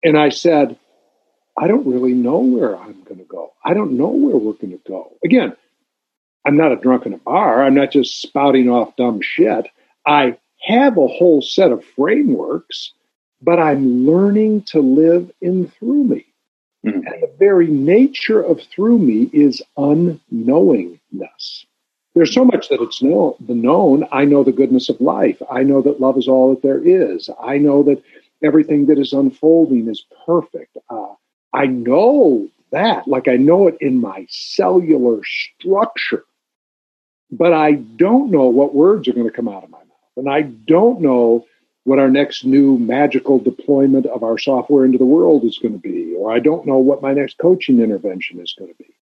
and 0.01 0.17
I 0.17 0.29
said, 0.29 0.77
I 1.57 1.67
don't 1.67 1.87
really 1.87 2.13
know 2.13 2.39
where 2.39 2.77
I'm 2.77 3.03
going 3.03 3.19
to 3.19 3.25
go. 3.25 3.53
I 3.63 3.73
don't 3.73 3.93
know 3.93 4.09
where 4.09 4.37
we're 4.37 4.53
going 4.53 4.71
to 4.71 4.81
go. 4.87 5.17
Again, 5.23 5.55
I'm 6.45 6.57
not 6.57 6.71
a 6.71 6.77
drunk 6.77 7.05
in 7.05 7.13
a 7.13 7.17
bar. 7.17 7.63
I'm 7.63 7.75
not 7.75 7.91
just 7.91 8.21
spouting 8.21 8.69
off 8.69 8.95
dumb 8.95 9.21
shit. 9.21 9.67
I 10.05 10.37
have 10.65 10.97
a 10.97 11.07
whole 11.07 11.41
set 11.41 11.71
of 11.71 11.85
frameworks, 11.95 12.93
but 13.41 13.59
I'm 13.59 14.05
learning 14.05 14.63
to 14.63 14.79
live 14.79 15.31
in 15.41 15.69
through 15.69 16.05
me. 16.05 16.25
Mm-hmm. 16.85 17.07
And 17.07 17.21
the 17.21 17.31
very 17.39 17.67
nature 17.67 18.41
of 18.41 18.61
through 18.61 18.99
me 18.99 19.29
is 19.31 19.61
unknowingness. 19.77 21.65
There's 22.15 22.33
so 22.33 22.45
much 22.45 22.69
that 22.69 22.81
it's 22.81 23.01
know, 23.01 23.37
the 23.39 23.55
known. 23.55 24.05
I 24.11 24.25
know 24.25 24.43
the 24.43 24.51
goodness 24.51 24.89
of 24.89 25.01
life. 25.01 25.41
I 25.49 25.63
know 25.63 25.81
that 25.81 25.99
love 25.99 26.17
is 26.17 26.27
all 26.27 26.51
that 26.51 26.61
there 26.61 26.85
is. 26.85 27.29
I 27.41 27.57
know 27.57 27.83
that 27.83 28.03
everything 28.43 28.85
that 28.87 28.99
is 28.99 29.13
unfolding 29.13 29.87
is 29.87 30.05
perfect. 30.25 30.77
Uh, 30.89 31.13
I 31.53 31.67
know 31.67 32.49
that, 32.71 33.07
like 33.07 33.27
I 33.27 33.37
know 33.37 33.67
it 33.67 33.77
in 33.79 34.01
my 34.01 34.25
cellular 34.29 35.21
structure, 35.23 36.25
but 37.31 37.53
I 37.53 37.73
don't 37.73 38.31
know 38.31 38.47
what 38.47 38.73
words 38.75 39.07
are 39.07 39.13
going 39.13 39.27
to 39.27 39.35
come 39.35 39.47
out 39.47 39.63
of 39.63 39.69
my 39.69 39.77
mouth. 39.77 39.87
And 40.17 40.29
I 40.29 40.41
don't 40.41 41.01
know 41.01 41.45
what 41.83 41.99
our 41.99 42.09
next 42.09 42.45
new 42.45 42.77
magical 42.77 43.39
deployment 43.39 44.05
of 44.05 44.23
our 44.23 44.37
software 44.37 44.85
into 44.85 44.97
the 44.97 45.05
world 45.05 45.43
is 45.43 45.59
going 45.59 45.73
to 45.73 45.79
be, 45.79 46.15
or 46.15 46.31
I 46.31 46.39
don't 46.39 46.65
know 46.65 46.77
what 46.77 47.01
my 47.01 47.13
next 47.13 47.37
coaching 47.37 47.81
intervention 47.81 48.39
is 48.39 48.55
going 48.57 48.71
to 48.71 48.77
be. 48.77 48.93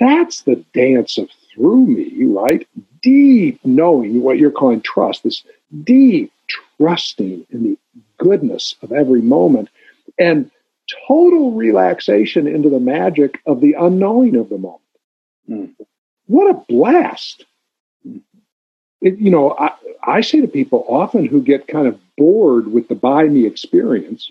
That's 0.00 0.42
the 0.42 0.56
dance 0.74 1.18
of 1.18 1.30
through 1.54 1.86
me, 1.86 2.24
right? 2.24 2.66
Deep 3.00 3.60
knowing 3.64 4.22
what 4.22 4.38
you're 4.38 4.50
calling 4.50 4.80
trust, 4.80 5.22
this 5.22 5.42
deep 5.84 6.32
trusting 6.76 7.46
in 7.50 7.62
the 7.62 7.78
goodness 8.18 8.74
of 8.82 8.92
every 8.92 9.22
moment, 9.22 9.68
and 10.18 10.50
total 11.06 11.52
relaxation 11.52 12.46
into 12.46 12.70
the 12.70 12.80
magic 12.80 13.40
of 13.46 13.60
the 13.60 13.74
unknowing 13.74 14.36
of 14.36 14.48
the 14.48 14.58
moment. 14.58 14.82
Mm. 15.48 15.74
What 16.26 16.50
a 16.50 16.64
blast! 16.68 17.44
It, 19.00 19.18
you 19.18 19.30
know, 19.30 19.56
I, 19.58 19.72
I 20.02 20.20
say 20.20 20.40
to 20.40 20.48
people 20.48 20.84
often 20.88 21.24
who 21.26 21.40
get 21.42 21.68
kind 21.68 21.86
of 21.86 21.98
bored 22.16 22.72
with 22.72 22.88
the 22.88 22.94
by 22.94 23.24
me 23.24 23.46
experience, 23.46 24.30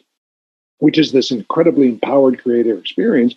which 0.80 0.98
is 0.98 1.12
this 1.12 1.32
incredibly 1.32 1.88
empowered 1.88 2.42
creative 2.42 2.78
experience, 2.78 3.36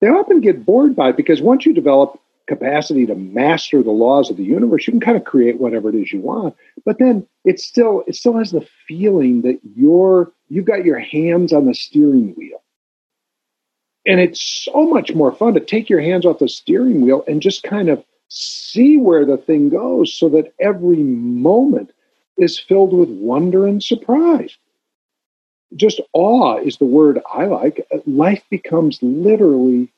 they 0.00 0.08
often 0.08 0.40
get 0.40 0.64
bored 0.64 0.94
by 0.94 1.10
it 1.10 1.16
because 1.16 1.40
once 1.40 1.66
you 1.66 1.72
develop 1.72 2.20
capacity 2.48 3.06
to 3.06 3.14
master 3.14 3.82
the 3.82 3.90
laws 3.92 4.30
of 4.30 4.36
the 4.36 4.44
universe, 4.44 4.86
you 4.86 4.92
can 4.92 5.00
kind 5.00 5.16
of 5.16 5.24
create 5.24 5.60
whatever 5.60 5.90
it 5.90 5.94
is 5.94 6.12
you 6.12 6.20
want. 6.20 6.56
But 6.84 6.98
then 6.98 7.26
it 7.44 7.60
still 7.60 8.02
it 8.08 8.16
still 8.16 8.36
has 8.36 8.50
the 8.50 8.66
feeling 8.88 9.42
that 9.42 9.60
you're 9.76 10.32
you've 10.48 10.64
got 10.64 10.84
your 10.84 10.98
hands 10.98 11.52
on 11.52 11.66
the 11.66 11.74
steering 11.74 12.34
wheel. 12.34 12.62
And 14.06 14.20
it's 14.20 14.40
so 14.40 14.88
much 14.88 15.14
more 15.14 15.32
fun 15.32 15.54
to 15.54 15.60
take 15.60 15.90
your 15.90 16.00
hands 16.00 16.24
off 16.24 16.38
the 16.38 16.48
steering 16.48 17.02
wheel 17.02 17.22
and 17.28 17.42
just 17.42 17.62
kind 17.62 17.90
of 17.90 18.02
see 18.28 18.96
where 18.96 19.24
the 19.24 19.36
thing 19.36 19.68
goes 19.68 20.14
so 20.14 20.28
that 20.30 20.52
every 20.60 21.02
moment 21.02 21.92
is 22.38 22.58
filled 22.58 22.92
with 22.92 23.10
wonder 23.10 23.66
and 23.66 23.82
surprise. 23.82 24.56
Just 25.76 26.00
awe 26.14 26.56
is 26.56 26.78
the 26.78 26.86
word 26.86 27.20
I 27.32 27.44
like. 27.44 27.86
Life 28.06 28.42
becomes 28.48 28.98
literally 29.02 29.92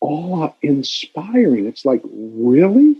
awe 0.00 0.50
inspiring. 0.62 1.66
It's 1.66 1.84
like, 1.84 2.02
really? 2.04 2.96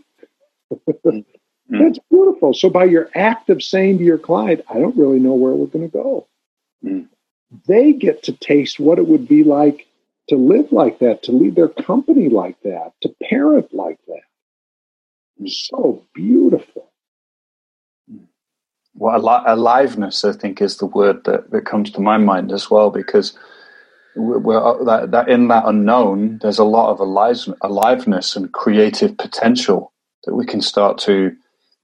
mm. 0.72 1.24
That's 1.70 1.98
beautiful. 2.10 2.54
So, 2.54 2.70
by 2.70 2.84
your 2.84 3.10
act 3.14 3.50
of 3.50 3.62
saying 3.62 3.98
to 3.98 4.04
your 4.04 4.18
client, 4.18 4.64
I 4.68 4.78
don't 4.78 4.96
really 4.96 5.18
know 5.18 5.34
where 5.34 5.52
we're 5.52 5.66
going 5.66 5.90
to 5.90 5.96
go, 5.96 6.26
mm. 6.84 7.06
they 7.66 7.92
get 7.92 8.22
to 8.24 8.32
taste 8.32 8.80
what 8.80 8.98
it 8.98 9.06
would 9.06 9.28
be 9.28 9.44
like 9.44 9.86
to 10.28 10.36
live 10.36 10.72
like 10.72 10.98
that, 10.98 11.22
to 11.24 11.32
lead 11.32 11.54
their 11.54 11.68
company 11.68 12.28
like 12.28 12.60
that, 12.62 12.92
to 13.02 13.14
parent 13.28 13.72
like 13.72 13.98
that. 14.06 15.48
So 15.48 16.04
beautiful. 16.14 16.90
Well, 18.94 19.42
aliveness, 19.46 20.24
I 20.24 20.32
think, 20.32 20.60
is 20.60 20.78
the 20.78 20.86
word 20.86 21.24
that, 21.24 21.50
that 21.50 21.66
comes 21.66 21.90
to 21.92 22.00
my 22.00 22.18
mind 22.18 22.50
as 22.50 22.68
well, 22.68 22.90
because 22.90 23.38
we're, 24.18 24.58
uh, 24.58 24.84
that, 24.84 25.10
that 25.12 25.28
in 25.28 25.48
that 25.48 25.64
unknown, 25.66 26.38
there's 26.42 26.58
a 26.58 26.64
lot 26.64 26.90
of 26.90 27.00
alive, 27.00 27.38
aliveness 27.62 28.36
and 28.36 28.52
creative 28.52 29.16
potential 29.16 29.92
that 30.24 30.34
we 30.34 30.44
can 30.44 30.60
start 30.60 30.98
to 30.98 31.34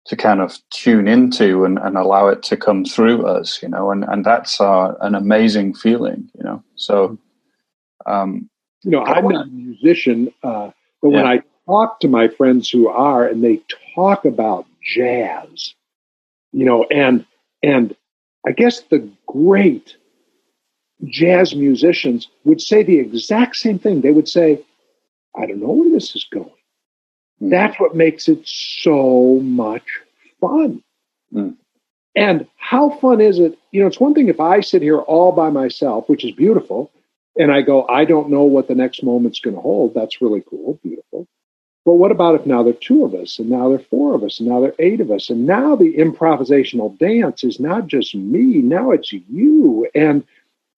to 0.07 0.17
kind 0.17 0.43
of 0.43 0.59
tune 0.69 1.09
into 1.09 1.65
and, 1.65 1.79
and 1.79 1.97
allow 1.97 2.29
it 2.29 2.43
to 2.43 2.59
come 2.59 2.85
through 2.85 3.27
us, 3.27 3.63
you 3.63 3.69
know, 3.71 3.91
and, 3.91 4.05
and 4.05 4.23
that's 4.23 4.61
uh, 4.61 4.93
an 5.01 5.15
amazing 5.15 5.73
feeling, 5.73 6.29
you 6.37 6.45
know. 6.45 6.63
So, 6.75 7.19
um, 8.05 8.51
you 8.83 8.91
know, 8.91 9.03
I'm 9.03 9.27
not 9.27 9.47
a 9.47 9.51
musician, 9.51 10.31
uh, 10.43 10.73
but 11.01 11.09
yeah. 11.09 11.17
when 11.17 11.27
I 11.27 11.41
talk 11.65 12.01
to 12.01 12.09
my 12.09 12.29
friends 12.29 12.69
who 12.69 12.89
are, 12.89 13.27
and 13.27 13.43
they 13.43 13.63
talk 13.95 14.27
about 14.27 14.67
jazz, 14.83 15.75
you 16.53 16.67
know, 16.67 16.85
and 16.91 17.25
and 17.63 17.97
I 18.47 18.53
guess 18.53 18.81
the 18.83 19.09
great 19.27 19.97
jazz 21.09 21.55
musicians 21.55 22.29
would 22.45 22.61
say 22.61 22.83
the 22.83 22.99
exact 22.99 23.57
same 23.57 23.79
thing. 23.79 24.01
They 24.01 24.13
would 24.13 24.29
say, 24.29 24.63
I 25.37 25.47
don't 25.47 25.61
know 25.61 25.71
where 25.71 25.91
this 25.91 26.15
is 26.15 26.27
going. 26.33 26.51
Mm. 27.43 27.51
That's 27.51 27.79
what 27.81 27.95
makes 27.95 28.29
it 28.29 28.47
so 28.47 29.41
much 29.43 29.85
fun. 30.41 30.83
Mm. 31.33 31.57
And 32.17 32.47
how 32.57 32.91
fun 33.01 33.21
is 33.21 33.39
it? 33.39 33.59
You 33.73 33.81
know, 33.81 33.89
it's 33.89 34.01
one 34.01 34.15
thing 34.15 34.29
if 34.29 34.41
I 34.41 34.61
sit 34.61 34.83
here 34.83 35.01
all 35.01 35.33
by 35.33 35.51
myself, 35.51 36.09
which 36.09 36.25
is 36.25 36.31
beautiful, 36.31 36.93
and 37.37 37.51
I 37.51 37.63
go, 37.63 37.87
I 37.89 38.05
don't 38.05 38.31
know 38.31 38.45
what 38.45 38.69
the 38.69 38.75
next 38.75 39.03
moment's 39.03 39.41
going 39.41 39.57
to 39.57 39.63
hold. 39.63 39.95
That's 39.95 40.23
really 40.23 40.45
cool, 40.49 40.79
beautiful. 40.83 41.27
But 41.85 41.95
what 41.95 42.13
about 42.13 42.37
if 42.37 42.47
now 42.47 42.63
there 42.63 42.73
are 42.73 42.77
two 42.77 43.05
of 43.05 43.15
us, 43.15 43.39
and 43.39 43.51
now 43.51 43.69
there 43.69 43.79
are 43.79 43.91
four 43.91 44.15
of 44.15 44.23
us, 44.23 44.39
and 44.39 44.49
now 44.49 44.61
there 44.61 44.71
are 44.71 44.77
eight 44.79 45.01
of 45.01 45.11
us, 45.11 45.29
and 45.29 45.45
now 45.45 45.77
the 45.77 45.95
improvisational 45.95 46.97
dance 46.99 47.45
is 47.45 47.61
not 47.61 47.89
just 47.89 48.15
me, 48.15 48.63
now 48.63 48.91
it's 48.91 49.13
you. 49.13 49.87
And 49.95 50.25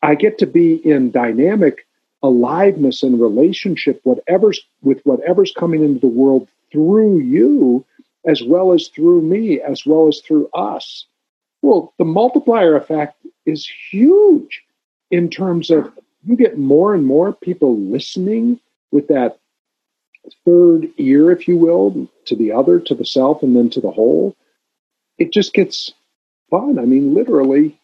I 0.07 0.14
get 0.14 0.38
to 0.38 0.46
be 0.46 0.74
in 0.74 1.11
dynamic 1.11 1.84
aliveness 2.22 3.02
and 3.02 3.20
relationship, 3.20 4.00
whatever's 4.04 4.61
with 4.80 5.00
whatever's 5.02 5.50
coming 5.50 5.82
into 5.82 5.98
the 5.98 6.07
world 6.07 6.46
through 6.70 7.18
you, 7.18 7.84
as 8.24 8.40
well 8.40 8.72
as 8.72 8.86
through 8.86 9.22
me, 9.22 9.61
as 9.61 9.84
well 9.84 10.07
as 10.07 10.20
through 10.20 10.48
us. 10.54 11.07
Well, 11.61 11.92
the 11.98 12.04
multiplier 12.04 12.76
effect 12.76 13.16
is 13.46 13.68
huge 13.90 14.62
in 15.11 15.28
terms 15.28 15.70
of 15.70 15.92
you 16.24 16.36
get 16.36 16.57
more 16.57 16.94
and 16.94 17.04
more 17.04 17.32
people 17.32 17.76
listening 17.76 18.61
with 18.92 19.09
that 19.09 19.40
third 20.44 20.88
ear, 20.98 21.32
if 21.32 21.48
you 21.48 21.57
will, 21.57 22.09
to 22.26 22.36
the 22.36 22.52
other, 22.52 22.78
to 22.78 22.94
the 22.94 23.04
self, 23.04 23.42
and 23.42 23.57
then 23.57 23.70
to 23.70 23.80
the 23.80 23.90
whole. 23.90 24.36
It 25.18 25.32
just 25.32 25.52
gets 25.52 25.92
fun. 26.48 26.78
I 26.78 26.84
mean, 26.84 27.12
literally, 27.12 27.80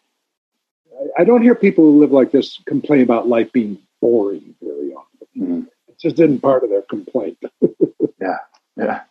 I 1.17 1.23
don't 1.23 1.41
hear 1.41 1.55
people 1.55 1.83
who 1.83 1.99
live 1.99 2.11
like 2.11 2.31
this 2.31 2.59
complain 2.65 3.01
about 3.01 3.27
life 3.27 3.51
being 3.51 3.77
boring 4.01 4.55
very 4.61 4.93
often. 4.93 5.27
Mm-hmm. 5.37 5.61
It 5.87 5.99
just 5.99 6.19
isn't 6.19 6.41
part 6.41 6.63
of 6.63 6.69
their 6.69 6.83
complaint. 6.83 7.37
yeah, 8.21 8.37
yeah. 8.77 9.01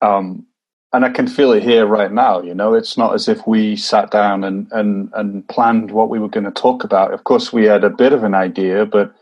Um, 0.00 0.46
and 0.92 1.04
I 1.04 1.10
can 1.10 1.26
feel 1.26 1.52
it 1.52 1.62
here 1.62 1.86
right 1.86 2.12
now. 2.12 2.42
You 2.42 2.54
know, 2.54 2.74
it's 2.74 2.98
not 2.98 3.14
as 3.14 3.28
if 3.28 3.46
we 3.46 3.76
sat 3.76 4.10
down 4.10 4.44
and 4.44 4.70
and 4.72 5.10
and 5.14 5.46
planned 5.48 5.90
what 5.90 6.10
we 6.10 6.18
were 6.18 6.28
going 6.28 6.44
to 6.44 6.50
talk 6.50 6.84
about. 6.84 7.14
Of 7.14 7.24
course, 7.24 7.52
we 7.52 7.64
had 7.64 7.84
a 7.84 7.90
bit 7.90 8.12
of 8.12 8.24
an 8.24 8.34
idea, 8.34 8.84
but 8.84 9.14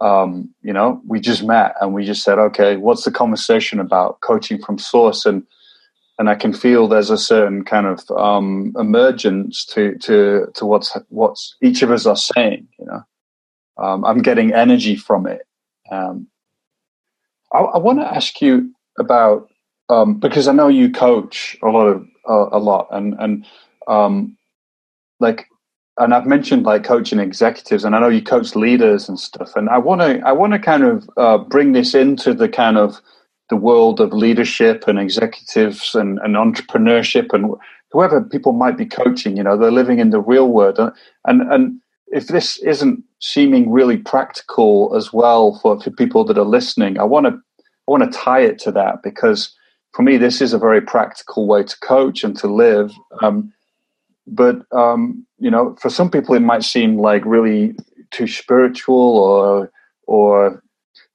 um, 0.00 0.54
you 0.62 0.72
know, 0.72 1.00
we 1.06 1.20
just 1.20 1.42
met 1.42 1.74
and 1.80 1.94
we 1.94 2.04
just 2.04 2.22
said, 2.22 2.38
okay, 2.38 2.76
what's 2.76 3.04
the 3.04 3.10
conversation 3.10 3.80
about? 3.80 4.20
Coaching 4.20 4.62
from 4.62 4.78
source, 4.78 5.24
and 5.24 5.42
and 6.18 6.28
I 6.28 6.34
can 6.34 6.52
feel 6.52 6.88
there's 6.88 7.10
a 7.10 7.18
certain 7.18 7.64
kind 7.64 7.86
of 7.86 8.10
um, 8.12 8.72
emergence 8.78 9.64
to 9.66 9.96
to 9.98 10.46
to 10.54 10.66
what's 10.66 10.96
what's 11.08 11.56
each 11.62 11.82
of 11.82 11.90
us 11.90 12.06
are 12.06 12.16
saying. 12.16 12.68
You 12.78 12.86
know, 12.86 13.02
um, 13.78 14.04
I'm 14.04 14.22
getting 14.22 14.52
energy 14.52 14.96
from 14.96 15.26
it. 15.26 15.42
Um, 15.90 16.28
I, 17.52 17.58
I 17.58 17.78
want 17.78 18.00
to 18.00 18.06
ask 18.06 18.40
you 18.40 18.72
about 18.98 19.48
um, 19.88 20.18
because 20.18 20.48
I 20.48 20.52
know 20.52 20.68
you 20.68 20.90
coach 20.90 21.56
a 21.62 21.68
lot 21.68 21.86
of 21.86 22.06
uh, 22.28 22.48
a 22.52 22.58
lot, 22.58 22.88
and 22.90 23.14
and 23.18 23.46
um, 23.86 24.36
like, 25.20 25.46
and 25.98 26.14
I've 26.14 26.26
mentioned 26.26 26.64
like 26.64 26.84
coaching 26.84 27.18
executives, 27.20 27.84
and 27.84 27.94
I 27.94 28.00
know 28.00 28.08
you 28.08 28.22
coach 28.22 28.56
leaders 28.56 29.08
and 29.08 29.20
stuff, 29.20 29.54
and 29.54 29.68
I 29.68 29.78
want 29.78 30.00
to 30.00 30.20
I 30.26 30.32
want 30.32 30.54
to 30.54 30.58
kind 30.58 30.82
of 30.82 31.10
uh, 31.18 31.38
bring 31.38 31.72
this 31.72 31.94
into 31.94 32.32
the 32.32 32.48
kind 32.48 32.78
of 32.78 33.00
the 33.48 33.56
world 33.56 34.00
of 34.00 34.12
leadership 34.12 34.84
and 34.88 34.98
executives 34.98 35.94
and, 35.94 36.18
and 36.20 36.34
entrepreneurship 36.34 37.32
and 37.32 37.54
whoever 37.92 38.20
people 38.20 38.52
might 38.52 38.76
be 38.76 38.86
coaching. 38.86 39.36
You 39.36 39.44
know, 39.44 39.56
they're 39.56 39.70
living 39.70 39.98
in 39.98 40.10
the 40.10 40.20
real 40.20 40.48
world, 40.48 40.78
and 40.78 41.42
and 41.52 41.80
if 42.08 42.28
this 42.28 42.58
isn't 42.58 43.02
seeming 43.20 43.70
really 43.70 43.96
practical 43.96 44.94
as 44.96 45.12
well 45.12 45.58
for, 45.60 45.80
for 45.80 45.90
people 45.90 46.24
that 46.24 46.38
are 46.38 46.44
listening, 46.44 46.98
I 46.98 47.04
want 47.04 47.26
to 47.26 47.32
I 47.32 47.90
want 47.90 48.10
to 48.10 48.18
tie 48.18 48.40
it 48.40 48.58
to 48.60 48.72
that 48.72 49.02
because 49.02 49.54
for 49.96 50.02
me, 50.02 50.18
this 50.18 50.42
is 50.42 50.52
a 50.52 50.58
very 50.58 50.82
practical 50.82 51.46
way 51.46 51.62
to 51.62 51.80
coach 51.80 52.22
and 52.22 52.36
to 52.36 52.48
live. 52.48 52.92
Um, 53.22 53.52
but 54.26 54.60
um, 54.72 55.26
you 55.38 55.50
know, 55.50 55.74
for 55.80 55.88
some 55.88 56.10
people, 56.10 56.34
it 56.34 56.40
might 56.40 56.64
seem 56.64 56.98
like 56.98 57.24
really 57.24 57.74
too 58.10 58.26
spiritual 58.26 59.18
or 59.18 59.72
or 60.06 60.62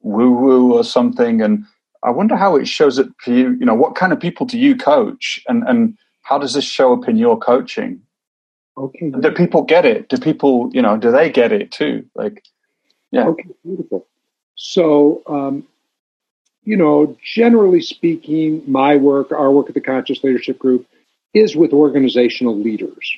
woo 0.02 0.32
woo 0.32 0.74
or 0.74 0.84
something. 0.84 1.42
And 1.42 1.64
I 2.04 2.10
wonder 2.10 2.36
how 2.36 2.56
it 2.56 2.68
shows 2.68 3.00
up 3.00 3.08
for 3.20 3.32
you. 3.32 3.52
You 3.60 3.66
know, 3.66 3.76
what 3.76 3.96
kind 3.96 4.12
of 4.12 4.20
people 4.20 4.46
do 4.46 4.58
you 4.58 4.76
coach, 4.76 5.44
and 5.48 5.64
and 5.68 5.98
how 6.24 6.38
does 6.38 6.54
this 6.54 6.66
show 6.66 6.94
up 6.94 7.08
in 7.08 7.18
your 7.18 7.38
coaching? 7.38 8.02
Okay. 8.78 9.10
Do 9.10 9.32
people 9.32 9.64
get 9.64 9.86
it? 9.86 10.10
Do 10.10 10.18
people, 10.18 10.70
you 10.74 10.82
know, 10.82 10.98
do 10.98 11.12
they 11.12 11.30
get 11.30 11.52
it 11.52 11.72
too? 11.72 12.06
Like, 12.16 12.44
yeah. 13.12 13.28
Okay, 13.28 13.50
beautiful. 13.64 14.08
So, 14.56 15.22
um, 15.28 15.68
you 16.64 16.78
know, 16.78 17.18
generally 17.24 17.82
speaking, 17.82 18.64
my 18.66 18.96
work, 18.96 19.32
our 19.32 19.52
work 19.52 19.68
at 19.68 19.74
the 19.74 19.82
Conscious 19.82 20.24
Leadership 20.24 20.58
Group, 20.58 20.88
is 21.34 21.56
with 21.56 21.74
organizational 21.74 22.58
leaders. 22.58 23.16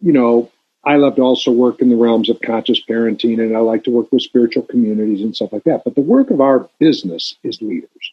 You 0.00 0.12
know, 0.12 0.50
I 0.84 0.96
love 0.96 1.16
to 1.16 1.22
also 1.22 1.50
work 1.50 1.80
in 1.80 1.88
the 1.88 1.96
realms 1.96 2.28
of 2.28 2.40
conscious 2.40 2.80
parenting, 2.84 3.40
and 3.40 3.56
I 3.56 3.60
like 3.60 3.84
to 3.84 3.90
work 3.90 4.10
with 4.12 4.22
spiritual 4.22 4.64
communities 4.64 5.22
and 5.22 5.34
stuff 5.34 5.52
like 5.52 5.64
that. 5.64 5.82
But 5.84 5.94
the 5.94 6.00
work 6.00 6.30
of 6.30 6.40
our 6.40 6.68
business 6.78 7.36
is 7.42 7.62
leaders. 7.62 8.11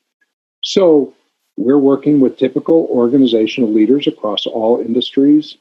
So 0.70 1.15
we're 1.57 1.80
working 1.80 2.20
with 2.20 2.38
typical 2.38 2.88
organizational 2.91 3.74
leaders 3.74 4.05
across 4.05 4.45
all 4.45 4.80
industries, 4.80 5.57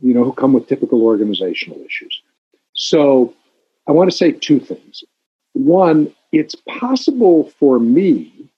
you 0.00 0.12
know, 0.12 0.24
who 0.24 0.32
come 0.32 0.52
with 0.52 0.66
typical 0.66 1.02
organizational 1.02 1.80
issues. 1.82 2.20
So 2.72 3.32
I 3.86 3.92
want 3.92 4.10
to 4.10 4.16
say 4.16 4.32
two 4.32 4.58
things. 4.58 5.04
One, 5.52 6.12
it's 6.32 6.56
possible 6.56 7.52
for 7.60 7.78
me 7.78 8.50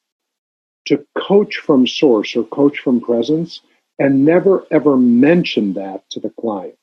to 0.86 1.04
coach 1.14 1.56
from 1.56 1.86
source 1.86 2.34
or 2.34 2.44
coach 2.44 2.78
from 2.78 2.98
presence 2.98 3.60
and 3.98 4.24
never 4.24 4.64
ever 4.70 4.96
mention 4.96 5.74
that 5.74 6.08
to 6.08 6.20
the 6.20 6.30
client. 6.30 6.78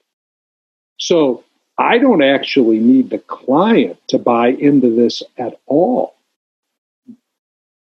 So 0.99 1.43
I 1.79 1.97
don't 1.97 2.21
actually 2.21 2.77
need 2.77 3.09
the 3.09 3.17
client 3.17 3.97
to 4.09 4.19
buy 4.19 4.49
into 4.49 4.95
this 4.95 5.23
at 5.39 5.59
all. 5.65 6.16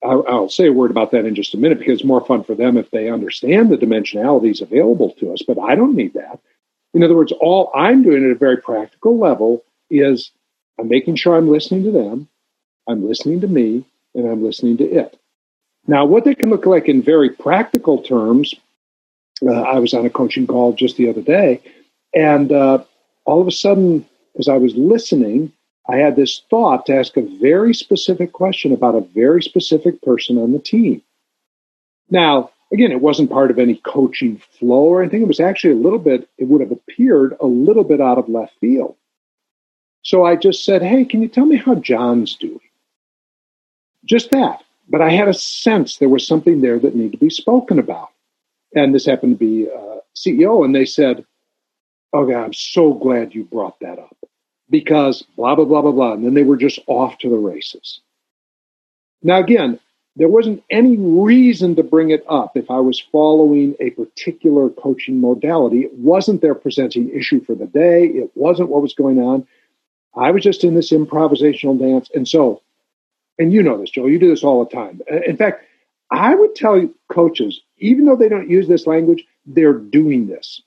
I'll 0.03 0.49
say 0.49 0.67
a 0.67 0.73
word 0.73 0.91
about 0.91 1.11
that 1.11 1.27
in 1.27 1.35
just 1.35 1.55
a 1.55 1.59
minute 1.59 1.79
because 1.79 1.95
it's 1.95 2.05
more 2.05 2.25
fun 2.25 2.43
for 2.43 2.55
them 2.55 2.79
if 2.79 2.91
they 2.91 3.11
understand 3.11 3.71
the 3.71 3.77
dimensionalities 3.77 4.63
available 4.63 5.13
to 5.21 5.33
us, 5.33 5.43
but 5.47 5.59
I 5.59 5.75
don't 5.75 5.95
need 5.95 6.15
that. 6.15 6.41
In 6.95 7.03
other 7.03 7.15
words, 7.15 7.33
all 7.33 7.71
I'm 7.75 8.03
doing 8.03 8.25
at 8.25 8.31
a 8.31 8.35
very 8.35 8.57
practical 8.57 9.19
level 9.19 9.63
is 9.91 10.31
I'm 10.79 10.89
making 10.89 11.17
sure 11.17 11.37
I'm 11.37 11.51
listening 11.51 11.85
to 11.85 11.93
them, 11.93 12.29
I'm 12.89 13.07
listening 13.07 13.43
to 13.43 13.47
me, 13.47 13.85
and 14.15 14.27
I'm 14.27 14.43
listening 14.43 14.79
to 14.79 14.85
it. 14.85 15.19
Now, 15.87 16.07
what 16.07 16.25
they 16.25 16.35
can 16.35 16.51
look 16.51 16.67
like 16.67 16.89
in 16.89 17.03
very 17.03 17.31
practical 17.31 18.03
terms, 18.03 18.55
uh, 19.47 19.53
I 19.53 19.79
was 19.79 19.95
on 19.95 20.07
a 20.07 20.11
coaching 20.11 20.47
call 20.47 20.73
just 20.73 20.97
the 20.97 21.09
other 21.09 21.23
day, 21.23 21.61
and 22.15 22.51
uh, 22.51 22.85
all 23.25 23.41
of 23.41 23.47
a 23.47 23.53
sudden, 23.53 24.07
as 24.39 24.49
I 24.49 24.57
was 24.57 24.75
listening, 24.75 25.53
I 25.91 25.97
had 25.97 26.15
this 26.15 26.43
thought 26.49 26.87
to 26.87 26.95
ask 26.95 27.17
a 27.17 27.39
very 27.41 27.75
specific 27.75 28.33
question 28.33 28.73
about 28.73 28.95
a 28.95 29.01
very 29.01 29.43
specific 29.43 30.01
person 30.03 30.39
on 30.39 30.53
the 30.53 30.61
team. 30.61 31.03
Now, 32.09 32.51
again, 32.73 32.93
it 32.93 33.01
wasn't 33.01 33.31
part 33.31 33.51
of 33.51 33.59
any 33.59 33.81
coaching 33.85 34.41
flow 34.59 34.85
or 34.85 35.03
anything. 35.03 35.23
It 35.23 35.29
was 35.29 35.41
actually 35.41 35.73
a 35.73 35.83
little 35.83 35.99
bit, 35.99 36.29
it 36.39 36.45
would 36.45 36.61
have 36.61 36.71
appeared 36.71 37.37
a 37.41 37.47
little 37.47 37.83
bit 37.83 38.01
out 38.01 38.19
of 38.19 38.29
left 38.29 38.53
field. 38.61 38.95
So 40.03 40.25
I 40.25 40.37
just 40.37 40.65
said, 40.65 40.83
Hey, 40.83 41.05
can 41.05 41.23
you 41.23 41.29
tell 41.29 41.47
me 41.47 41.57
how 41.57 41.75
John's 41.75 42.37
doing? 42.37 42.61
Just 44.05 44.31
that. 44.31 44.63
But 44.89 45.03
I 45.03 45.11
had 45.11 45.29
a 45.29 45.35
sense 45.35 45.97
there 45.97 46.09
was 46.09 46.27
something 46.27 46.61
there 46.61 46.79
that 46.79 46.95
needed 46.95 47.13
to 47.13 47.19
be 47.19 47.31
spoken 47.31 47.79
about. 47.81 48.11
And 48.75 48.95
this 48.95 49.07
happened 49.07 49.39
to 49.39 49.45
be 49.45 49.69
uh, 49.69 49.99
CEO, 50.17 50.65
and 50.65 50.75
they 50.75 50.85
said, 50.85 51.25
Oh, 52.13 52.21
Okay, 52.21 52.35
I'm 52.35 52.53
so 52.53 52.93
glad 52.95 53.35
you 53.35 53.45
brought 53.45 53.79
that 53.81 53.99
up 53.99 54.17
because 54.71 55.23
blah, 55.37 55.55
blah, 55.55 55.65
blah, 55.65 55.83
blah, 55.83 55.93
blah. 55.93 56.13
And 56.13 56.25
then 56.25 56.35
they 56.35 56.45
were 56.45 56.57
just 56.57 56.81
off 56.87 57.19
to 57.19 57.29
the 57.29 57.37
races. 57.37 58.01
Now, 59.23 59.41
again, 59.41 59.79
there 60.17 60.29
wasn't 60.29 60.63
any 60.71 60.97
reason 60.97 61.77
to 61.77 61.83
bring 61.83 62.11
it 62.11 62.25
up 62.29 62.57
if 62.57 62.71
I 62.71 62.81
was 62.81 63.01
following 63.13 63.75
a 63.81 63.91
particular 63.91 64.69
coaching 64.69 65.21
modality. 65.21 65.81
It 65.81 65.95
wasn't 65.95 66.41
their 66.41 66.55
presenting 66.55 67.11
issue 67.11 67.45
for 67.45 67.55
the 67.55 67.67
day, 67.67 68.07
it 68.07 68.31
wasn't 68.35 68.71
what 68.71 68.83
was 68.83 68.95
going 68.95 69.19
on. 69.19 69.47
I 70.15 70.33
was 70.33 70.43
just 70.43 70.65
in 70.65 70.75
this 70.75 70.91
improvisational 70.91 71.79
dance. 71.79 72.11
And 72.15 72.27
so, 72.27 72.63
and 73.39 73.53
you 73.53 73.63
know 73.63 73.79
this, 73.79 73.91
Joel, 73.91 74.11
you 74.11 74.19
do 74.19 74.29
this 74.29 74.43
all 74.43 74.65
the 74.65 74.71
time. 74.71 75.01
Uh, 75.11 75.21
in 75.27 75.37
fact, 75.37 75.65
I 76.11 76.35
would 76.35 76.57
tell 76.57 76.89
coaches, 77.09 77.61
even 77.79 78.05
though 78.05 78.17
they 78.17 78.29
don't 78.29 78.51
use 78.51 78.67
this 78.67 78.87
language, 78.87 79.25
they're 79.47 79.73
doing 79.73 80.27
this. 80.27 80.61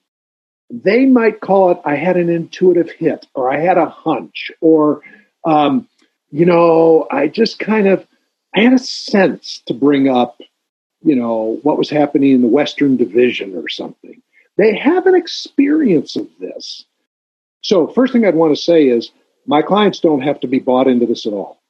They 0.74 1.05
might 1.05 1.39
call 1.39 1.69
it, 1.69 1.82
I 1.86 1.95
had 1.95 2.17
an 2.17 2.30
intuitive 2.30 2.89
hit, 2.89 3.28
or 3.36 3.51
I 3.51 3.59
had 3.59 3.78
a 3.78 3.89
hunch, 3.89 4.51
or, 4.59 5.01
um, 5.45 5.88
you 6.32 6.47
know, 6.47 7.07
I 7.11 7.28
just 7.28 7.59
kind 7.59 7.88
of, 7.88 8.07
I 8.55 8.61
had 8.61 8.74
a 8.74 8.80
sense 8.80 9.61
to 9.67 9.76
bring 9.76 10.09
up, 10.09 10.41
you 11.03 11.15
know, 11.15 11.59
what 11.61 11.78
was 11.78 11.91
happening 11.91 12.32
in 12.32 12.41
the 12.41 12.47
Western 12.47 12.97
Division 12.97 13.55
or 13.55 13.69
something. 13.69 14.19
They 14.57 14.76
have 14.76 15.05
an 15.05 15.13
experience 15.13 16.15
of 16.15 16.28
this. 16.39 16.86
So, 17.61 17.88
first 17.88 18.11
thing 18.11 18.26
I'd 18.26 18.34
want 18.34 18.55
to 18.55 18.61
say 18.61 18.86
is 18.88 19.11
my 19.45 19.61
clients 19.61 19.99
don't 19.99 20.21
have 20.21 20.39
to 20.39 20.47
be 20.47 20.57
bought 20.57 20.88
into 20.88 21.05
this 21.05 21.28
at 21.28 21.34
all. 21.34 21.61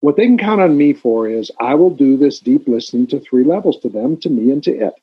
What 0.00 0.16
they 0.16 0.26
can 0.26 0.36
count 0.36 0.60
on 0.60 0.76
me 0.76 0.92
for 0.92 1.26
is 1.26 1.50
I 1.58 1.76
will 1.76 1.88
do 1.88 2.18
this 2.18 2.40
deep 2.40 2.68
listening 2.68 3.06
to 3.06 3.20
three 3.20 3.44
levels 3.44 3.80
to 3.80 3.88
them, 3.88 4.18
to 4.18 4.28
me, 4.28 4.50
and 4.50 4.62
to 4.64 4.70
it. 4.70 4.94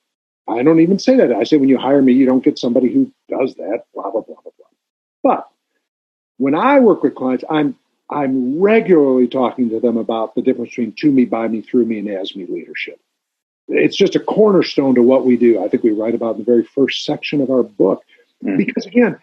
I 0.48 0.64
don't 0.64 0.80
even 0.80 1.00
say 1.00 1.16
that. 1.18 1.32
I 1.32 1.44
say 1.44 1.58
when 1.58 1.70
you 1.70 1.78
hire 1.78 2.02
me, 2.02 2.14
you 2.14 2.26
don't 2.26 2.44
get 2.44 2.60
somebody 2.60 2.92
who 2.92 3.12
does 3.30 3.56
that, 3.56 3.84
blah, 3.94 4.12
blah, 4.12 4.22
blah, 4.22 4.36
blah, 4.44 4.52
blah. 4.58 4.68
But 5.24 5.50
when 6.38 6.56
I 6.56 6.80
work 6.80 7.04
with 7.04 7.16
clients, 7.16 7.44
I'm 7.50 7.76
I'm 8.10 8.60
regularly 8.60 9.28
talking 9.28 9.70
to 9.70 9.80
them 9.80 9.96
about 9.96 10.36
the 10.36 10.42
difference 10.42 10.72
between 10.72 10.94
to 10.98 11.12
me, 11.12 11.24
by 11.24 11.48
me, 11.48 11.62
through 11.62 11.86
me, 11.86 12.00
and 12.00 12.10
as 12.10 12.36
me 12.36 12.46
leadership. 12.46 13.00
It's 13.70 13.96
just 13.96 14.18
a 14.18 14.20
cornerstone 14.20 14.96
to 14.96 15.02
what 15.02 15.26
we 15.26 15.38
do. 15.38 15.64
I 15.64 15.70
think 15.70 15.84
we 15.84 15.92
write 15.92 16.14
about 16.14 16.34
in 16.36 16.40
the 16.40 16.46
very 16.46 16.66
first 16.66 17.06
section 17.06 17.40
of 17.40 17.50
our 17.50 17.64
book. 17.64 18.04
Mm. 18.44 18.58
Because 18.58 18.86
again, 18.86 19.18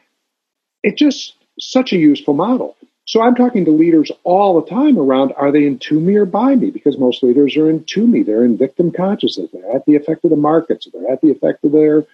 it's 0.82 0.98
just 0.98 1.34
such 1.58 1.92
a 1.92 1.98
useful 1.98 2.32
model. 2.32 2.76
So 3.08 3.22
I'm 3.22 3.34
talking 3.34 3.64
to 3.64 3.70
leaders 3.70 4.12
all 4.22 4.60
the 4.60 4.68
time 4.68 4.98
around 4.98 5.32
are 5.32 5.50
they 5.50 5.64
in 5.66 5.78
to 5.78 5.98
me 5.98 6.16
or 6.16 6.26
by 6.26 6.54
me? 6.54 6.70
Because 6.70 6.98
most 6.98 7.22
leaders 7.22 7.56
are 7.56 7.70
in 7.70 7.84
to 7.84 8.06
me. 8.06 8.22
They're 8.22 8.44
in 8.44 8.58
victim 8.58 8.92
consciousness. 8.92 9.48
They're 9.50 9.74
at 9.74 9.86
the 9.86 9.96
effect 9.96 10.24
of 10.24 10.30
the 10.30 10.36
markets. 10.36 10.86
They're 10.92 11.10
at 11.10 11.22
the 11.22 11.30
effect 11.30 11.64
of 11.64 11.72
their, 11.72 12.04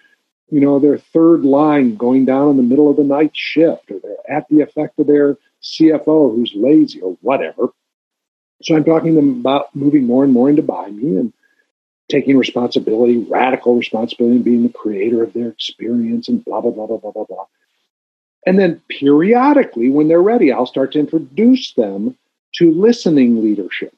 you 0.49 0.61
know, 0.61 0.79
their 0.79 0.97
third 0.97 1.43
line 1.43 1.97
going 1.97 2.23
down 2.23 2.47
in 2.51 2.55
the 2.55 2.63
middle 2.63 2.89
of 2.89 2.95
the 2.95 3.03
night 3.03 3.31
shift, 3.33 3.91
or 3.91 3.99
they're 3.99 4.37
at 4.37 4.47
the 4.47 4.61
effect 4.61 4.97
of 4.97 5.07
their 5.07 5.35
CFO 5.61 6.33
who's 6.33 6.53
lazy 6.55 7.01
or 7.01 7.17
whatever. 7.19 7.73
So 8.63 8.73
I'm 8.73 8.85
talking 8.85 9.15
to 9.15 9.15
them 9.15 9.41
about 9.41 9.75
moving 9.75 10.05
more 10.05 10.23
and 10.23 10.31
more 10.31 10.49
into 10.49 10.61
by 10.61 10.89
me 10.89 11.17
and 11.17 11.33
taking 12.09 12.37
responsibility, 12.37 13.17
radical 13.17 13.75
responsibility, 13.75 14.37
and 14.37 14.45
being 14.45 14.63
the 14.63 14.69
creator 14.69 15.23
of 15.23 15.33
their 15.33 15.49
experience 15.49 16.29
and 16.29 16.45
blah, 16.45 16.61
blah, 16.61 16.71
blah, 16.71 16.87
blah, 16.87 16.99
blah, 16.99 17.11
blah, 17.11 17.25
blah. 17.25 17.45
And 18.45 18.59
then 18.59 18.81
periodically, 18.89 19.89
when 19.89 20.07
they're 20.07 20.21
ready, 20.21 20.51
I'll 20.51 20.67
start 20.67 20.91
to 20.93 20.99
introduce 20.99 21.73
them 21.73 22.17
to 22.55 22.71
listening 22.71 23.43
leadership, 23.43 23.93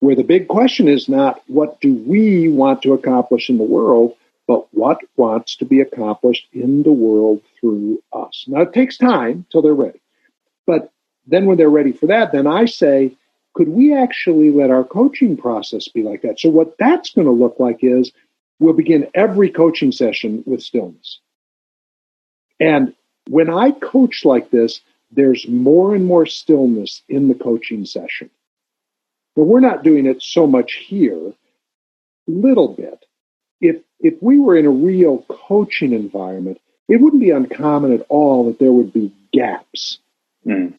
where 0.00 0.16
the 0.16 0.24
big 0.24 0.48
question 0.48 0.88
is 0.88 1.08
not 1.08 1.42
what 1.46 1.80
do 1.80 1.94
we 1.94 2.48
want 2.48 2.82
to 2.82 2.94
accomplish 2.94 3.50
in 3.50 3.58
the 3.58 3.64
world, 3.64 4.16
but 4.46 4.72
what 4.72 4.98
wants 5.16 5.56
to 5.56 5.64
be 5.64 5.80
accomplished 5.80 6.46
in 6.52 6.82
the 6.84 6.92
world 6.92 7.42
through 7.60 8.02
us. 8.12 8.44
Now, 8.46 8.62
it 8.62 8.72
takes 8.72 8.96
time 8.96 9.44
till 9.50 9.62
they're 9.62 9.74
ready. 9.74 10.00
But 10.66 10.90
then 11.26 11.46
when 11.46 11.58
they're 11.58 11.68
ready 11.68 11.92
for 11.92 12.06
that, 12.06 12.32
then 12.32 12.46
I 12.46 12.64
say, 12.64 13.16
could 13.54 13.68
we 13.68 13.94
actually 13.94 14.50
let 14.50 14.70
our 14.70 14.84
coaching 14.84 15.36
process 15.36 15.88
be 15.88 16.02
like 16.02 16.22
that? 16.22 16.38
So, 16.38 16.50
what 16.50 16.76
that's 16.78 17.10
going 17.10 17.26
to 17.26 17.32
look 17.32 17.56
like 17.58 17.78
is 17.82 18.12
we'll 18.58 18.74
begin 18.74 19.08
every 19.14 19.50
coaching 19.50 19.92
session 19.92 20.42
with 20.46 20.62
stillness. 20.62 21.20
And 22.60 22.94
when 23.28 23.50
I 23.50 23.72
coach 23.72 24.24
like 24.24 24.50
this, 24.50 24.80
there's 25.10 25.46
more 25.48 25.94
and 25.94 26.04
more 26.04 26.26
stillness 26.26 27.02
in 27.08 27.28
the 27.28 27.34
coaching 27.34 27.84
session. 27.84 28.30
But 29.34 29.44
we're 29.44 29.60
not 29.60 29.82
doing 29.82 30.06
it 30.06 30.22
so 30.22 30.46
much 30.46 30.74
here, 30.86 31.32
little 32.26 32.68
bit. 32.68 33.04
If 33.60 33.82
if 34.00 34.14
we 34.22 34.38
were 34.38 34.56
in 34.56 34.66
a 34.66 34.70
real 34.70 35.24
coaching 35.28 35.92
environment, 35.92 36.60
it 36.88 37.00
wouldn't 37.00 37.22
be 37.22 37.30
uncommon 37.30 37.92
at 37.92 38.06
all 38.08 38.46
that 38.46 38.58
there 38.58 38.72
would 38.72 38.92
be 38.92 39.12
gaps, 39.32 39.98
mm. 40.46 40.74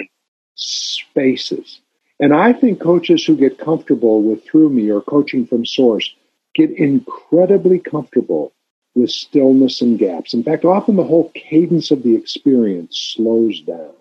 spaces. 0.55 1.81
And 2.19 2.33
I 2.33 2.53
think 2.53 2.79
coaches 2.79 3.23
who 3.23 3.35
get 3.35 3.59
comfortable 3.59 4.23
with 4.23 4.43
through 4.43 4.69
me 4.69 4.89
or 4.89 5.01
coaching 5.01 5.45
from 5.45 5.65
source 5.65 6.13
get 6.55 6.71
incredibly 6.71 7.79
comfortable 7.79 8.53
with 8.97 9.11
stillness 9.11 9.81
and 9.81 9.99
gaps. 9.99 10.33
In 10.33 10.43
fact, 10.43 10.65
often 10.65 10.95
the 10.95 11.03
whole 11.03 11.31
cadence 11.35 11.91
of 11.91 12.01
the 12.03 12.15
experience 12.15 13.13
slows 13.15 13.61
down. 13.61 13.93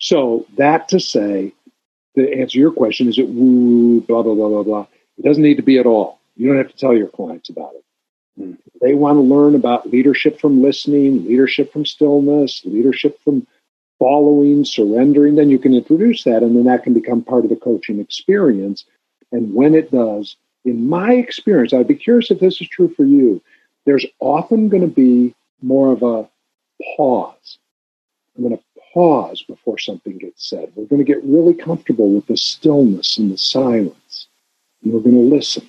So, 0.00 0.46
that 0.56 0.88
to 0.90 1.00
say, 1.00 1.52
to 2.16 2.32
answer 2.32 2.58
your 2.58 2.70
question, 2.70 3.08
is 3.08 3.18
it 3.18 3.28
woo, 3.28 4.00
blah, 4.02 4.22
blah, 4.22 4.34
blah, 4.34 4.48
blah, 4.48 4.62
blah? 4.62 4.86
It 5.18 5.24
doesn't 5.24 5.42
need 5.42 5.56
to 5.56 5.62
be 5.62 5.78
at 5.78 5.86
all. 5.86 6.20
You 6.36 6.46
don't 6.46 6.58
have 6.58 6.70
to 6.70 6.76
tell 6.76 6.96
your 6.96 7.08
clients 7.08 7.48
about 7.48 7.72
it. 7.74 7.84
Mm. 8.40 8.58
They 8.80 8.94
want 8.94 9.16
to 9.16 9.22
learn 9.22 9.56
about 9.56 9.90
leadership 9.90 10.40
from 10.40 10.62
listening, 10.62 11.26
leadership 11.26 11.72
from 11.72 11.84
stillness, 11.84 12.62
leadership 12.64 13.18
from 13.24 13.44
following, 13.98 14.64
surrendering. 14.64 15.34
Then 15.34 15.50
you 15.50 15.58
can 15.58 15.74
introduce 15.74 16.22
that, 16.22 16.44
and 16.44 16.56
then 16.56 16.64
that 16.64 16.84
can 16.84 16.94
become 16.94 17.24
part 17.24 17.42
of 17.42 17.50
the 17.50 17.56
coaching 17.56 17.98
experience. 17.98 18.84
And 19.32 19.52
when 19.52 19.74
it 19.74 19.90
does, 19.90 20.36
in 20.68 20.88
my 20.88 21.14
experience, 21.14 21.72
I'd 21.72 21.88
be 21.88 21.94
curious 21.94 22.30
if 22.30 22.40
this 22.40 22.60
is 22.60 22.68
true 22.68 22.92
for 22.94 23.04
you, 23.04 23.42
there's 23.86 24.06
often 24.20 24.68
going 24.68 24.82
to 24.82 24.88
be 24.88 25.34
more 25.62 25.92
of 25.92 26.02
a 26.02 26.28
pause. 26.96 27.58
I'm 28.36 28.44
going 28.44 28.56
to 28.56 28.62
pause 28.92 29.42
before 29.42 29.78
something 29.78 30.18
gets 30.18 30.48
said. 30.48 30.72
We're 30.74 30.86
going 30.86 31.04
to 31.04 31.12
get 31.12 31.22
really 31.24 31.54
comfortable 31.54 32.10
with 32.10 32.26
the 32.26 32.36
stillness 32.36 33.18
and 33.18 33.32
the 33.32 33.38
silence. 33.38 34.28
And 34.82 34.92
we're 34.92 35.00
going 35.00 35.16
to 35.16 35.34
listen. 35.34 35.68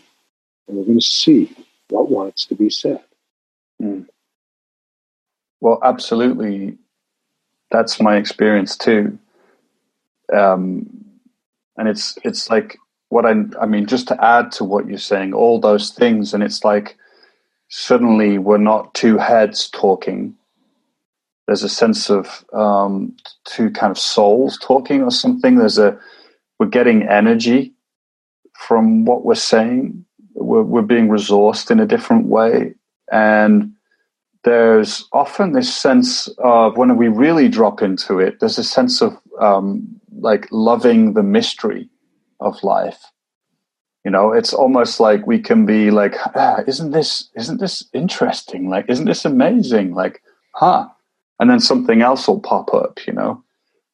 And 0.67 0.77
we're 0.77 0.85
going 0.85 0.99
to 0.99 1.05
see 1.05 1.55
what 1.89 2.09
wants 2.09 2.45
to 2.45 2.55
be 2.55 2.69
said. 2.69 3.03
Mm. 3.81 4.07
Well, 5.61 5.79
absolutely. 5.83 6.77
That's 7.71 8.01
my 8.01 8.17
experience 8.17 8.77
too. 8.77 9.17
Um, 10.33 11.05
and 11.77 11.87
it's 11.87 12.17
it's 12.23 12.49
like 12.49 12.77
what 13.09 13.25
I, 13.25 13.43
I 13.59 13.65
mean, 13.65 13.85
just 13.87 14.07
to 14.07 14.23
add 14.23 14.51
to 14.53 14.63
what 14.63 14.87
you're 14.87 14.97
saying, 14.97 15.33
all 15.33 15.59
those 15.59 15.91
things, 15.91 16.33
and 16.33 16.43
it's 16.43 16.63
like 16.63 16.95
suddenly 17.67 18.37
we're 18.37 18.57
not 18.57 18.93
two 18.93 19.17
heads 19.17 19.69
talking. 19.69 20.35
There's 21.47 21.63
a 21.63 21.69
sense 21.69 22.09
of 22.11 22.45
um, 22.53 23.15
two 23.45 23.71
kind 23.71 23.91
of 23.91 23.97
souls 23.97 24.57
talking 24.61 25.01
or 25.01 25.11
something. 25.11 25.55
There's 25.55 25.79
a 25.79 25.99
we're 26.59 26.67
getting 26.67 27.03
energy 27.03 27.73
from 28.53 29.05
what 29.05 29.25
we're 29.25 29.35
saying. 29.35 30.05
We're, 30.35 30.61
we're 30.61 30.81
being 30.83 31.09
resourced 31.09 31.71
in 31.71 31.79
a 31.79 31.87
different 31.87 32.27
way, 32.27 32.75
and 33.11 33.73
there's 34.43 35.07
often 35.11 35.53
this 35.53 35.75
sense 35.75 36.27
of 36.37 36.77
when 36.77 36.95
we 36.95 37.07
really 37.07 37.49
drop 37.49 37.81
into 37.81 38.19
it. 38.19 38.39
There's 38.39 38.59
a 38.59 38.63
sense 38.63 39.01
of 39.01 39.17
um, 39.39 39.99
like 40.19 40.47
loving 40.51 41.13
the 41.13 41.23
mystery 41.23 41.89
of 42.39 42.63
life. 42.63 43.11
You 44.05 44.11
know 44.11 44.31
it's 44.31 44.53
almost 44.53 44.99
like 44.99 45.27
we 45.27 45.39
can 45.39 45.65
be 45.65 45.91
like 45.91 46.15
ah, 46.35 46.61
isn't 46.65 46.91
this 46.91 47.29
isn't 47.35 47.59
this 47.59 47.83
interesting? 47.93 48.69
Like 48.69 48.89
isn't 48.89 49.05
this 49.05 49.25
amazing? 49.25 49.93
Like 49.93 50.23
huh. 50.53 50.87
And 51.39 51.49
then 51.49 51.59
something 51.59 52.01
else 52.01 52.27
will 52.27 52.41
pop 52.41 52.73
up 52.73 52.99
you 53.05 53.13
know? 53.13 53.43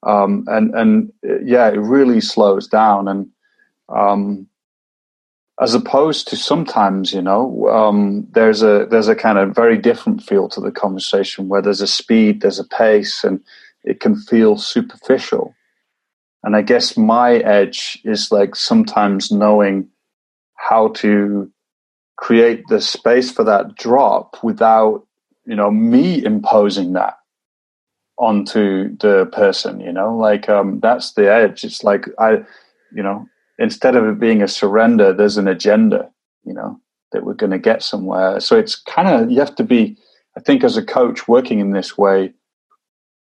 Um, 0.04 0.46
and 0.48 0.74
and 0.76 1.14
yeah 1.44 1.70
it 1.70 1.80
really 1.80 2.22
slows 2.22 2.68
down. 2.68 3.08
And 3.08 3.30
um, 3.90 4.48
as 5.60 5.74
opposed 5.74 6.28
to 6.28 6.36
sometimes 6.36 7.14
you 7.14 7.22
know 7.22 7.68
um, 7.70 8.28
there's 8.32 8.62
a 8.62 8.86
there's 8.90 9.08
a 9.08 9.16
kind 9.16 9.38
of 9.38 9.56
very 9.56 9.78
different 9.78 10.22
feel 10.22 10.50
to 10.50 10.60
the 10.60 10.72
conversation 10.72 11.48
where 11.48 11.62
there's 11.62 11.82
a 11.82 11.88
speed 11.88 12.42
there's 12.42 12.60
a 12.60 12.68
pace 12.68 13.24
and 13.24 13.40
it 13.84 14.00
can 14.00 14.16
feel 14.16 14.58
superficial 14.58 15.55
and 16.46 16.56
I 16.56 16.62
guess 16.62 16.96
my 16.96 17.38
edge 17.38 18.00
is 18.06 18.32
like 18.32 18.56
sometimes 18.56 19.32
knowing 19.32 19.90
how 20.56 20.90
to 20.90 21.52
create 22.18 22.64
the 22.70 22.80
space 22.80 23.32
for 23.32 23.44
that 23.44 23.76
drop 23.76 24.38
without 24.44 25.06
you 25.46 25.56
know 25.56 25.72
me 25.72 26.24
imposing 26.24 26.94
that 26.94 27.16
onto 28.18 28.96
the 28.98 29.26
person 29.34 29.82
you 29.82 29.92
know? 29.92 30.16
Like 30.16 30.48
um 30.48 30.80
that's 30.80 31.14
the 31.14 31.30
edge. 31.30 31.64
It's 31.64 31.84
like 31.84 32.06
i 32.20 32.34
you 32.94 33.04
know 33.04 33.28
instead 33.58 33.96
of 33.96 34.06
it 34.06 34.20
being 34.20 34.44
a 34.44 34.48
surrender 34.48 35.14
there's 35.14 35.38
an 35.38 35.48
agenda 35.48 36.12
you 36.44 36.54
know 36.54 36.80
that 37.12 37.26
we're 37.26 37.34
going 37.34 37.52
to 37.52 37.60
get 37.60 37.82
somewhere. 37.82 38.40
So 38.40 38.58
it's 38.58 38.76
kind 38.76 39.08
of 39.08 39.32
you 39.32 39.40
have 39.40 39.56
to 39.56 39.64
be 39.64 39.98
i 40.38 40.40
think 40.40 40.64
as 40.64 40.78
a 40.78 40.86
coach 40.86 41.28
working 41.28 41.60
in 41.60 41.72
this 41.72 41.98
way 41.98 42.34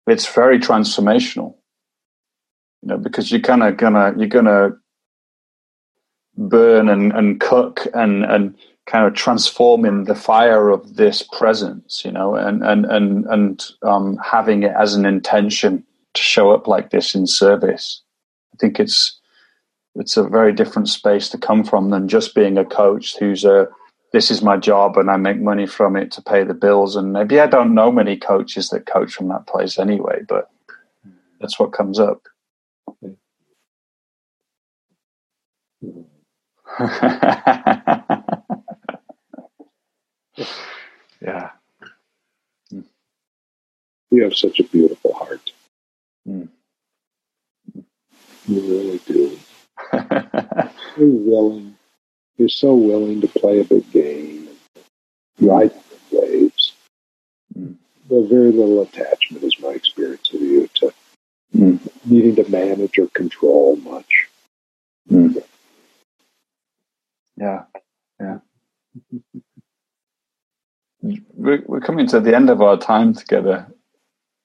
it's 0.06 0.28
very 0.28 0.60
transformational 0.60 1.56
you 2.86 2.92
know 2.92 2.98
because 2.98 3.32
you're 3.32 3.42
kind 3.42 3.64
of 3.64 3.78
gonna 3.78 4.14
you're 4.18 4.28
gonna 4.28 4.78
burn 6.38 6.88
and, 6.88 7.12
and 7.14 7.40
cook 7.40 7.88
and 7.94 8.24
and 8.26 8.56
kind 8.86 9.08
of 9.08 9.16
transform 9.16 9.84
in 9.84 10.04
the 10.04 10.14
fire 10.14 10.70
of 10.70 10.96
this 10.96 11.24
presence, 11.24 12.04
you 12.06 12.12
know, 12.12 12.36
and 12.36 12.64
and 12.64 12.86
and 12.86 13.26
and 13.26 13.66
um, 13.82 14.18
having 14.24 14.64
it 14.64 14.74
as 14.80 14.94
an 14.94 15.06
intention 15.06 15.84
to 16.14 16.22
show 16.22 16.52
up 16.52 16.68
like 16.68 16.92
this 16.92 17.16
in 17.16 17.26
service. 17.26 18.02
I 18.54 18.58
think 18.58 18.80
it's 18.80 19.20
it's 19.96 20.18
a 20.18 20.24
very 20.24 20.54
different 20.54 20.88
space 20.88 21.30
to 21.30 21.38
come 21.38 21.64
from 21.64 21.90
than 21.90 22.08
just 22.08 22.36
being 22.36 22.58
a 22.58 22.66
coach 22.66 23.18
who's 23.18 23.44
a 23.44 23.68
this 24.12 24.30
is 24.30 24.44
my 24.44 24.56
job 24.56 24.98
and 24.98 25.10
I 25.10 25.18
make 25.18 25.42
money 25.42 25.66
from 25.66 25.96
it 25.96 26.12
to 26.12 26.22
pay 26.22 26.44
the 26.44 26.54
bills. 26.54 26.96
And 26.96 27.12
maybe 27.12 27.40
I 27.40 27.48
don't 27.48 27.74
know 27.74 27.92
many 27.92 28.16
coaches 28.16 28.70
that 28.70 28.86
coach 28.86 29.14
from 29.14 29.28
that 29.30 29.48
place 29.48 29.80
anyway, 29.80 30.22
but 30.28 30.50
that's 31.42 31.60
what 31.60 31.74
comes 31.74 32.00
up. 32.00 32.22
Yeah. 41.22 41.52
You 44.12 44.24
have 44.24 44.36
such 44.36 44.60
a 44.60 44.64
beautiful 44.64 45.14
heart. 45.14 45.52
Mm. 46.28 46.50
You 48.48 48.62
really 48.62 49.00
do. 49.06 49.38
You're 50.98 51.08
willing. 51.08 51.76
You're 52.38 52.50
so 52.50 52.74
willing 52.76 53.22
to 53.22 53.28
play 53.28 53.60
a 53.62 53.64
big 53.64 53.90
game, 53.92 54.50
ride 55.40 55.72
the 55.72 56.20
waves. 56.20 56.74
Mm. 57.58 57.76
There's 58.10 58.30
very 58.30 58.52
little 58.52 58.82
attachment, 58.82 59.44
is 59.44 59.60
my 59.60 59.70
experience 59.70 60.34
of 60.34 60.42
you, 60.42 60.68
to 60.76 60.94
mm. 61.56 61.80
needing 62.06 62.36
to 62.36 62.50
manage 62.50 62.98
or 62.98 63.08
control 63.08 63.76
much. 63.78 64.28
Mm. 65.10 65.42
Yeah, 67.38 67.64
yeah. 68.20 68.40
we're, 71.34 71.64
we're 71.66 71.80
coming 71.82 72.08
to 72.08 72.20
the 72.20 72.36
end 72.36 72.50
of 72.50 72.62
our 72.62 72.78
time 72.78 73.14
together. 73.14 73.68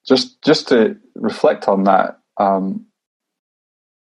Just 0.07 0.41
just 0.41 0.67
to 0.69 0.97
reflect 1.15 1.67
on 1.67 1.83
that, 1.83 2.19
um, 2.37 2.85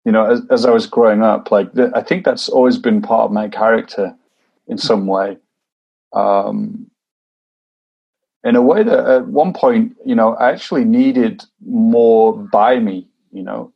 you 0.03 0.11
know, 0.11 0.25
as, 0.25 0.41
as 0.49 0.65
I 0.65 0.71
was 0.71 0.87
growing 0.87 1.23
up, 1.23 1.51
like 1.51 1.69
I 1.95 2.01
think 2.01 2.25
that's 2.25 2.49
always 2.49 2.77
been 2.77 3.01
part 3.01 3.25
of 3.25 3.31
my 3.31 3.47
character 3.47 4.13
in 4.67 4.77
some 4.77 5.07
way. 5.07 5.37
Um, 6.11 6.91
in 8.45 8.55
a 8.55 8.61
way 8.61 8.83
that 8.83 9.07
at 9.07 9.27
one 9.27 9.53
point, 9.53 9.97
you 10.05 10.13
know, 10.13 10.35
I 10.35 10.51
actually 10.51 10.85
needed 10.85 11.43
more 11.65 12.37
by 12.37 12.79
me, 12.79 13.09
you 13.31 13.41
know, 13.41 13.73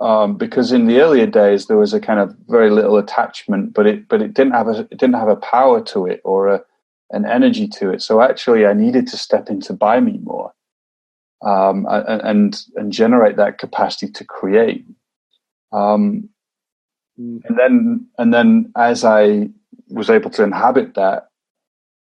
um, 0.00 0.36
because 0.36 0.72
in 0.72 0.88
the 0.88 1.00
earlier 1.00 1.26
days 1.26 1.66
there 1.66 1.76
was 1.76 1.94
a 1.94 2.00
kind 2.00 2.18
of 2.18 2.34
very 2.48 2.70
little 2.70 2.98
attachment, 2.98 3.72
but 3.72 3.86
it 3.86 4.08
but 4.08 4.20
it 4.20 4.34
didn't 4.34 4.54
have 4.54 4.66
a 4.66 4.80
it 4.90 4.98
didn't 4.98 5.14
have 5.14 5.28
a 5.28 5.36
power 5.36 5.80
to 5.84 6.06
it 6.06 6.20
or 6.24 6.48
a 6.48 6.64
an 7.12 7.24
energy 7.24 7.68
to 7.68 7.90
it. 7.90 8.02
So 8.02 8.20
actually, 8.20 8.66
I 8.66 8.72
needed 8.72 9.06
to 9.08 9.16
step 9.16 9.48
into 9.48 9.72
by 9.72 10.00
me 10.00 10.18
more, 10.24 10.52
um, 11.42 11.86
and 11.88 12.60
and 12.74 12.92
generate 12.92 13.36
that 13.36 13.58
capacity 13.58 14.10
to 14.12 14.24
create. 14.24 14.86
Um, 15.72 16.30
mm. 17.20 17.40
and 17.44 17.58
then 17.58 18.08
and 18.18 18.34
then 18.34 18.72
as 18.76 19.04
I 19.04 19.50
was 19.88 20.10
able 20.10 20.30
to 20.30 20.42
inhabit 20.42 20.94
that, 20.94 21.28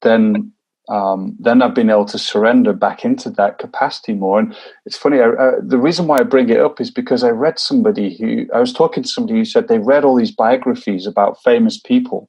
then 0.01 0.53
um, 0.89 1.35
then 1.39 1.61
I've 1.61 1.75
been 1.75 1.91
able 1.91 2.05
to 2.05 2.17
surrender 2.17 2.73
back 2.73 3.05
into 3.05 3.29
that 3.31 3.59
capacity 3.59 4.13
more. 4.13 4.39
And 4.39 4.55
it's 4.85 4.97
funny, 4.97 5.19
I, 5.19 5.29
uh, 5.29 5.51
the 5.61 5.77
reason 5.77 6.07
why 6.07 6.19
I 6.19 6.23
bring 6.23 6.49
it 6.49 6.59
up 6.59 6.81
is 6.81 6.89
because 6.89 7.23
I 7.23 7.29
read 7.29 7.59
somebody 7.59 8.17
who, 8.17 8.47
I 8.53 8.59
was 8.59 8.73
talking 8.73 9.03
to 9.03 9.09
somebody 9.09 9.37
who 9.37 9.45
said 9.45 9.67
they 9.67 9.77
read 9.77 10.03
all 10.03 10.15
these 10.15 10.31
biographies 10.31 11.05
about 11.05 11.41
famous 11.43 11.79
people. 11.79 12.27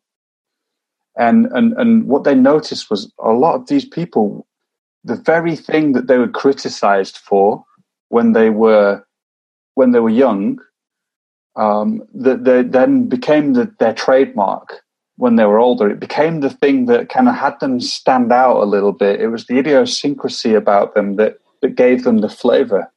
And, 1.16 1.46
and, 1.52 1.72
and 1.78 2.04
what 2.04 2.24
they 2.24 2.34
noticed 2.34 2.90
was 2.90 3.10
a 3.18 3.32
lot 3.32 3.54
of 3.54 3.66
these 3.66 3.86
people, 3.86 4.46
the 5.04 5.16
very 5.16 5.56
thing 5.56 5.92
that 5.92 6.06
they 6.06 6.18
were 6.18 6.28
criticized 6.28 7.16
for 7.16 7.64
when 8.10 8.32
they 8.32 8.50
were, 8.50 9.02
when 9.74 9.92
they 9.92 10.00
were 10.00 10.10
young, 10.10 10.60
um, 11.56 12.02
that 12.14 12.44
they 12.44 12.62
then 12.62 13.08
became 13.08 13.54
the, 13.54 13.74
their 13.78 13.94
trademark 13.94 14.82
when 15.20 15.36
they 15.36 15.44
were 15.44 15.58
older. 15.58 15.90
It 15.90 16.00
became 16.00 16.40
the 16.40 16.48
thing 16.48 16.86
that 16.86 17.10
kind 17.10 17.28
of 17.28 17.34
had 17.34 17.60
them 17.60 17.78
stand 17.78 18.32
out 18.32 18.62
a 18.62 18.64
little 18.64 18.92
bit. 18.92 19.20
It 19.20 19.28
was 19.28 19.46
the 19.46 19.58
idiosyncrasy 19.58 20.54
about 20.54 20.94
them 20.94 21.16
that, 21.16 21.38
that 21.60 21.76
gave 21.76 22.04
them 22.04 22.22
the 22.22 22.28
flavor. 22.30 22.90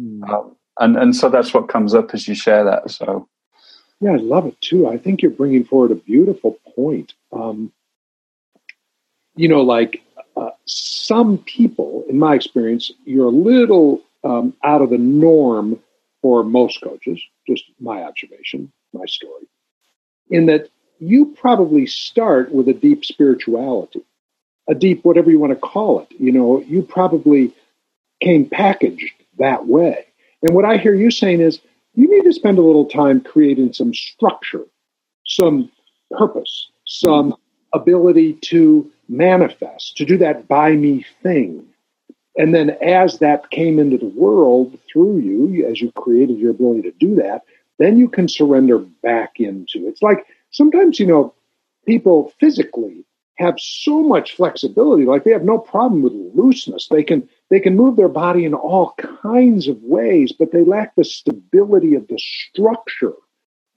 Mm. 0.00 0.28
Um, 0.30 0.56
and, 0.78 0.96
and 0.96 1.16
so 1.16 1.28
that's 1.28 1.52
what 1.52 1.68
comes 1.68 1.94
up 1.94 2.14
as 2.14 2.28
you 2.28 2.36
share 2.36 2.62
that. 2.64 2.88
So, 2.92 3.28
yeah, 4.00 4.12
I 4.12 4.16
love 4.16 4.46
it 4.46 4.60
too. 4.60 4.86
I 4.86 4.98
think 4.98 5.20
you're 5.20 5.32
bringing 5.32 5.64
forward 5.64 5.90
a 5.90 5.96
beautiful 5.96 6.58
point. 6.76 7.14
Um, 7.32 7.72
you 9.34 9.48
know, 9.48 9.62
like 9.62 10.00
uh, 10.36 10.50
some 10.66 11.38
people, 11.38 12.04
in 12.08 12.20
my 12.20 12.36
experience, 12.36 12.92
you're 13.04 13.26
a 13.26 13.30
little 13.30 14.00
um, 14.22 14.54
out 14.62 14.80
of 14.80 14.90
the 14.90 14.98
norm 14.98 15.80
for 16.22 16.44
most 16.44 16.80
coaches, 16.82 17.20
just 17.48 17.64
my 17.80 18.04
observation, 18.04 18.70
my 18.92 19.06
story, 19.06 19.48
in 20.30 20.46
that 20.46 20.70
you 21.00 21.26
probably 21.26 21.86
start 21.86 22.52
with 22.52 22.68
a 22.68 22.74
deep 22.74 23.04
spirituality, 23.04 24.02
a 24.68 24.74
deep 24.74 25.04
whatever 25.04 25.30
you 25.30 25.38
want 25.38 25.52
to 25.52 25.58
call 25.58 26.00
it. 26.00 26.08
You 26.18 26.32
know, 26.32 26.60
you 26.62 26.82
probably 26.82 27.52
came 28.20 28.48
packaged 28.48 29.12
that 29.38 29.66
way. 29.66 30.06
And 30.42 30.54
what 30.54 30.64
I 30.64 30.76
hear 30.76 30.94
you 30.94 31.10
saying 31.10 31.40
is 31.40 31.60
you 31.94 32.08
need 32.08 32.24
to 32.24 32.32
spend 32.32 32.58
a 32.58 32.62
little 32.62 32.86
time 32.86 33.20
creating 33.20 33.72
some 33.72 33.94
structure, 33.94 34.64
some 35.26 35.70
purpose, 36.16 36.70
some 36.84 37.34
ability 37.72 38.34
to 38.34 38.90
manifest, 39.08 39.96
to 39.96 40.04
do 40.04 40.16
that 40.18 40.48
by 40.48 40.72
me 40.72 41.04
thing. 41.22 41.64
And 42.36 42.54
then 42.54 42.70
as 42.82 43.18
that 43.18 43.50
came 43.50 43.78
into 43.78 43.98
the 43.98 44.06
world 44.06 44.78
through 44.90 45.18
you, 45.18 45.66
as 45.66 45.80
you 45.80 45.90
created 45.92 46.38
your 46.38 46.52
ability 46.52 46.82
to 46.82 46.92
do 46.92 47.16
that, 47.16 47.42
then 47.78 47.98
you 47.98 48.08
can 48.08 48.28
surrender 48.28 48.78
back 48.78 49.40
into. 49.40 49.88
It's 49.88 50.02
like 50.02 50.26
sometimes, 50.50 50.98
you 50.98 51.06
know, 51.06 51.34
people 51.86 52.32
physically 52.40 53.04
have 53.38 53.54
so 53.58 54.02
much 54.02 54.34
flexibility, 54.34 55.04
like 55.04 55.24
they 55.24 55.30
have 55.30 55.44
no 55.44 55.58
problem 55.58 56.02
with 56.02 56.12
looseness. 56.34 56.88
They 56.90 57.04
can 57.04 57.28
they 57.50 57.60
can 57.60 57.76
move 57.76 57.96
their 57.96 58.08
body 58.08 58.44
in 58.44 58.52
all 58.52 58.94
kinds 59.22 59.68
of 59.68 59.82
ways, 59.82 60.32
but 60.32 60.52
they 60.52 60.64
lack 60.64 60.94
the 60.96 61.04
stability 61.04 61.94
of 61.94 62.06
the 62.08 62.18
structure 62.18 63.14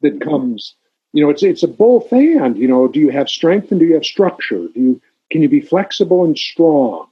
that 0.01 0.19
comes. 0.19 0.75
You 1.13 1.23
know, 1.23 1.29
it's 1.29 1.43
it's 1.43 1.63
a 1.63 1.67
both 1.67 2.11
and. 2.11 2.57
You 2.57 2.67
know, 2.67 2.87
do 2.87 2.99
you 2.99 3.09
have 3.09 3.29
strength 3.29 3.71
and 3.71 3.79
do 3.79 3.85
you 3.85 3.93
have 3.93 4.05
structure? 4.05 4.67
Do 4.73 4.79
you 4.79 5.01
can 5.29 5.41
you 5.41 5.49
be 5.49 5.61
flexible 5.61 6.25
and 6.25 6.37
strong? 6.37 7.07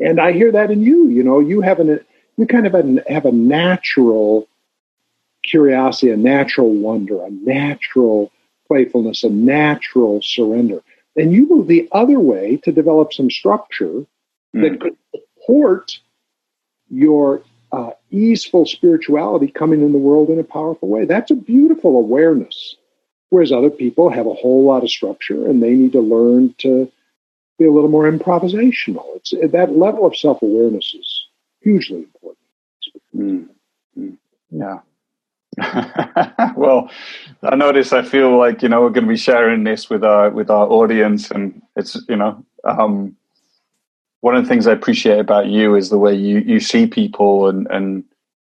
And 0.00 0.20
I 0.20 0.32
hear 0.32 0.50
that 0.52 0.70
in 0.70 0.82
you. 0.82 1.08
You 1.08 1.22
know, 1.22 1.38
you 1.38 1.60
have 1.60 1.78
an 1.78 2.00
you 2.36 2.46
kind 2.46 2.66
of 2.66 2.72
have 3.06 3.24
a 3.24 3.32
natural 3.32 4.48
curiosity, 5.44 6.10
a 6.10 6.16
natural 6.16 6.72
wonder, 6.72 7.22
a 7.22 7.30
natural 7.30 8.32
playfulness, 8.68 9.24
a 9.24 9.30
natural 9.30 10.20
surrender. 10.22 10.82
And 11.16 11.32
you 11.32 11.46
move 11.48 11.66
the 11.66 11.88
other 11.92 12.18
way 12.18 12.58
to 12.64 12.72
develop 12.72 13.12
some 13.12 13.30
structure 13.30 14.06
mm. 14.54 14.62
that 14.62 14.80
could 14.80 14.96
support 15.14 15.98
your 16.90 17.42
uh, 17.72 17.90
easeful 18.10 18.66
spirituality 18.66 19.48
coming 19.48 19.82
in 19.82 19.92
the 19.92 19.98
world 19.98 20.28
in 20.28 20.38
a 20.38 20.44
powerful 20.44 20.88
way. 20.88 21.04
That's 21.04 21.30
a 21.30 21.34
beautiful 21.36 21.96
awareness. 21.96 22.76
Whereas 23.30 23.50
other 23.50 23.70
people 23.70 24.10
have 24.10 24.26
a 24.26 24.34
whole 24.34 24.64
lot 24.64 24.82
of 24.82 24.90
structure 24.90 25.46
and 25.46 25.62
they 25.62 25.72
need 25.72 25.92
to 25.92 26.00
learn 26.00 26.54
to 26.58 26.90
be 27.58 27.64
a 27.64 27.70
little 27.70 27.88
more 27.88 28.10
improvisational. 28.10 29.16
It's 29.16 29.32
that 29.52 29.76
level 29.76 30.04
of 30.04 30.16
self 30.16 30.42
awareness 30.42 30.94
is 30.98 31.26
hugely 31.60 31.98
important. 31.98 32.38
Mm. 33.16 33.48
Mm. 33.98 34.18
Yeah. 34.50 34.80
well, 36.56 36.90
I 37.42 37.54
notice. 37.56 37.92
I 37.92 38.02
feel 38.02 38.38
like 38.38 38.62
you 38.62 38.68
know 38.68 38.80
we're 38.80 38.90
going 38.90 39.04
to 39.04 39.10
be 39.10 39.16
sharing 39.16 39.64
this 39.64 39.90
with 39.90 40.04
our 40.04 40.30
with 40.30 40.50
our 40.50 40.66
audience, 40.66 41.30
and 41.30 41.60
it's 41.76 41.96
you 42.08 42.16
know 42.16 42.44
um, 42.64 43.16
one 44.20 44.34
of 44.34 44.42
the 44.42 44.48
things 44.48 44.66
I 44.66 44.72
appreciate 44.72 45.18
about 45.18 45.46
you 45.46 45.74
is 45.74 45.90
the 45.90 45.98
way 45.98 46.14
you 46.14 46.38
you 46.38 46.58
see 46.58 46.86
people 46.86 47.48
and 47.48 47.66
and 47.70 48.04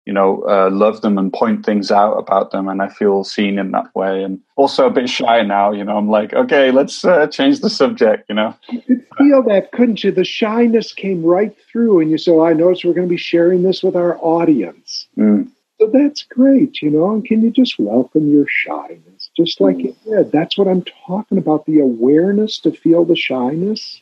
you 0.05 0.13
know, 0.13 0.43
uh, 0.47 0.69
love 0.71 1.01
them 1.01 1.17
and 1.17 1.33
point 1.33 1.65
things 1.65 1.91
out 1.91 2.13
about 2.13 2.51
them. 2.51 2.67
And 2.67 2.81
I 2.81 2.89
feel 2.89 3.23
seen 3.23 3.57
in 3.57 3.71
that 3.71 3.93
way. 3.95 4.23
And 4.23 4.39
also 4.55 4.85
a 4.85 4.91
bit 4.91 5.09
shy 5.09 5.41
now, 5.41 5.71
you 5.71 5.83
know, 5.83 5.97
I'm 5.97 6.09
like, 6.09 6.33
okay, 6.33 6.71
let's 6.71 7.03
uh, 7.03 7.25
change 7.27 7.61
the 7.61 7.71
subject, 7.71 8.29
you 8.29 8.35
know. 8.35 8.55
You 8.69 8.81
could 8.81 9.05
feel 9.17 9.41
that, 9.43 9.71
couldn't 9.71 10.03
you? 10.03 10.11
The 10.11 10.23
shyness 10.23 10.93
came 10.93 11.23
right 11.23 11.55
through. 11.71 12.01
And 12.01 12.11
you 12.11 12.19
said, 12.19 12.35
well, 12.35 12.45
I 12.45 12.53
noticed 12.53 12.85
we're 12.85 12.93
going 12.93 13.07
to 13.07 13.13
be 13.13 13.17
sharing 13.17 13.63
this 13.63 13.81
with 13.81 13.95
our 13.95 14.17
audience. 14.19 15.07
Mm. 15.17 15.49
So 15.85 15.91
that's 15.91 16.23
great, 16.23 16.81
you 16.81 16.89
know. 16.89 17.13
And 17.13 17.23
can 17.23 17.41
you 17.41 17.51
just 17.51 17.77
welcome 17.77 18.31
your 18.31 18.45
shyness? 18.47 19.29
Just 19.37 19.61
like 19.61 19.77
mm. 19.77 19.85
you 19.85 19.95
said, 20.07 20.31
that's 20.31 20.57
what 20.57 20.67
I'm 20.67 20.83
talking 21.05 21.37
about 21.37 21.65
the 21.65 21.79
awareness 21.79 22.59
to 22.61 22.71
feel 22.71 23.05
the 23.05 23.15
shyness 23.15 24.01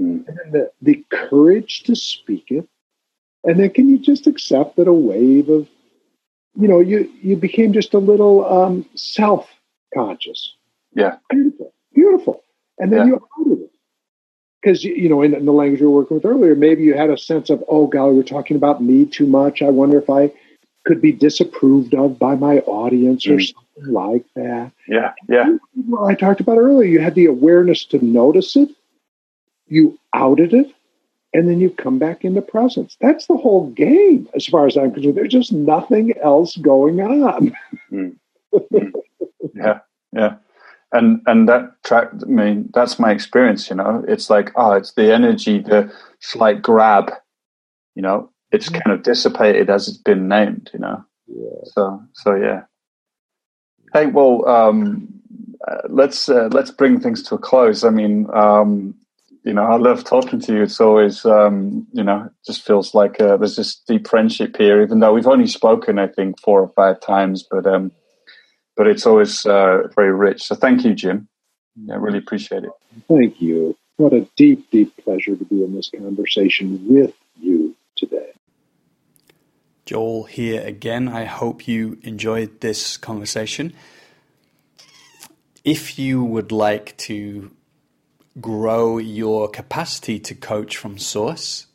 mm. 0.00 0.26
and 0.26 0.52
the, 0.52 0.70
the 0.82 1.04
courage 1.10 1.82
to 1.84 1.96
speak 1.96 2.50
it 2.50 2.68
and 3.44 3.58
then 3.58 3.70
can 3.70 3.88
you 3.88 3.98
just 3.98 4.26
accept 4.26 4.76
that 4.76 4.88
a 4.88 4.92
wave 4.92 5.48
of, 5.48 5.68
you 6.54 6.68
know, 6.68 6.80
you, 6.80 7.10
you 7.22 7.36
became 7.36 7.72
just 7.72 7.94
a 7.94 7.98
little 7.98 8.44
um, 8.44 8.86
self 8.94 9.48
conscious. 9.94 10.54
Yeah. 10.94 11.16
Beautiful. 11.30 11.72
Beautiful. 11.94 12.42
And 12.78 12.92
then 12.92 13.00
yeah. 13.00 13.06
you 13.06 13.28
outed 13.38 13.62
it. 13.64 13.70
Because, 14.60 14.84
you 14.84 15.08
know, 15.08 15.22
in, 15.22 15.32
in, 15.32 15.46
the 15.46 15.52
language 15.52 15.80
we 15.80 15.86
were 15.86 16.00
working 16.00 16.16
with 16.16 16.26
earlier, 16.26 16.54
maybe 16.54 16.82
you 16.82 16.94
had 16.94 17.08
a 17.08 17.16
sense 17.16 17.48
of, 17.48 17.64
oh, 17.66 17.86
golly, 17.86 18.14
we're 18.14 18.22
talking 18.22 18.58
about 18.58 18.82
me 18.82 19.06
too 19.06 19.26
much. 19.26 19.62
I 19.62 19.70
wonder 19.70 19.98
if 19.98 20.10
I 20.10 20.30
could 20.84 21.00
be 21.00 21.12
disapproved 21.12 21.94
of 21.94 22.18
by 22.18 22.34
my 22.34 22.58
audience 22.60 23.26
mm. 23.26 23.36
or 23.36 23.40
something 23.40 23.92
like 23.92 24.24
that. 24.34 24.72
Yeah. 24.88 25.12
Yeah. 25.28 25.56
Well, 25.88 26.06
I 26.06 26.14
talked 26.14 26.40
about 26.40 26.58
earlier, 26.58 26.88
you 26.88 27.00
had 27.00 27.14
the 27.14 27.26
awareness 27.26 27.84
to 27.86 28.04
notice 28.04 28.56
it, 28.56 28.70
you 29.66 29.98
outed 30.14 30.54
it, 30.54 30.72
and 31.32 31.48
then 31.48 31.60
you 31.60 31.70
come 31.70 31.98
back 31.98 32.24
into 32.24 32.42
presence. 32.42 32.96
That's 33.00 33.26
the 33.26 33.36
whole 33.36 33.70
game, 33.70 34.28
as 34.34 34.46
far 34.46 34.66
as 34.66 34.76
I'm 34.76 34.92
concerned. 34.92 35.16
There's 35.16 35.28
just 35.32 35.52
nothing 35.52 36.12
else 36.22 36.56
going 36.56 37.00
on. 37.00 37.56
Mm. 37.92 38.16
yeah, 39.54 39.78
yeah, 40.12 40.34
and 40.92 41.22
and 41.26 41.48
that 41.48 41.82
track. 41.84 42.10
I 42.20 42.26
mean, 42.26 42.70
that's 42.74 42.98
my 42.98 43.12
experience. 43.12 43.70
You 43.70 43.76
know, 43.76 44.04
it's 44.08 44.28
like 44.28 44.50
oh, 44.56 44.72
it's 44.72 44.92
the 44.92 45.12
energy, 45.12 45.58
the 45.60 45.92
slight 46.18 46.62
grab. 46.62 47.12
You 47.94 48.02
know, 48.02 48.30
it's 48.52 48.68
mm. 48.68 48.82
kind 48.82 48.96
of 48.96 49.02
dissipated 49.02 49.70
as 49.70 49.88
it's 49.88 49.98
been 49.98 50.28
named. 50.28 50.70
You 50.72 50.80
know, 50.80 51.04
yeah. 51.26 51.64
so 51.64 52.02
so 52.12 52.34
yeah. 52.34 52.62
Hey, 53.92 54.06
well, 54.06 54.48
um, 54.48 55.08
uh, 55.66 55.82
let's 55.88 56.28
uh, 56.28 56.48
let's 56.52 56.70
bring 56.70 57.00
things 57.00 57.22
to 57.24 57.34
a 57.34 57.38
close. 57.38 57.84
I 57.84 57.90
mean, 57.90 58.26
um, 58.32 58.94
you 59.44 59.52
know, 59.52 59.64
I 59.64 59.76
love 59.76 60.04
talking 60.04 60.40
to 60.40 60.54
you. 60.54 60.62
It's 60.62 60.80
always, 60.80 61.24
um, 61.24 61.86
you 61.92 62.04
know, 62.04 62.24
it 62.24 62.32
just 62.46 62.64
feels 62.64 62.94
like 62.94 63.20
uh, 63.20 63.36
there's 63.36 63.56
this 63.56 63.76
deep 63.88 64.06
friendship 64.06 64.56
here, 64.56 64.82
even 64.82 65.00
though 65.00 65.14
we've 65.14 65.26
only 65.26 65.46
spoken, 65.46 65.98
I 65.98 66.08
think, 66.08 66.38
four 66.40 66.60
or 66.60 66.68
five 66.76 67.00
times, 67.00 67.42
but 67.50 67.66
um, 67.66 67.90
but 68.76 68.86
it's 68.86 69.06
always 69.06 69.44
uh, 69.46 69.88
very 69.94 70.12
rich. 70.12 70.44
So 70.44 70.54
thank 70.54 70.84
you, 70.84 70.94
Jim. 70.94 71.28
I 71.90 71.96
really 71.96 72.18
appreciate 72.18 72.64
it. 72.64 72.70
Thank 73.08 73.40
you. 73.40 73.76
What 73.96 74.12
a 74.12 74.26
deep, 74.36 74.70
deep 74.70 74.96
pleasure 75.04 75.36
to 75.36 75.44
be 75.44 75.62
in 75.62 75.74
this 75.74 75.90
conversation 75.90 76.80
with. 76.88 77.12
Joel 79.90 80.22
here 80.22 80.64
again. 80.64 81.08
I 81.08 81.24
hope 81.24 81.66
you 81.66 81.98
enjoyed 82.02 82.60
this 82.60 82.96
conversation. 82.96 83.72
If 85.64 85.98
you 85.98 86.22
would 86.22 86.52
like 86.52 86.96
to 86.98 87.50
grow 88.40 88.98
your 88.98 89.48
capacity 89.48 90.20
to 90.20 90.34
coach 90.36 90.76
from 90.76 90.96
source, 90.96 91.66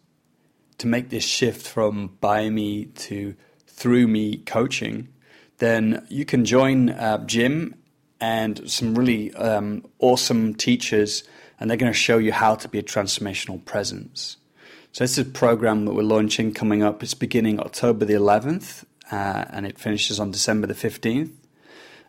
to 0.77 0.87
make 0.87 1.09
this 1.09 1.25
shift 1.25 1.67
from 1.67 2.15
by 2.21 2.49
me 2.49 2.85
to 2.85 3.35
through 3.67 4.07
me 4.07 4.37
coaching, 4.37 5.09
then 5.57 6.07
you 6.07 6.23
can 6.23 6.45
join 6.45 6.91
uh, 6.91 7.17
Jim 7.25 7.75
and 8.21 8.71
some 8.71 8.95
really 8.95 9.33
um, 9.33 9.83
awesome 9.99 10.55
teachers, 10.55 11.25
and 11.59 11.69
they're 11.69 11.75
going 11.75 11.91
to 11.91 11.97
show 11.97 12.17
you 12.17 12.31
how 12.31 12.55
to 12.55 12.69
be 12.69 12.79
a 12.79 12.83
transformational 12.83 13.65
presence. 13.65 14.37
So 14.95 15.03
this 15.03 15.17
is 15.17 15.27
a 15.27 15.29
program 15.29 15.83
that 15.83 15.93
we're 15.93 16.03
launching 16.03 16.53
coming 16.53 16.81
up. 16.81 17.03
It's 17.03 17.13
beginning 17.13 17.59
October 17.59 18.05
the 18.05 18.13
11th, 18.13 18.85
uh, 19.11 19.43
and 19.49 19.65
it 19.65 19.77
finishes 19.77 20.21
on 20.21 20.31
December 20.31 20.67
the 20.67 20.73
15th. 20.73 21.31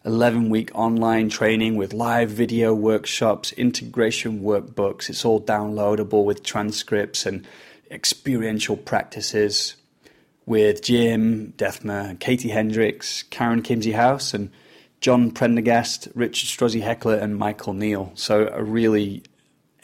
11 0.04 0.50
week 0.50 0.70
online 0.72 1.28
training 1.28 1.74
with 1.74 1.92
live 1.92 2.30
video 2.30 2.72
workshops, 2.72 3.50
integration 3.54 4.40
workbooks. 4.40 5.10
It's 5.10 5.24
all 5.24 5.40
downloadable 5.40 6.24
with 6.24 6.44
transcripts 6.44 7.26
and 7.26 7.44
experiential 7.90 8.76
practices 8.76 9.74
with 10.46 10.80
Jim 10.80 11.54
Dethmer, 11.56 12.16
Katie 12.20 12.50
Hendricks, 12.50 13.24
Karen 13.24 13.62
Kimsey 13.62 13.94
House, 13.94 14.32
and 14.32 14.52
John 15.00 15.32
Prendergast, 15.32 16.06
Richard 16.14 16.46
Strozzi 16.46 16.82
Heckler, 16.82 17.16
and 17.16 17.36
Michael 17.36 17.72
Neill. 17.72 18.12
So 18.14 18.48
a 18.52 18.62
really 18.62 19.24